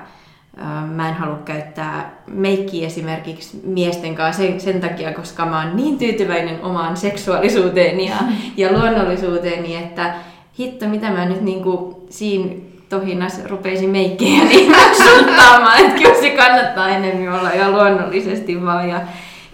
mä 0.94 1.08
en 1.08 1.14
halua 1.14 1.38
käyttää 1.44 2.10
meikkiä 2.26 2.86
esimerkiksi 2.86 3.60
miesten 3.64 4.14
kanssa 4.14 4.42
sen, 4.42 4.60
sen 4.60 4.80
takia, 4.80 5.12
koska 5.12 5.46
mä 5.46 5.62
oon 5.62 5.76
niin 5.76 5.98
tyytyväinen 5.98 6.62
omaan 6.62 6.96
seksuaalisuuteeni 6.96 8.08
ja, 8.08 8.16
ja 8.56 8.72
luonnollisuuteeni, 8.72 9.76
että 9.76 10.14
hitto, 10.58 10.88
mitä 10.88 11.10
mä 11.10 11.24
nyt 11.24 11.40
niin 11.40 11.62
kuin 11.62 11.96
siinä 12.10 12.54
tohinas 12.88 13.44
rupeisin 13.44 13.90
meikkiä 13.90 14.44
niin 14.44 14.74
suttaamaan, 15.04 15.80
että 15.80 15.98
kyllä 16.02 16.20
se 16.20 16.30
kannattaa 16.30 16.88
enemmän 16.88 17.40
olla 17.40 17.50
ja 17.50 17.70
luonnollisesti 17.70 18.64
vaan. 18.64 18.88
Ja, 18.88 19.00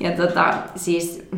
ja 0.00 0.10
tota, 0.10 0.54
siis 0.76 1.28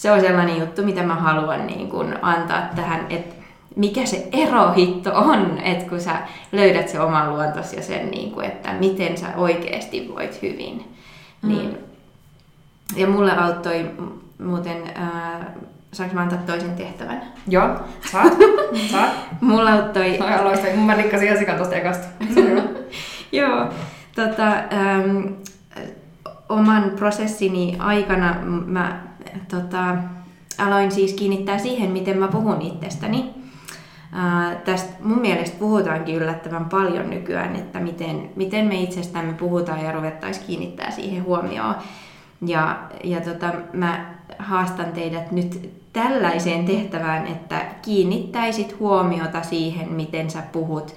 se 0.00 0.10
on 0.10 0.20
sellainen 0.20 0.60
juttu, 0.60 0.82
mitä 0.82 1.02
mä 1.02 1.14
haluan 1.14 1.66
niin 1.66 1.88
kun 1.88 2.16
antaa 2.22 2.62
tähän, 2.76 3.06
että 3.10 3.34
mikä 3.76 4.06
se 4.06 4.28
erohitto 4.32 5.14
on, 5.14 5.58
että 5.58 5.88
kun 5.88 6.00
sä 6.00 6.16
löydät 6.52 6.88
se 6.88 7.00
oman 7.00 7.30
luontosi 7.30 7.76
ja 7.76 7.82
sen, 7.82 8.10
niin 8.10 8.32
kun, 8.32 8.44
että 8.44 8.72
miten 8.72 9.18
sä 9.18 9.26
oikeasti 9.36 10.08
voit 10.14 10.42
hyvin. 10.42 10.96
Mm. 11.42 11.48
Niin, 11.48 11.78
ja 12.96 13.06
mulle 13.06 13.36
auttoi 13.36 13.90
muuten, 14.44 14.82
äh, 14.96 15.46
saanko 15.92 16.14
mä 16.14 16.20
antaa 16.20 16.38
toisen 16.46 16.76
tehtävän? 16.76 17.22
Joo, 17.48 17.68
saat. 18.12 18.32
saat. 18.92 19.10
mulla 19.40 19.72
auttoi... 19.72 20.14
Toi 20.18 20.34
aloista, 20.34 20.66
mä 20.76 20.96
nikkasin 20.96 21.26
ihan 21.26 21.38
sikan 21.38 21.58
tosta 21.58 21.76
ekasta. 21.76 22.06
Joo, 23.32 23.68
tota, 24.14 24.48
ähm, 24.48 25.26
oman 26.48 26.92
prosessini 26.96 27.76
aikana 27.78 28.36
mä 28.66 29.09
tota, 29.50 29.96
aloin 30.58 30.92
siis 30.92 31.12
kiinnittää 31.12 31.58
siihen, 31.58 31.90
miten 31.90 32.18
mä 32.18 32.28
puhun 32.28 32.62
itsestäni. 32.62 33.30
Ää, 34.12 34.54
tästä 34.54 34.92
mun 35.02 35.20
mielestä 35.20 35.58
puhutaankin 35.58 36.14
yllättävän 36.14 36.64
paljon 36.64 37.10
nykyään, 37.10 37.56
että 37.56 37.80
miten, 37.80 38.30
miten 38.36 38.66
me 38.66 38.80
itsestämme 38.80 39.32
puhutaan 39.32 39.84
ja 39.84 39.92
ruvettaisiin 39.92 40.46
kiinnittää 40.46 40.90
siihen 40.90 41.24
huomioon. 41.24 41.74
Ja, 42.46 42.78
ja 43.04 43.20
tota, 43.20 43.52
mä 43.72 44.14
haastan 44.38 44.92
teidät 44.92 45.32
nyt 45.32 45.70
tällaiseen 45.92 46.64
tehtävään, 46.64 47.26
että 47.26 47.60
kiinnittäisit 47.82 48.78
huomiota 48.78 49.42
siihen, 49.42 49.92
miten 49.92 50.30
sä 50.30 50.42
puhut 50.52 50.94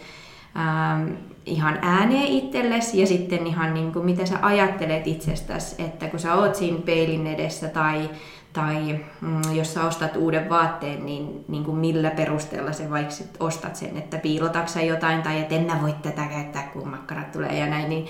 ähm, 0.57 1.09
ihan 1.45 1.79
ääneen 1.81 2.27
itsellesi 2.27 3.01
ja 3.01 3.07
sitten 3.07 3.47
ihan 3.47 3.73
niin 3.73 3.93
kuin, 3.93 4.05
mitä 4.05 4.25
sä 4.25 4.39
ajattelet 4.41 5.07
itsestäsi, 5.07 5.75
että 5.81 6.07
kun 6.07 6.19
sä 6.19 6.35
oot 6.35 6.55
siinä 6.55 6.77
peilin 6.85 7.27
edessä 7.27 7.67
tai, 7.67 8.09
tai 8.53 8.99
mm, 9.21 9.41
jos 9.53 9.73
sä 9.73 9.85
ostat 9.85 10.15
uuden 10.15 10.49
vaatteen, 10.49 11.05
niin, 11.05 11.45
niin 11.47 11.63
kuin 11.63 11.77
millä 11.77 12.09
perusteella 12.09 12.71
sä 12.71 12.89
vaikka 12.89 13.13
ostat 13.39 13.75
sen, 13.75 13.97
että 13.97 14.17
piilotaksa 14.17 14.81
jotain 14.81 15.21
tai 15.21 15.39
että 15.39 15.55
en 15.55 15.65
mä 15.65 15.79
voi 15.81 15.93
tätä 16.01 16.25
käyttää, 16.25 16.69
kun 16.73 16.87
makkarat 16.87 17.31
tulee 17.31 17.59
ja 17.59 17.65
näin, 17.65 17.89
niin 17.89 18.05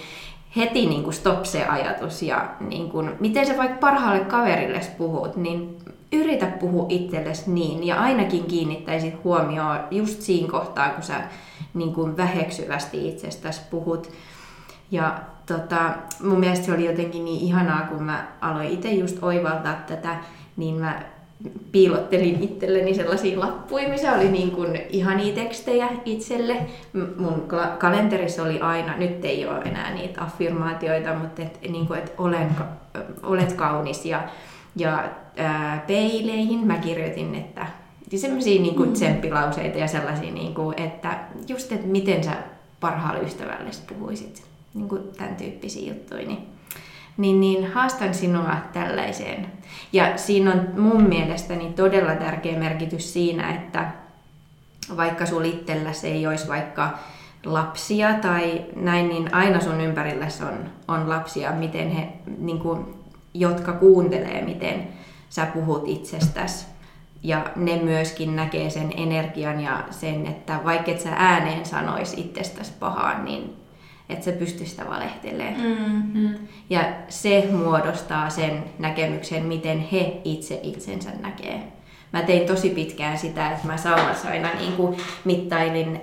heti 0.56 0.86
niin 0.86 1.04
kuin 1.04 1.14
stop 1.14 1.46
se 1.46 1.66
ajatus 1.66 2.22
ja 2.22 2.50
niin 2.60 2.90
kuin, 2.90 3.12
miten 3.20 3.48
sä 3.48 3.58
vaikka 3.58 3.78
parhaalle 3.78 4.26
kaverille 4.26 4.82
puhut, 4.98 5.36
niin 5.36 5.78
yritä 6.12 6.46
puhua 6.46 6.86
itsellesi 6.90 7.52
niin 7.52 7.84
ja 7.84 8.02
ainakin 8.02 8.44
kiinnittäisit 8.44 9.24
huomioon 9.24 9.80
just 9.92 10.22
siinä 10.22 10.52
kohtaa, 10.52 10.90
kun 10.90 11.04
sä 11.04 11.22
niin 11.74 11.94
kuin 11.94 12.18
väheksyvästi 12.18 13.08
itsestäsi 13.10 13.62
puhut. 13.72 14.12
Ja 14.92 15.20
tota, 15.46 15.94
mun 16.24 16.40
mielestä 16.40 16.66
se 16.66 16.74
oli 16.74 16.86
jotenkin 16.86 17.26
niin 17.26 17.42
ihanaa, 17.42 17.82
kun 17.82 18.04
mä 18.04 18.28
aloin 18.42 18.70
itse 18.70 18.92
just 18.92 19.24
oivaltaa 19.24 19.74
tätä, 19.74 20.16
niin 20.58 20.76
mä 20.76 21.02
piilottelin 21.72 22.44
itselleni 22.44 22.94
sellaisia 22.94 23.40
lappuja, 23.40 23.90
missä 23.90 24.14
oli 24.14 24.30
niin 24.30 24.52
kuin 24.52 24.82
ihania 24.90 25.36
tekstejä 25.36 25.90
itselle. 26.06 26.58
Mun 27.18 27.48
kalenterissa 27.78 28.44
oli 28.44 28.60
aina, 28.60 28.98
nyt 28.98 29.26
ei 29.26 29.46
ole 29.46 29.60
enää 29.60 29.94
niitä 29.94 30.24
affirmaatioita, 30.24 31.14
mutta 31.14 31.42
et, 31.42 31.60
niin 31.70 31.94
et 31.98 32.14
olen, 32.18 32.50
olet 33.24 33.54
kaunis 33.54 34.06
ja, 34.06 34.24
ja 34.76 35.04
ää, 35.38 35.84
peileihin 35.88 36.68
mä 36.68 36.78
kirjoitin, 36.78 37.36
että 37.36 37.68
semmoisia 38.20 38.62
niin 38.62 38.76
kuin 38.76 38.94
tsemppilauseita 38.94 39.78
ja 39.78 39.88
sellaisia, 39.88 40.32
niin 40.32 40.54
kuin, 40.54 40.80
että 40.80 41.20
just, 41.48 41.72
että 41.72 41.88
miten 41.88 42.24
sä 42.24 42.34
parhaalle 42.80 43.24
ystävälle 43.24 43.72
puhuisit, 43.88 44.44
niin 44.74 44.90
kuin 44.90 45.02
tämän 45.18 45.36
tyyppisiä 45.36 45.94
juttuja. 45.94 46.28
Niin 46.28 46.54
niin, 47.18 47.40
niin 47.40 47.72
haastan 47.72 48.14
sinua 48.14 48.56
tällaiseen. 48.74 49.48
Ja 49.94 50.18
siinä 50.18 50.52
on 50.52 50.82
mun 50.82 51.04
mielestäni 51.04 51.74
todella 51.74 52.16
tärkeä 52.16 52.60
merkitys 52.60 53.14
siinä, 53.14 53.56
että 53.56 53.92
vaikka 54.98 55.26
sul 55.26 55.44
itselläsi 55.44 56.08
ei 56.08 56.28
olisi 56.28 56.48
vaikka 56.48 56.98
lapsia 57.46 58.14
tai 58.14 58.66
näin, 58.76 59.10
niin 59.10 59.34
aina 59.34 59.62
sun 59.62 59.82
ympärilläsi 59.82 60.44
on, 60.44 60.70
on 60.88 61.10
lapsia, 61.10 61.52
miten 61.52 61.90
he, 61.90 62.08
niin 62.38 62.60
kuin, 62.60 62.86
jotka 63.34 63.72
kuuntelee, 63.72 64.42
miten 64.46 64.88
sä 65.30 65.46
puhut 65.46 65.84
itsestäsi. 65.88 66.66
Ja 67.24 67.46
ne 67.56 67.80
myöskin 67.84 68.36
näkee 68.36 68.70
sen 68.70 68.94
energian 68.98 69.62
ja 69.62 69.84
sen, 69.92 70.28
että 70.28 70.60
vaikka 70.64 70.92
et 70.92 71.02
sä 71.02 71.10
ääneen 71.16 71.66
sanois 71.66 72.14
itsestäsi 72.18 72.74
pahaan, 72.80 73.26
niin 73.26 73.56
että 74.10 74.26
se 74.26 74.32
pystyy 74.32 74.66
sitä 74.66 74.86
valehtelemaan. 74.90 75.62
Mm. 75.62 76.22
Mm. 76.22 76.36
Ja 76.70 76.84
se 77.10 77.48
muodostaa 77.52 78.30
sen 78.30 78.64
näkemyksen, 78.80 79.46
miten 79.46 79.80
he 79.80 80.22
itse 80.24 80.60
itsensä 80.64 81.10
näkee. 81.22 81.64
Mä 82.14 82.22
tein 82.22 82.48
tosi 82.48 82.70
pitkään 82.70 83.18
sitä, 83.18 83.52
että 83.52 83.68
mä 83.68 83.78
saunassa 83.78 84.30
aina 84.30 84.50
niin 84.60 84.74
kuin 84.74 84.98
mittailin, 85.26 86.02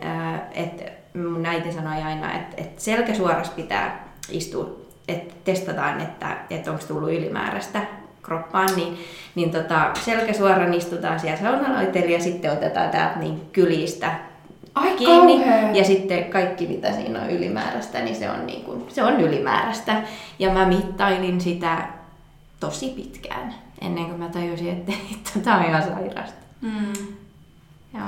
että 0.52 0.84
mun 1.18 1.46
äiti 1.46 1.72
sanoi 1.72 2.02
aina, 2.02 2.34
että, 2.34 2.56
että 2.56 2.82
selkäsuoras 2.82 3.50
pitää 3.50 4.08
istua, 4.30 4.76
että 5.08 5.34
testataan, 5.44 6.00
että, 6.00 6.36
että 6.50 6.70
onko 6.70 6.84
tullut 6.88 7.12
ylimääräistä 7.12 7.86
kroppaan, 8.30 8.68
niin, 8.76 8.98
niin 9.34 9.50
tota, 9.50 9.90
selkäsuoran 10.04 10.74
istutaan 10.74 11.20
siellä 11.20 11.40
saunaloiteli 11.40 12.12
ja 12.12 12.20
sitten 12.20 12.52
otetaan 12.52 12.90
täältä 12.90 13.18
niin 13.18 13.40
kylistä 13.52 14.12
Ai 14.74 14.96
kiinni. 14.96 15.38
Kauhea. 15.38 15.70
Ja 15.70 15.84
sitten 15.84 16.24
kaikki, 16.24 16.66
mitä 16.66 16.92
siinä 16.92 17.22
on 17.22 17.30
ylimääräistä, 17.30 18.00
niin 18.00 18.16
se 18.16 18.30
on, 18.30 18.46
niin 18.46 18.64
kuin, 18.64 18.84
se 18.88 19.02
on 19.02 19.20
ylimääräistä. 19.20 20.02
Ja 20.38 20.52
mä 20.52 20.66
mittailin 20.66 21.40
sitä 21.40 21.78
tosi 22.60 22.88
pitkään, 22.88 23.54
ennen 23.80 24.04
kuin 24.04 24.18
mä 24.18 24.28
tajusin, 24.28 24.68
että 24.68 24.92
tämä 25.44 25.58
on 25.58 25.64
ihan 25.64 25.82
sairasta. 25.82 26.40
Mm. 26.60 26.92
Joo. 27.94 28.06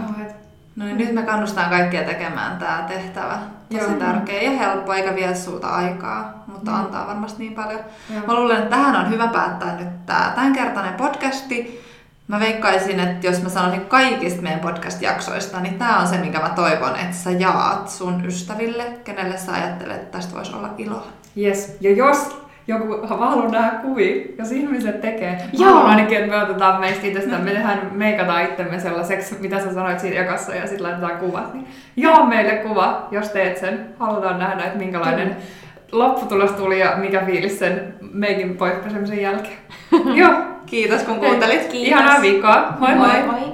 No 0.76 0.84
niin, 0.84 0.98
nyt 0.98 1.12
me 1.12 1.22
kannustaan 1.22 1.70
kaikkia 1.70 2.02
tekemään 2.02 2.58
tämä 2.58 2.84
tehtävä. 2.88 3.38
Tosi 3.72 3.90
Joo. 3.90 3.98
tärkeä 3.98 4.42
ja 4.42 4.50
helppo, 4.50 4.92
eikä 4.92 5.14
vie 5.14 5.34
sulta 5.34 5.68
aikaa, 5.68 6.44
mutta 6.46 6.70
mm. 6.70 6.76
antaa 6.76 7.06
varmasti 7.06 7.42
niin 7.42 7.54
paljon. 7.54 7.80
Joo. 8.14 8.26
Mä 8.26 8.34
luulen, 8.34 8.56
että 8.56 8.76
tähän 8.76 8.96
on 8.96 9.10
hyvä 9.10 9.26
päättää 9.26 9.76
nyt 9.76 10.06
tämä 10.06 10.32
tämänkertainen 10.34 10.94
podcasti. 10.94 11.82
Mä 12.28 12.40
veikkaisin, 12.40 13.00
että 13.00 13.26
jos 13.26 13.42
mä 13.42 13.48
sanoisin 13.48 13.86
kaikista 13.86 14.42
meidän 14.42 14.60
podcast-jaksoista, 14.60 15.60
niin 15.60 15.78
tämä 15.78 16.00
on 16.00 16.08
se, 16.08 16.18
minkä 16.18 16.40
mä 16.40 16.48
toivon, 16.48 16.96
että 16.96 17.16
sä 17.16 17.30
jaat 17.30 17.88
sun 17.88 18.24
ystäville, 18.26 18.84
kenelle 19.04 19.36
sä 19.36 19.52
ajattelet, 19.52 19.96
että 19.96 20.18
tästä 20.18 20.34
voisi 20.34 20.54
olla 20.54 20.68
iloa. 20.78 21.06
Yes. 21.36 21.76
Ja 21.80 21.92
jos 21.92 22.41
joku 22.66 23.06
haluaa 23.06 23.48
nähdä 23.48 23.70
kuvia, 23.70 24.24
jos 24.38 24.52
ihmiset 24.52 25.00
tekee. 25.00 25.38
Joo. 25.52 25.82
ainakin, 25.82 26.18
että 26.18 26.30
me 26.30 26.42
otetaan 26.42 26.80
meistä 26.80 27.06
itsestä, 27.06 27.38
me 27.38 27.50
tehdään, 27.50 27.90
meikataan 27.92 28.44
itsemme 28.44 28.80
sellaiseksi, 28.80 29.36
mitä 29.40 29.60
sä 29.60 29.74
sanoit 29.74 30.00
siinä 30.00 30.16
jakassa, 30.16 30.54
ja 30.54 30.66
sitten 30.66 30.82
laitetaan 30.82 31.18
kuvat. 31.18 31.54
Niin 31.54 31.66
joo 31.96 32.26
meille 32.26 32.52
kuva, 32.52 33.08
jos 33.10 33.28
teet 33.28 33.56
sen. 33.58 33.86
Halutaan 33.98 34.38
nähdä, 34.38 34.64
että 34.64 34.78
minkälainen 34.78 35.28
Kyllä. 35.28 35.42
lopputulos 35.92 36.50
tuli 36.50 36.80
ja 36.80 36.92
mikä 36.96 37.22
fiilis 37.26 37.58
sen 37.58 37.94
meikin 38.12 38.56
poikkeuksen 38.56 39.20
jälkeen. 39.20 39.58
joo. 40.14 40.32
Kiitos 40.66 41.02
kun 41.02 41.16
kuuntelit. 41.16 41.66
Kiitos. 41.66 41.88
Ihanaa 41.88 42.22
viikkoa. 42.22 42.72
Moi 42.78 42.94
moi. 42.94 43.08
moi. 43.08 43.22
moi. 43.22 43.52